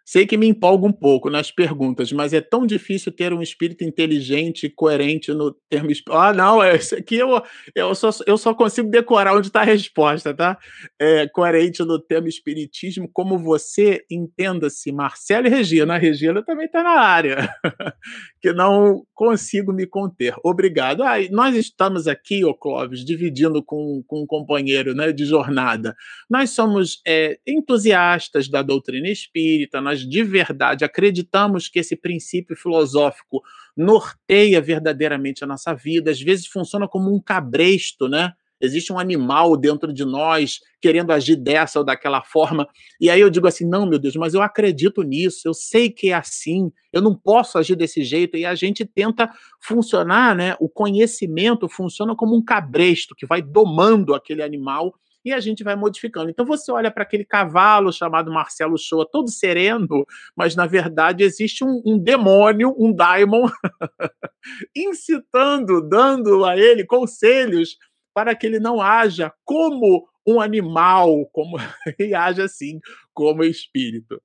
Sei 0.04 0.26
que 0.26 0.36
me 0.36 0.46
empolga 0.46 0.86
um 0.86 0.92
pouco 0.92 1.30
nas 1.30 1.50
perguntas, 1.50 2.12
mas 2.12 2.34
é 2.34 2.40
tão 2.40 2.66
difícil 2.66 3.10
ter 3.10 3.32
um 3.32 3.40
espírito 3.40 3.84
inteligente 3.84 4.66
e 4.66 4.70
coerente 4.70 5.32
no 5.32 5.50
termo. 5.70 5.90
Ah, 6.10 6.32
não, 6.32 6.62
esse 6.62 6.94
aqui 6.94 7.16
eu, 7.16 7.42
eu, 7.74 7.94
só, 7.94 8.10
eu 8.26 8.36
só 8.36 8.52
consigo 8.52 8.90
decorar 8.90 9.34
onde 9.34 9.46
está 9.46 9.62
a 9.62 9.64
resposta, 9.64 10.34
tá? 10.34 10.58
É, 11.00 11.26
coerente 11.28 11.82
no 11.82 11.98
termo 11.98 12.28
espiritismo, 12.28 13.08
como 13.12 13.38
você 13.38 14.04
entenda-se, 14.10 14.92
Marcelo 14.92 15.46
e 15.46 15.50
Regina. 15.50 15.94
A 15.94 15.98
Regina 15.98 16.44
também 16.44 16.66
está 16.66 16.82
na 16.82 17.00
área, 17.00 17.48
que 18.42 18.52
não 18.52 19.06
consigo 19.14 19.72
me 19.72 19.86
conter. 19.86 20.34
Obrigado. 20.44 21.02
Ah, 21.02 21.16
nós 21.30 21.56
estamos 21.56 22.06
aqui, 22.06 22.44
ô 22.44 22.54
Clóvis, 22.54 23.04
dividindo 23.04 23.62
com, 23.62 24.02
com 24.06 24.22
um 24.22 24.26
companheiro 24.26 24.94
né, 24.94 25.12
de 25.12 25.24
jornada. 25.24 25.96
Nós 26.28 26.50
somos 26.50 27.00
é, 27.06 27.38
entusiastas 27.46 28.48
da 28.48 28.60
doutrina 28.60 29.08
espírita, 29.08 29.80
nós 29.80 29.93
nós 29.94 30.00
de 30.00 30.22
verdade 30.24 30.84
acreditamos 30.84 31.68
que 31.68 31.78
esse 31.78 31.96
princípio 31.96 32.56
filosófico 32.56 33.40
norteia 33.76 34.60
verdadeiramente 34.60 35.44
a 35.44 35.46
nossa 35.46 35.72
vida, 35.72 36.10
às 36.10 36.20
vezes 36.20 36.46
funciona 36.46 36.88
como 36.88 37.14
um 37.14 37.20
cabresto, 37.20 38.08
né? 38.08 38.32
Existe 38.60 38.92
um 38.92 38.98
animal 38.98 39.56
dentro 39.56 39.92
de 39.92 40.04
nós 40.04 40.60
querendo 40.80 41.10
agir 41.12 41.36
dessa 41.36 41.80
ou 41.80 41.84
daquela 41.84 42.22
forma. 42.22 42.66
E 43.00 43.10
aí 43.10 43.20
eu 43.20 43.28
digo 43.28 43.46
assim: 43.46 43.68
não, 43.68 43.84
meu 43.84 43.98
Deus, 43.98 44.16
mas 44.16 44.32
eu 44.32 44.40
acredito 44.40 45.02
nisso, 45.02 45.46
eu 45.46 45.52
sei 45.52 45.90
que 45.90 46.10
é 46.10 46.14
assim, 46.14 46.72
eu 46.92 47.02
não 47.02 47.14
posso 47.14 47.58
agir 47.58 47.76
desse 47.76 48.02
jeito. 48.02 48.36
E 48.36 48.46
a 48.46 48.54
gente 48.54 48.84
tenta 48.84 49.30
funcionar, 49.60 50.34
né? 50.34 50.56
O 50.60 50.68
conhecimento 50.68 51.68
funciona 51.68 52.14
como 52.16 52.34
um 52.34 52.42
cabresto 52.42 53.14
que 53.14 53.26
vai 53.26 53.42
domando 53.42 54.14
aquele 54.14 54.42
animal 54.42 54.94
e 55.24 55.32
a 55.32 55.40
gente 55.40 55.64
vai 55.64 55.74
modificando. 55.74 56.30
Então 56.30 56.44
você 56.44 56.70
olha 56.70 56.90
para 56.90 57.02
aquele 57.02 57.24
cavalo 57.24 57.92
chamado 57.92 58.32
Marcelo 58.32 58.76
Shoa, 58.78 59.08
todo 59.10 59.30
sereno, 59.30 60.04
mas 60.36 60.54
na 60.54 60.66
verdade 60.66 61.24
existe 61.24 61.64
um, 61.64 61.82
um 61.84 61.98
demônio, 61.98 62.74
um 62.78 62.92
daimon, 62.92 63.48
incitando, 64.76 65.80
dando 65.80 66.44
a 66.44 66.56
ele 66.56 66.84
conselhos 66.84 67.78
para 68.12 68.34
que 68.34 68.46
ele 68.46 68.60
não 68.60 68.80
haja 68.80 69.32
como 69.44 70.08
um 70.26 70.40
animal, 70.40 71.26
como 71.32 71.56
e 71.98 72.14
haja 72.14 72.44
assim 72.44 72.80
como 73.12 73.44
espírito. 73.44 74.20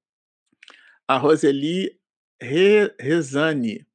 A 1.08 1.18
Roseli 1.18 1.98
Re, 2.42 2.94
Rezani 3.00 3.89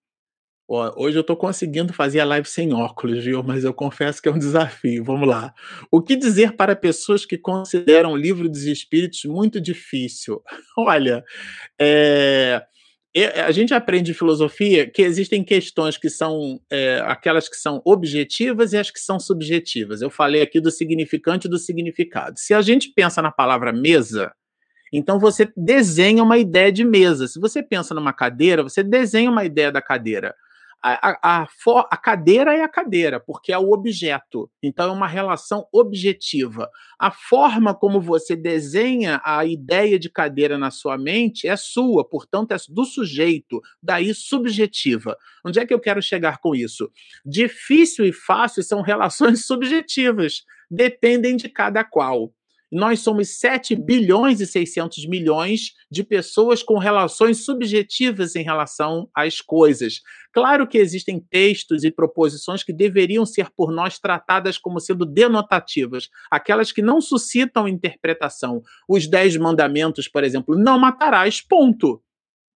Ó, 0.66 0.94
hoje 0.96 1.18
eu 1.18 1.20
estou 1.20 1.36
conseguindo 1.36 1.92
fazer 1.92 2.20
a 2.20 2.24
live 2.24 2.48
sem 2.48 2.72
óculos, 2.72 3.22
viu? 3.22 3.42
Mas 3.42 3.64
eu 3.64 3.74
confesso 3.74 4.22
que 4.22 4.28
é 4.28 4.32
um 4.32 4.38
desafio. 4.38 5.04
Vamos 5.04 5.28
lá. 5.28 5.52
O 5.90 6.00
que 6.00 6.16
dizer 6.16 6.52
para 6.56 6.74
pessoas 6.74 7.26
que 7.26 7.36
consideram 7.36 8.12
o 8.12 8.16
livro 8.16 8.48
dos 8.48 8.62
Espíritos 8.62 9.24
muito 9.24 9.60
difícil? 9.60 10.42
Olha, 10.78 11.22
é, 11.78 12.66
a 13.46 13.52
gente 13.52 13.74
aprende 13.74 14.10
em 14.10 14.14
filosofia 14.14 14.90
que 14.90 15.02
existem 15.02 15.44
questões 15.44 15.98
que 15.98 16.08
são 16.08 16.58
é, 16.70 17.00
aquelas 17.04 17.46
que 17.46 17.56
são 17.56 17.82
objetivas 17.84 18.72
e 18.72 18.78
as 18.78 18.90
que 18.90 18.98
são 18.98 19.20
subjetivas. 19.20 20.00
Eu 20.00 20.08
falei 20.08 20.40
aqui 20.40 20.60
do 20.60 20.70
significante 20.70 21.46
e 21.46 21.50
do 21.50 21.58
significado. 21.58 22.38
Se 22.38 22.54
a 22.54 22.62
gente 22.62 22.88
pensa 22.88 23.20
na 23.20 23.30
palavra 23.30 23.70
mesa, 23.70 24.32
então 24.90 25.18
você 25.18 25.52
desenha 25.54 26.22
uma 26.22 26.38
ideia 26.38 26.72
de 26.72 26.84
mesa. 26.84 27.28
Se 27.28 27.38
você 27.38 27.62
pensa 27.62 27.94
numa 27.94 28.14
cadeira, 28.14 28.62
você 28.62 28.82
desenha 28.82 29.30
uma 29.30 29.44
ideia 29.44 29.70
da 29.70 29.82
cadeira 29.82 30.34
a, 30.86 31.18
a, 31.22 31.48
a, 31.90 31.96
cadeira 31.96 32.54
é 32.54 32.62
a 32.62 32.68
cadeira, 32.68 33.18
porque 33.18 33.50
é 33.50 33.58
o 33.58 33.72
objeto. 33.72 34.50
Então, 34.62 34.90
é 34.90 34.92
uma 34.92 35.06
relação 35.06 35.66
objetiva. 35.72 36.68
A 36.98 37.10
forma 37.10 37.74
como 37.74 38.02
você 38.02 38.36
desenha 38.36 39.18
a 39.24 39.46
ideia 39.46 39.98
de 39.98 40.10
cadeira 40.10 40.58
na 40.58 40.70
sua 40.70 40.98
mente 40.98 41.48
é 41.48 41.56
sua, 41.56 42.06
portanto, 42.06 42.52
é 42.52 42.56
do 42.68 42.84
sujeito, 42.84 43.62
daí 43.82 44.12
subjetiva. 44.12 45.16
Onde 45.42 45.58
é 45.58 45.64
que 45.64 45.72
eu 45.72 45.80
quero 45.80 46.02
chegar 46.02 46.36
com 46.36 46.54
isso? 46.54 46.90
Difícil 47.24 48.04
e 48.04 48.12
fácil 48.12 48.62
são 48.62 48.82
relações 48.82 49.46
subjetivas, 49.48 50.42
dependem 50.70 51.34
de 51.34 51.48
cada 51.48 51.82
qual. 51.82 52.30
Nós 52.70 53.00
somos 53.00 53.38
7 53.38 53.76
bilhões 53.76 54.40
e 54.40 54.46
600 54.46 55.06
milhões 55.06 55.72
de 55.90 56.02
pessoas 56.02 56.62
com 56.62 56.78
relações 56.78 57.44
subjetivas 57.44 58.34
em 58.34 58.42
relação 58.42 59.08
às 59.14 59.40
coisas. 59.40 60.00
Claro 60.32 60.66
que 60.66 60.78
existem 60.78 61.20
textos 61.30 61.84
e 61.84 61.90
proposições 61.90 62.62
que 62.62 62.72
deveriam 62.72 63.24
ser 63.24 63.48
por 63.56 63.70
nós 63.70 63.98
tratadas 63.98 64.58
como 64.58 64.80
sendo 64.80 65.06
denotativas, 65.06 66.08
aquelas 66.30 66.72
que 66.72 66.82
não 66.82 67.00
suscitam 67.00 67.68
interpretação. 67.68 68.60
Os 68.88 69.06
Dez 69.06 69.36
Mandamentos, 69.36 70.08
por 70.08 70.24
exemplo, 70.24 70.56
não 70.56 70.78
matarás, 70.78 71.40
ponto 71.40 72.02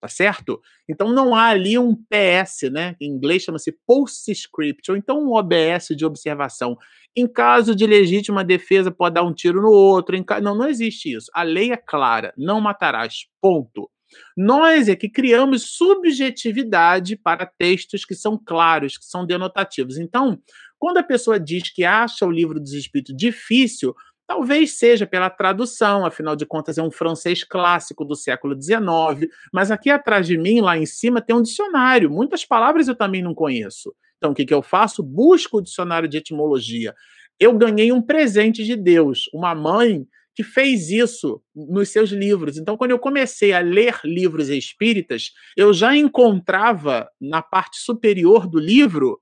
tá 0.00 0.08
certo? 0.08 0.60
Então 0.88 1.12
não 1.12 1.34
há 1.34 1.46
ali 1.46 1.78
um 1.78 1.94
PS, 1.94 2.70
né? 2.70 2.94
Em 3.00 3.10
inglês 3.10 3.42
chama-se 3.42 3.76
postscript, 3.86 4.90
ou 4.90 4.96
então 4.96 5.22
um 5.22 5.32
OBS 5.32 5.88
de 5.96 6.04
observação. 6.04 6.76
Em 7.16 7.26
caso 7.26 7.74
de 7.74 7.86
legítima 7.86 8.44
defesa, 8.44 8.90
pode 8.90 9.14
dar 9.14 9.24
um 9.24 9.34
tiro 9.34 9.60
no 9.60 9.70
outro. 9.70 10.22
Ca... 10.24 10.40
Não, 10.40 10.54
não 10.54 10.68
existe 10.68 11.14
isso. 11.14 11.30
A 11.34 11.42
lei 11.42 11.72
é 11.72 11.76
clara, 11.76 12.32
não 12.36 12.60
matarás. 12.60 13.26
Ponto. 13.40 13.90
Nós 14.36 14.88
é 14.88 14.96
que 14.96 15.08
criamos 15.08 15.76
subjetividade 15.76 17.16
para 17.16 17.44
textos 17.44 18.04
que 18.04 18.14
são 18.14 18.40
claros, 18.42 18.96
que 18.96 19.04
são 19.04 19.26
denotativos. 19.26 19.98
Então, 19.98 20.38
quando 20.78 20.98
a 20.98 21.02
pessoa 21.02 21.38
diz 21.38 21.70
que 21.72 21.84
acha 21.84 22.24
o 22.24 22.30
livro 22.30 22.60
dos 22.60 22.72
Espíritos 22.72 23.14
difícil, 23.16 23.94
Talvez 24.28 24.72
seja 24.72 25.06
pela 25.06 25.30
tradução, 25.30 26.04
afinal 26.04 26.36
de 26.36 26.44
contas 26.44 26.76
é 26.76 26.82
um 26.82 26.90
francês 26.90 27.42
clássico 27.42 28.04
do 28.04 28.14
século 28.14 28.54
XIX, 28.54 29.26
mas 29.50 29.70
aqui 29.70 29.88
atrás 29.88 30.26
de 30.26 30.36
mim, 30.36 30.60
lá 30.60 30.76
em 30.76 30.84
cima, 30.84 31.22
tem 31.22 31.34
um 31.34 31.40
dicionário. 31.40 32.10
Muitas 32.10 32.44
palavras 32.44 32.88
eu 32.88 32.94
também 32.94 33.22
não 33.22 33.34
conheço. 33.34 33.90
Então, 34.18 34.32
o 34.32 34.34
que, 34.34 34.44
que 34.44 34.52
eu 34.52 34.60
faço? 34.60 35.02
Busco 35.02 35.56
o 35.56 35.62
dicionário 35.62 36.06
de 36.06 36.18
etimologia. 36.18 36.94
Eu 37.40 37.56
ganhei 37.56 37.90
um 37.90 38.02
presente 38.02 38.64
de 38.64 38.76
Deus, 38.76 39.30
uma 39.32 39.54
mãe 39.54 40.06
que 40.34 40.42
fez 40.42 40.90
isso 40.90 41.42
nos 41.54 41.88
seus 41.88 42.10
livros. 42.10 42.58
Então, 42.58 42.76
quando 42.76 42.90
eu 42.90 42.98
comecei 42.98 43.54
a 43.54 43.60
ler 43.60 43.98
livros 44.04 44.50
espíritas, 44.50 45.30
eu 45.56 45.72
já 45.72 45.96
encontrava 45.96 47.08
na 47.18 47.40
parte 47.40 47.78
superior 47.78 48.46
do 48.46 48.58
livro 48.58 49.18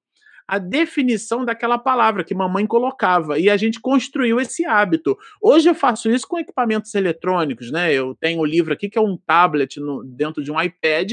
a 0.49 0.59
definição 0.59 1.45
daquela 1.45 1.79
palavra 1.79 2.23
que 2.23 2.35
mamãe 2.35 2.67
colocava. 2.67 3.39
E 3.39 3.51
a 3.51 3.57
gente 3.57 3.81
construiu 3.81 4.41
esse 4.41 4.65
hábito. 4.65 5.17
Hoje 5.43 5.69
eu 5.69 5.75
faço 5.75 6.11
isso 6.11 6.27
com 6.27 6.39
equipamentos 6.39 6.95
eletrônicos, 6.95 7.71
né? 7.71 7.93
Eu 7.93 8.15
tenho 8.15 8.39
o 8.39 8.43
um 8.43 8.47
livro 8.47 8.73
aqui 8.73 8.89
que 8.89 8.99
é 8.99 9.01
um 9.01 9.17
tablet 9.17 9.81
no, 9.81 10.05
dentro 10.05 10.43
de 10.43 10.53
um 10.53 10.61
iPad 10.61 11.13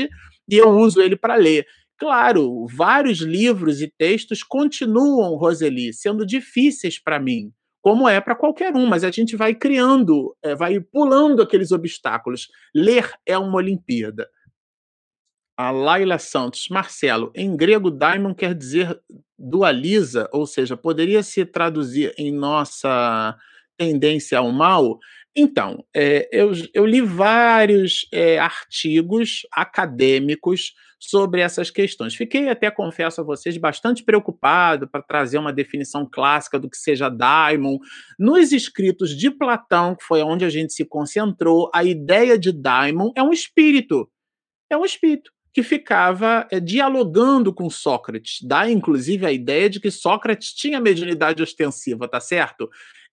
e 0.49 0.55
eu 0.55 0.69
uso 0.69 1.01
ele 1.01 1.15
para 1.15 1.35
ler. 1.35 1.65
Claro, 1.97 2.67
vários 2.67 3.19
livros 3.19 3.81
e 3.81 3.91
textos 3.97 4.43
continuam, 4.43 5.35
Roseli, 5.35 5.93
sendo 5.93 6.25
difíceis 6.25 6.99
para 6.99 7.19
mim, 7.19 7.51
como 7.81 8.09
é 8.09 8.19
para 8.19 8.35
qualquer 8.35 8.75
um, 8.75 8.85
mas 8.85 9.03
a 9.03 9.11
gente 9.11 9.35
vai 9.35 9.53
criando, 9.53 10.35
é, 10.43 10.55
vai 10.55 10.79
pulando 10.79 11.41
aqueles 11.41 11.71
obstáculos. 11.71 12.49
Ler 12.75 13.09
é 13.25 13.37
uma 13.37 13.57
Olimpíada 13.57 14.27
a 15.63 15.71
Laila 15.71 16.19
Santos, 16.19 16.67
Marcelo, 16.69 17.31
em 17.33 17.55
grego 17.55 17.89
daimon 17.89 18.33
quer 18.33 18.53
dizer 18.53 18.99
dualiza, 19.39 20.29
ou 20.33 20.45
seja, 20.45 20.75
poderia 20.75 21.23
se 21.23 21.45
traduzir 21.45 22.13
em 22.17 22.31
nossa 22.31 23.37
tendência 23.77 24.39
ao 24.39 24.51
mal? 24.51 24.99
Então, 25.35 25.83
é, 25.95 26.27
eu, 26.31 26.51
eu, 26.73 26.85
li 26.85 27.01
vários 27.01 28.07
é, 28.11 28.37
artigos 28.37 29.47
acadêmicos 29.51 30.73
sobre 30.99 31.41
essas 31.41 31.71
questões. 31.71 32.13
Fiquei 32.13 32.49
até, 32.49 32.69
confesso 32.69 33.21
a 33.21 33.23
vocês, 33.23 33.57
bastante 33.57 34.03
preocupado 34.03 34.87
para 34.87 35.01
trazer 35.01 35.37
uma 35.37 35.51
definição 35.51 36.07
clássica 36.09 36.59
do 36.59 36.69
que 36.69 36.77
seja 36.77 37.09
daimon. 37.09 37.79
Nos 38.19 38.51
escritos 38.51 39.17
de 39.17 39.31
Platão, 39.31 39.95
que 39.95 40.03
foi 40.03 40.21
onde 40.21 40.45
a 40.45 40.49
gente 40.49 40.71
se 40.71 40.85
concentrou, 40.85 41.71
a 41.73 41.83
ideia 41.83 42.37
de 42.37 42.51
daimon 42.51 43.11
é 43.15 43.23
um 43.23 43.31
espírito. 43.31 44.09
É 44.69 44.77
um 44.77 44.85
espírito 44.85 45.32
que 45.53 45.61
ficava 45.61 46.47
é, 46.51 46.59
dialogando 46.59 47.53
com 47.53 47.69
Sócrates. 47.69 48.39
Dá, 48.41 48.69
inclusive, 48.69 49.25
a 49.25 49.31
ideia 49.31 49.69
de 49.69 49.79
que 49.79 49.91
Sócrates 49.91 50.53
tinha 50.53 50.81
mediunidade 50.81 51.43
ostensiva, 51.43 52.07
tá 52.07 52.19
certo? 52.19 52.69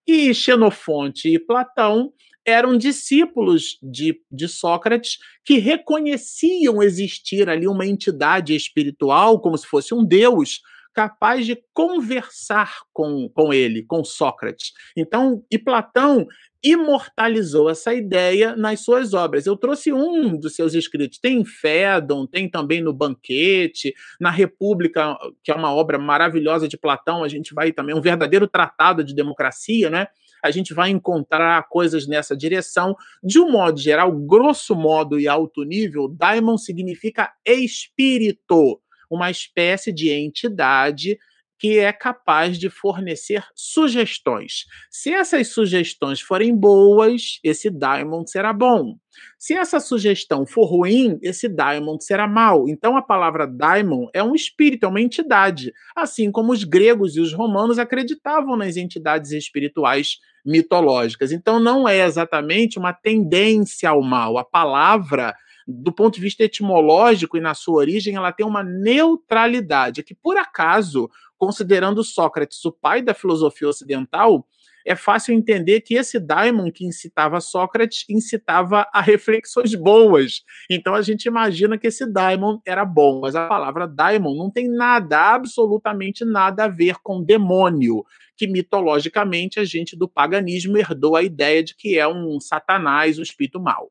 E 0.07 0.32
Xenofonte 0.32 1.28
e 1.28 1.38
Platão 1.38 2.12
eram 2.45 2.78
discípulos 2.78 3.78
de, 3.82 4.18
de 4.32 4.49
Sócrates 4.49 5.18
que 5.45 5.59
reconheciam 5.59 6.82
existir 6.82 7.49
ali 7.51 7.68
uma 7.68 7.86
entidade 7.86 8.57
espiritual, 8.57 9.38
como 9.41 9.59
se 9.59 9.66
fosse 9.66 9.95
um 9.95 10.03
deus, 10.03 10.61
capaz 10.95 11.47
de 11.47 11.62
conversar 11.72 12.78
com, 12.93 13.28
com 13.28 13.53
ele, 13.53 13.84
com 13.84 14.05
Sócrates. 14.05 14.72
Então, 14.97 15.45
e 15.51 15.59
Platão 15.59 16.26
imortalizou 16.62 17.70
essa 17.70 17.95
ideia 17.95 18.55
nas 18.55 18.84
suas 18.84 19.14
obras. 19.14 19.47
Eu 19.47 19.57
trouxe 19.57 19.93
um 19.93 20.38
dos 20.38 20.55
seus 20.55 20.74
escritos, 20.74 21.18
tem 21.18 21.41
em 21.41 21.45
Fédon, 21.45 22.26
tem 22.26 22.51
também 22.51 22.82
no 22.82 22.93
Banquete, 22.93 23.95
na 24.20 24.30
República, 24.30 25.16
que 25.43 25.51
é 25.51 25.55
uma 25.55 25.72
obra 25.72 25.99
maravilhosa 25.99 26.68
de 26.68 26.76
Platão, 26.76 27.24
a 27.24 27.28
gente 27.28 27.55
vai 27.55 27.72
também, 27.72 27.95
um 27.95 28.01
verdadeiro 28.01 28.47
tratado 28.47 29.03
de 29.03 29.14
democracia, 29.14 29.88
né? 29.88 30.09
a 30.43 30.51
gente 30.51 30.72
vai 30.72 30.91
encontrar 30.91 31.68
coisas 31.68 32.07
nessa 32.07 32.36
direção. 32.36 32.97
De 33.22 33.38
um 33.38 33.51
modo 33.51 33.78
geral, 33.78 34.12
grosso 34.12 34.74
modo 34.74 35.18
e 35.18 35.28
alto 35.28 35.62
nível, 35.64 36.09
daimon 36.09 36.57
significa 36.57 37.32
espírito, 37.45 38.80
uma 39.11 39.31
espécie 39.31 39.93
de 39.93 40.11
entidade 40.11 41.19
que 41.61 41.79
é 41.79 41.93
capaz 41.93 42.59
de 42.59 42.71
fornecer 42.71 43.45
sugestões. 43.55 44.65
Se 44.91 45.13
essas 45.13 45.49
sugestões 45.49 46.19
forem 46.19 46.57
boas, 46.57 47.39
esse 47.45 47.71
diamond 47.71 48.31
será 48.31 48.51
bom. 48.51 48.97
Se 49.39 49.53
essa 49.53 49.79
sugestão 49.79 50.47
for 50.47 50.65
ruim, 50.65 51.19
esse 51.21 51.51
diamond 51.51 52.03
será 52.03 52.27
mal. 52.27 52.67
Então 52.67 52.97
a 52.97 53.03
palavra 53.03 53.47
daimon 53.47 54.07
é 54.15 54.23
um 54.23 54.35
espírito, 54.35 54.87
é 54.87 54.89
uma 54.89 55.03
entidade, 55.03 55.71
assim 55.95 56.33
como 56.33 56.51
os 56.51 56.65
gregos 56.65 57.15
e 57.15 57.21
os 57.21 57.35
romanos 57.35 57.79
acreditavam 57.79 58.57
nas 58.57 58.79
entidades 58.79 59.31
espirituais 59.31 60.17
mitológicas. 60.47 61.31
Então 61.31 61.61
não 61.61 61.87
é 61.87 62.01
exatamente 62.01 62.79
uma 62.79 62.95
tendência 62.95 63.91
ao 63.91 64.01
mal. 64.01 64.39
A 64.39 64.45
palavra 64.45 65.35
do 65.71 65.93
ponto 65.93 66.14
de 66.14 66.21
vista 66.21 66.45
etimológico 66.45 67.37
e 67.37 67.41
na 67.41 67.55
sua 67.55 67.77
origem, 67.77 68.16
ela 68.16 68.33
tem 68.33 68.47
uma 68.47 68.62
neutralidade, 68.62 70.03
que 70.03 70.14
por 70.14 70.37
acaso 70.37 71.09
considerando 71.41 72.05
Sócrates 72.05 72.62
o 72.66 72.71
pai 72.71 73.01
da 73.01 73.14
filosofia 73.14 73.66
ocidental, 73.66 74.47
é 74.87 74.95
fácil 74.95 75.35
entender 75.35 75.81
que 75.81 75.95
esse 75.95 76.18
daimon 76.21 76.71
que 76.71 76.85
incitava 76.85 77.41
Sócrates 77.41 78.05
incitava 78.09 78.87
a 78.93 79.01
reflexões 79.01 79.75
boas. 79.75 80.43
Então 80.71 80.95
a 80.95 81.03
gente 81.03 81.25
imagina 81.25 81.79
que 81.79 81.87
esse 81.87 82.07
daimon 82.07 82.59
era 82.66 82.85
bom, 82.85 83.21
mas 83.21 83.35
a 83.35 83.49
palavra 83.49 83.89
daimon 83.89 84.35
não 84.35 84.51
tem 84.51 84.68
nada, 84.68 85.35
absolutamente 85.35 86.25
nada 86.25 86.64
a 86.64 86.68
ver 86.68 86.97
com 87.03 87.23
demônio, 87.23 88.05
que 88.37 88.47
mitologicamente 88.47 89.59
a 89.59 89.64
gente 89.64 89.97
do 89.97 90.09
paganismo 90.09 90.77
herdou 90.77 91.16
a 91.16 91.23
ideia 91.23 91.62
de 91.62 91.75
que 91.75 91.99
é 91.99 92.07
um 92.07 92.39
satanás, 92.39 93.18
um 93.18 93.23
espírito 93.23 93.61
mau. 93.61 93.91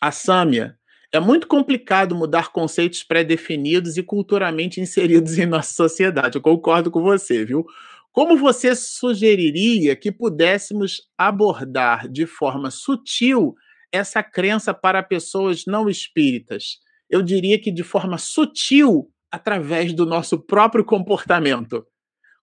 A 0.00 0.12
Sâmia 0.12 0.78
é 1.12 1.18
muito 1.18 1.48
complicado 1.48 2.14
mudar 2.14 2.52
conceitos 2.52 3.02
pré-definidos 3.02 3.96
e 3.96 4.02
culturalmente 4.02 4.80
inseridos 4.80 5.38
em 5.38 5.46
nossa 5.46 5.72
sociedade. 5.72 6.36
Eu 6.36 6.42
concordo 6.42 6.90
com 6.90 7.02
você, 7.02 7.44
viu? 7.44 7.64
Como 8.12 8.36
você 8.36 8.74
sugeriria 8.76 9.96
que 9.96 10.12
pudéssemos 10.12 11.02
abordar 11.16 12.08
de 12.08 12.26
forma 12.26 12.70
sutil 12.70 13.54
essa 13.90 14.22
crença 14.22 14.72
para 14.72 15.02
pessoas 15.02 15.64
não 15.66 15.88
espíritas? 15.88 16.78
Eu 17.10 17.22
diria 17.22 17.60
que 17.60 17.72
de 17.72 17.82
forma 17.82 18.18
sutil, 18.18 19.10
através 19.32 19.92
do 19.92 20.06
nosso 20.06 20.38
próprio 20.38 20.84
comportamento. 20.84 21.84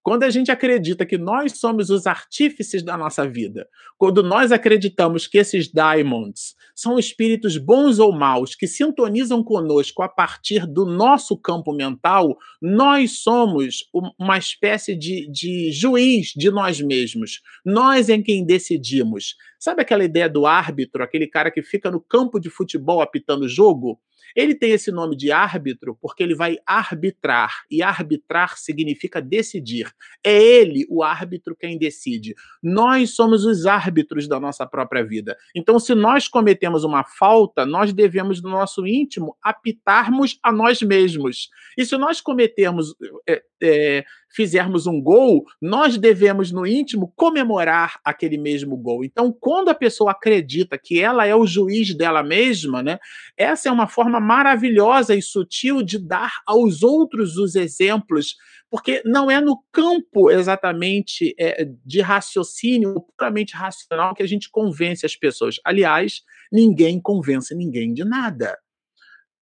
Quando 0.06 0.22
a 0.22 0.30
gente 0.30 0.52
acredita 0.52 1.04
que 1.04 1.18
nós 1.18 1.58
somos 1.58 1.90
os 1.90 2.06
artífices 2.06 2.84
da 2.84 2.96
nossa 2.96 3.28
vida, 3.28 3.68
quando 3.98 4.22
nós 4.22 4.52
acreditamos 4.52 5.26
que 5.26 5.40
esses 5.40 5.68
diamonds 5.68 6.54
são 6.76 7.00
espíritos 7.00 7.58
bons 7.58 7.98
ou 7.98 8.12
maus 8.12 8.54
que 8.54 8.68
sintonizam 8.68 9.44
conosco 9.44 10.04
a 10.04 10.08
partir 10.08 10.68
do 10.68 10.86
nosso 10.86 11.36
campo 11.36 11.74
mental, 11.74 12.38
nós 12.62 13.24
somos 13.24 13.90
uma 14.20 14.38
espécie 14.38 14.96
de, 14.96 15.28
de 15.28 15.72
juiz 15.72 16.34
de 16.36 16.52
nós 16.52 16.80
mesmos. 16.80 17.42
Nós 17.66 18.08
é 18.08 18.22
quem 18.22 18.46
decidimos. 18.46 19.36
Sabe 19.60 19.82
aquela 19.82 20.04
ideia 20.04 20.30
do 20.30 20.46
árbitro, 20.46 21.02
aquele 21.02 21.26
cara 21.26 21.50
que 21.50 21.64
fica 21.64 21.90
no 21.90 22.00
campo 22.00 22.40
de 22.40 22.52
futebol 22.52 23.02
apitando 23.02 23.46
o 23.46 23.50
jogo? 23.50 24.00
Ele 24.36 24.54
tem 24.54 24.72
esse 24.72 24.92
nome 24.92 25.16
de 25.16 25.32
árbitro 25.32 25.98
porque 26.02 26.22
ele 26.22 26.36
vai 26.36 26.58
arbitrar, 26.66 27.64
e 27.70 27.82
arbitrar 27.82 28.58
significa 28.58 29.22
decidir. 29.22 29.92
É 30.24 30.36
ele, 30.36 30.86
o 30.90 31.04
árbitro, 31.04 31.56
quem 31.56 31.78
decide. 31.78 32.36
Nós 32.62 33.12
somos 33.16 33.46
os 33.46 33.66
árbitros 33.66 34.28
da 34.28 34.40
nossa 34.40 34.66
própria 34.66 35.04
vida. 35.04 35.38
Então, 35.56 35.80
se 35.80 35.96
nós 35.96 36.28
cometemos 36.28 36.84
uma 36.84 37.04
falta, 37.04 37.66
nós 37.66 37.94
devemos, 37.94 38.42
no 38.42 38.50
nosso 38.50 38.86
íntimo, 38.86 39.38
apitarmos 39.42 40.38
a 40.44 40.52
nós 40.52 40.82
mesmos. 40.82 41.50
E 41.78 41.86
se 41.86 41.98
nós 41.98 42.20
cometermos 42.20 42.94
é, 43.28 43.44
é, 43.62 44.06
fizermos 44.36 44.86
um 44.86 45.02
gol, 45.02 45.46
nós 45.62 45.98
devemos, 45.98 46.52
no 46.52 46.68
íntimo, 46.68 47.14
comemorar 47.16 48.00
aquele 48.04 48.38
mesmo 48.38 48.76
gol. 48.76 49.06
Então, 49.06 49.32
quando 49.32 49.70
a 49.70 49.74
pessoa 49.74 50.12
acredita 50.12 50.78
que 50.78 51.00
ela 51.00 51.26
é 51.26 51.34
o 51.34 51.48
juiz 51.48 51.96
dela 51.96 52.22
mesma, 52.22 52.84
né, 52.84 53.00
essa 53.38 53.70
é 53.70 53.72
uma 53.72 53.88
forma 53.88 54.20
maravilhosa 54.20 55.16
e 55.16 55.22
sutil 55.22 55.82
de 55.82 55.98
dar 55.98 56.34
aos 56.46 56.84
outros 56.84 57.38
os 57.38 57.56
exemplos, 57.56 58.36
porque 58.70 59.02
não 59.06 59.32
é 59.32 59.40
no 59.40 59.64
campo 59.72 60.30
exatamente 60.30 61.34
é, 61.40 61.66
de 61.86 62.02
raciocínio 62.02 63.06
puramente 63.18 63.56
racional 63.56 64.14
que 64.14 64.24
a 64.24 64.28
gente 64.28 64.50
convence 64.50 65.06
as 65.06 65.16
pessoas. 65.16 65.62
Aliás, 65.64 66.24
ninguém 66.52 67.00
convence 67.00 67.56
ninguém 67.56 67.94
de 67.94 68.04
nada. 68.04 68.58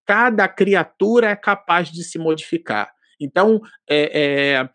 Cada 0.06 0.48
criatura 0.48 1.30
é 1.30 1.36
capaz 1.36 1.92
de 1.92 2.04
se 2.04 2.20
modificar. 2.20 2.94
Então, 3.20 3.62
é, 3.90 4.22
é, 4.22 4.70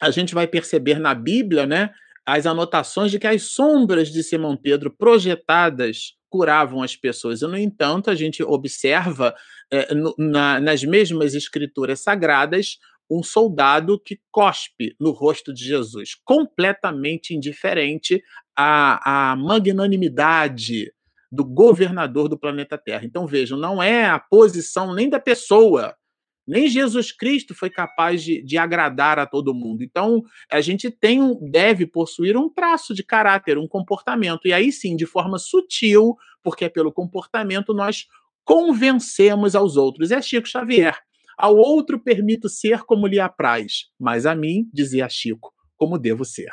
a 0.00 0.10
gente 0.10 0.34
vai 0.34 0.46
perceber 0.46 0.98
na 0.98 1.14
Bíblia, 1.14 1.66
né, 1.66 1.90
as 2.24 2.46
anotações 2.46 3.10
de 3.10 3.18
que 3.18 3.26
as 3.26 3.42
sombras 3.42 4.10
de 4.10 4.22
Simão 4.22 4.56
Pedro 4.56 4.90
projetadas 4.90 6.14
curavam 6.28 6.82
as 6.82 6.94
pessoas. 6.94 7.40
E, 7.40 7.46
no 7.46 7.56
entanto, 7.56 8.10
a 8.10 8.14
gente 8.14 8.42
observa 8.42 9.34
é, 9.70 9.94
no, 9.94 10.14
na, 10.18 10.60
nas 10.60 10.84
mesmas 10.84 11.34
escrituras 11.34 12.00
sagradas 12.00 12.78
um 13.10 13.22
soldado 13.22 13.98
que 13.98 14.20
cospe 14.30 14.94
no 15.00 15.10
rosto 15.10 15.52
de 15.54 15.64
Jesus, 15.64 16.14
completamente 16.24 17.34
indiferente 17.34 18.22
à, 18.54 19.30
à 19.32 19.36
magnanimidade 19.36 20.92
do 21.32 21.44
governador 21.44 22.28
do 22.28 22.38
planeta 22.38 22.76
Terra. 22.76 23.04
Então, 23.04 23.26
vejam, 23.26 23.58
não 23.58 23.82
é 23.82 24.04
a 24.04 24.18
posição 24.18 24.94
nem 24.94 25.08
da 25.08 25.18
pessoa 25.18 25.94
nem 26.48 26.68
Jesus 26.68 27.12
Cristo 27.12 27.54
foi 27.54 27.68
capaz 27.68 28.22
de, 28.22 28.42
de, 28.42 28.56
agradar 28.56 29.18
a 29.18 29.26
todo 29.26 29.54
mundo. 29.54 29.84
Então, 29.84 30.22
a 30.50 30.60
gente 30.60 30.90
tem 30.90 31.38
deve 31.50 31.86
possuir 31.86 32.36
um 32.36 32.48
traço 32.48 32.94
de 32.94 33.02
caráter, 33.02 33.58
um 33.58 33.68
comportamento. 33.68 34.48
E 34.48 34.52
aí 34.52 34.72
sim, 34.72 34.96
de 34.96 35.04
forma 35.04 35.38
sutil, 35.38 36.16
porque 36.42 36.64
é 36.64 36.68
pelo 36.68 36.90
comportamento, 36.90 37.74
nós 37.74 38.06
convencemos 38.44 39.54
aos 39.54 39.76
outros. 39.76 40.10
É 40.10 40.22
Chico 40.22 40.48
Xavier. 40.48 40.98
Ao 41.36 41.54
outro 41.54 42.00
permito 42.00 42.48
ser 42.48 42.82
como 42.82 43.06
lhe 43.06 43.20
apraz, 43.20 43.84
mas 44.00 44.26
a 44.26 44.34
mim, 44.34 44.68
dizia 44.72 45.08
Chico, 45.08 45.52
como 45.76 45.98
devo 45.98 46.24
ser. 46.24 46.50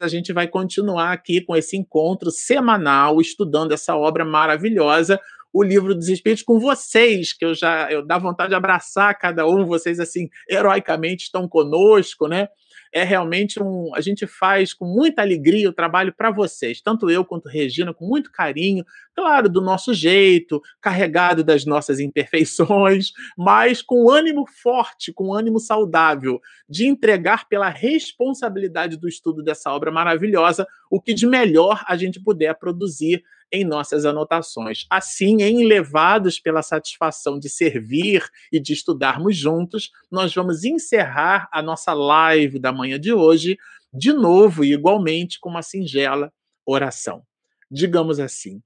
A 0.00 0.06
gente 0.06 0.32
vai 0.32 0.46
continuar 0.46 1.12
aqui 1.12 1.40
com 1.40 1.56
esse 1.56 1.76
encontro 1.76 2.30
semanal, 2.30 3.20
estudando 3.20 3.72
essa 3.72 3.96
obra 3.96 4.24
maravilhosa, 4.24 5.18
o 5.54 5.62
livro 5.62 5.94
dos 5.94 6.08
Espíritos 6.08 6.42
com 6.42 6.58
vocês, 6.58 7.32
que 7.32 7.44
eu 7.44 7.54
já 7.54 7.88
eu 7.88 8.04
dá 8.04 8.18
vontade 8.18 8.48
de 8.48 8.56
abraçar 8.56 9.16
cada 9.16 9.46
um, 9.46 9.64
vocês 9.64 10.00
assim 10.00 10.28
heroicamente 10.50 11.26
estão 11.26 11.48
conosco, 11.48 12.26
né? 12.26 12.48
É 12.92 13.04
realmente 13.04 13.62
um, 13.62 13.94
a 13.94 14.00
gente 14.00 14.26
faz 14.26 14.74
com 14.74 14.84
muita 14.84 15.22
alegria 15.22 15.68
o 15.68 15.72
trabalho 15.72 16.12
para 16.12 16.32
vocês, 16.32 16.80
tanto 16.80 17.08
eu 17.08 17.24
quanto 17.24 17.48
Regina, 17.48 17.94
com 17.94 18.04
muito 18.04 18.32
carinho, 18.32 18.84
claro, 19.14 19.48
do 19.48 19.60
nosso 19.60 19.94
jeito, 19.94 20.60
carregado 20.80 21.44
das 21.44 21.64
nossas 21.64 22.00
imperfeições, 22.00 23.12
mas 23.38 23.80
com 23.80 24.10
ânimo 24.10 24.44
forte, 24.60 25.12
com 25.12 25.32
ânimo 25.32 25.60
saudável, 25.60 26.40
de 26.68 26.86
entregar 26.86 27.48
pela 27.48 27.68
responsabilidade 27.68 28.96
do 28.96 29.08
estudo 29.08 29.40
dessa 29.40 29.72
obra 29.72 29.92
maravilhosa 29.92 30.66
o 30.90 31.00
que 31.00 31.14
de 31.14 31.26
melhor 31.28 31.84
a 31.86 31.96
gente 31.96 32.20
puder 32.20 32.54
produzir 32.58 33.22
em 33.52 33.64
nossas 33.64 34.04
anotações. 34.04 34.86
Assim, 34.90 35.42
em 35.42 35.66
levados 35.66 36.38
pela 36.40 36.62
satisfação 36.62 37.38
de 37.38 37.48
servir 37.48 38.24
e 38.52 38.60
de 38.60 38.72
estudarmos 38.72 39.36
juntos, 39.36 39.90
nós 40.10 40.34
vamos 40.34 40.64
encerrar 40.64 41.48
a 41.52 41.62
nossa 41.62 41.92
live 41.92 42.58
da 42.58 42.72
manhã 42.72 42.98
de 42.98 43.12
hoje, 43.12 43.56
de 43.92 44.12
novo 44.12 44.64
e 44.64 44.72
igualmente 44.72 45.38
com 45.38 45.48
uma 45.48 45.62
singela 45.62 46.32
oração. 46.66 47.22
Digamos 47.70 48.18
assim: 48.20 48.62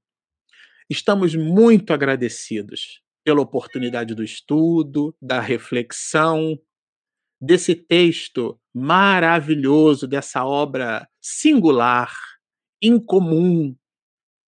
estamos 0.89 1.35
muito 1.35 1.93
agradecidos 1.93 3.03
pela 3.25 3.43
oportunidade 3.43 4.15
do 4.15 4.25
estudo, 4.25 5.15
da 5.21 5.41
reflexão, 5.41 6.59
desse 7.41 7.75
texto 7.75 8.59
maravilhoso, 8.75 10.07
dessa 10.07 10.45
obra 10.45 11.09
singular, 11.21 12.13
incomum, 12.83 13.77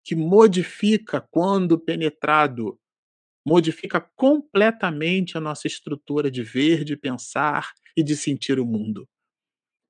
que 0.03 0.15
modifica, 0.15 1.21
quando 1.21 1.79
penetrado, 1.79 2.79
modifica 3.45 4.01
completamente 4.15 5.37
a 5.37 5.41
nossa 5.41 5.67
estrutura 5.67 6.29
de 6.29 6.43
ver, 6.43 6.83
de 6.83 6.95
pensar 6.97 7.71
e 7.95 8.03
de 8.03 8.15
sentir 8.15 8.59
o 8.59 8.65
mundo. 8.65 9.07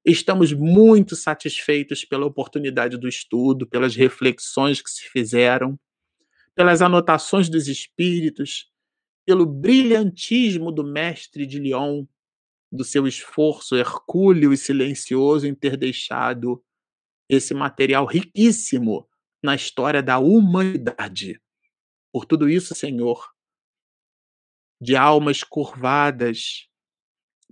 Estamos 0.05 0.51
muito 0.51 1.15
satisfeitos 1.15 2.03
pela 2.03 2.25
oportunidade 2.25 2.97
do 2.97 3.07
estudo, 3.07 3.65
pelas 3.65 3.95
reflexões 3.95 4.81
que 4.81 4.89
se 4.89 5.03
fizeram, 5.09 5.79
pelas 6.53 6.81
anotações 6.81 7.49
dos 7.49 7.67
espíritos, 7.67 8.69
pelo 9.25 9.45
brilhantismo 9.45 10.71
do 10.71 10.83
mestre 10.83 11.45
de 11.45 11.57
Lyon, 11.57 12.05
do 12.71 12.83
seu 12.83 13.07
esforço 13.07 13.75
hercúleo 13.75 14.51
e 14.51 14.57
silencioso 14.57 15.47
em 15.47 15.55
ter 15.55 15.77
deixado 15.77 16.61
esse 17.29 17.53
material 17.53 18.05
riquíssimo 18.05 19.07
na 19.43 19.55
história 19.55 20.01
da 20.01 20.17
humanidade. 20.17 21.41
Por 22.13 22.25
tudo 22.25 22.49
isso, 22.49 22.73
Senhor, 22.73 23.33
de 24.81 24.95
almas 24.95 25.43
curvadas, 25.43 26.67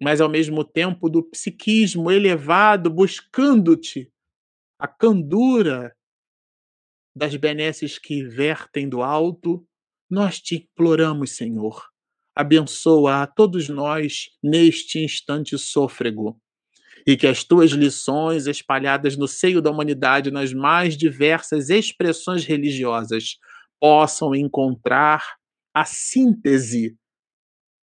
mas 0.02 0.22
ao 0.22 0.30
mesmo 0.30 0.64
tempo 0.64 1.10
do 1.10 1.24
psiquismo 1.24 2.10
elevado, 2.10 2.90
buscando-te, 2.90 4.12
a 4.80 4.88
candura 4.88 5.96
das 7.16 7.36
benesses 7.36 8.00
que 8.00 8.24
vertem 8.24 8.88
do 8.88 9.02
alto, 9.02 9.68
nós 10.10 10.40
te 10.42 10.56
imploramos, 10.56 11.36
Senhor, 11.36 11.88
abençoa 12.36 13.24
a 13.24 13.28
todos 13.28 13.70
nós 13.70 14.30
neste 14.42 15.00
instante 15.04 15.58
sôfrego 15.58 16.42
e 17.06 17.18
que 17.18 17.28
as 17.28 17.44
tuas 17.44 17.72
lições 17.72 18.48
espalhadas 18.48 19.18
no 19.18 19.28
seio 19.28 19.62
da 19.62 19.72
humanidade 19.72 20.32
nas 20.32 20.54
mais 20.54 20.96
diversas 20.96 21.70
expressões 21.70 22.46
religiosas 22.46 23.38
possam 23.80 24.36
encontrar 24.36 25.24
a 25.74 25.86
síntese 25.86 26.98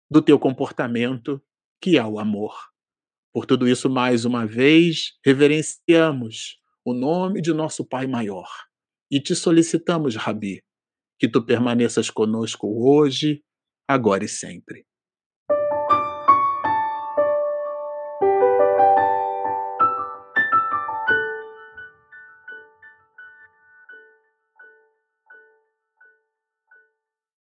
do 0.09 0.22
teu 0.22 0.38
comportamento, 0.39 1.41
que 1.82 1.97
é 1.97 2.03
o 2.03 2.20
amor. 2.20 2.55
Por 3.34 3.45
tudo 3.45 3.68
isso, 3.68 3.89
mais 3.89 4.26
uma 4.26 4.45
vez, 4.45 5.13
reverenciamos 5.26 6.57
o 6.86 6.93
nome 6.93 7.41
de 7.41 7.53
nosso 7.53 7.86
Pai 7.86 8.07
maior 8.07 8.47
e 9.11 9.20
te 9.20 9.36
solicitamos, 9.36 10.16
Rabi, 10.16 10.63
que 11.20 11.28
tu 11.28 11.43
permaneças 11.45 12.09
conosco 12.09 12.68
hoje, 12.68 13.43
agora 13.88 14.26
e 14.26 14.28
sempre. 14.28 14.86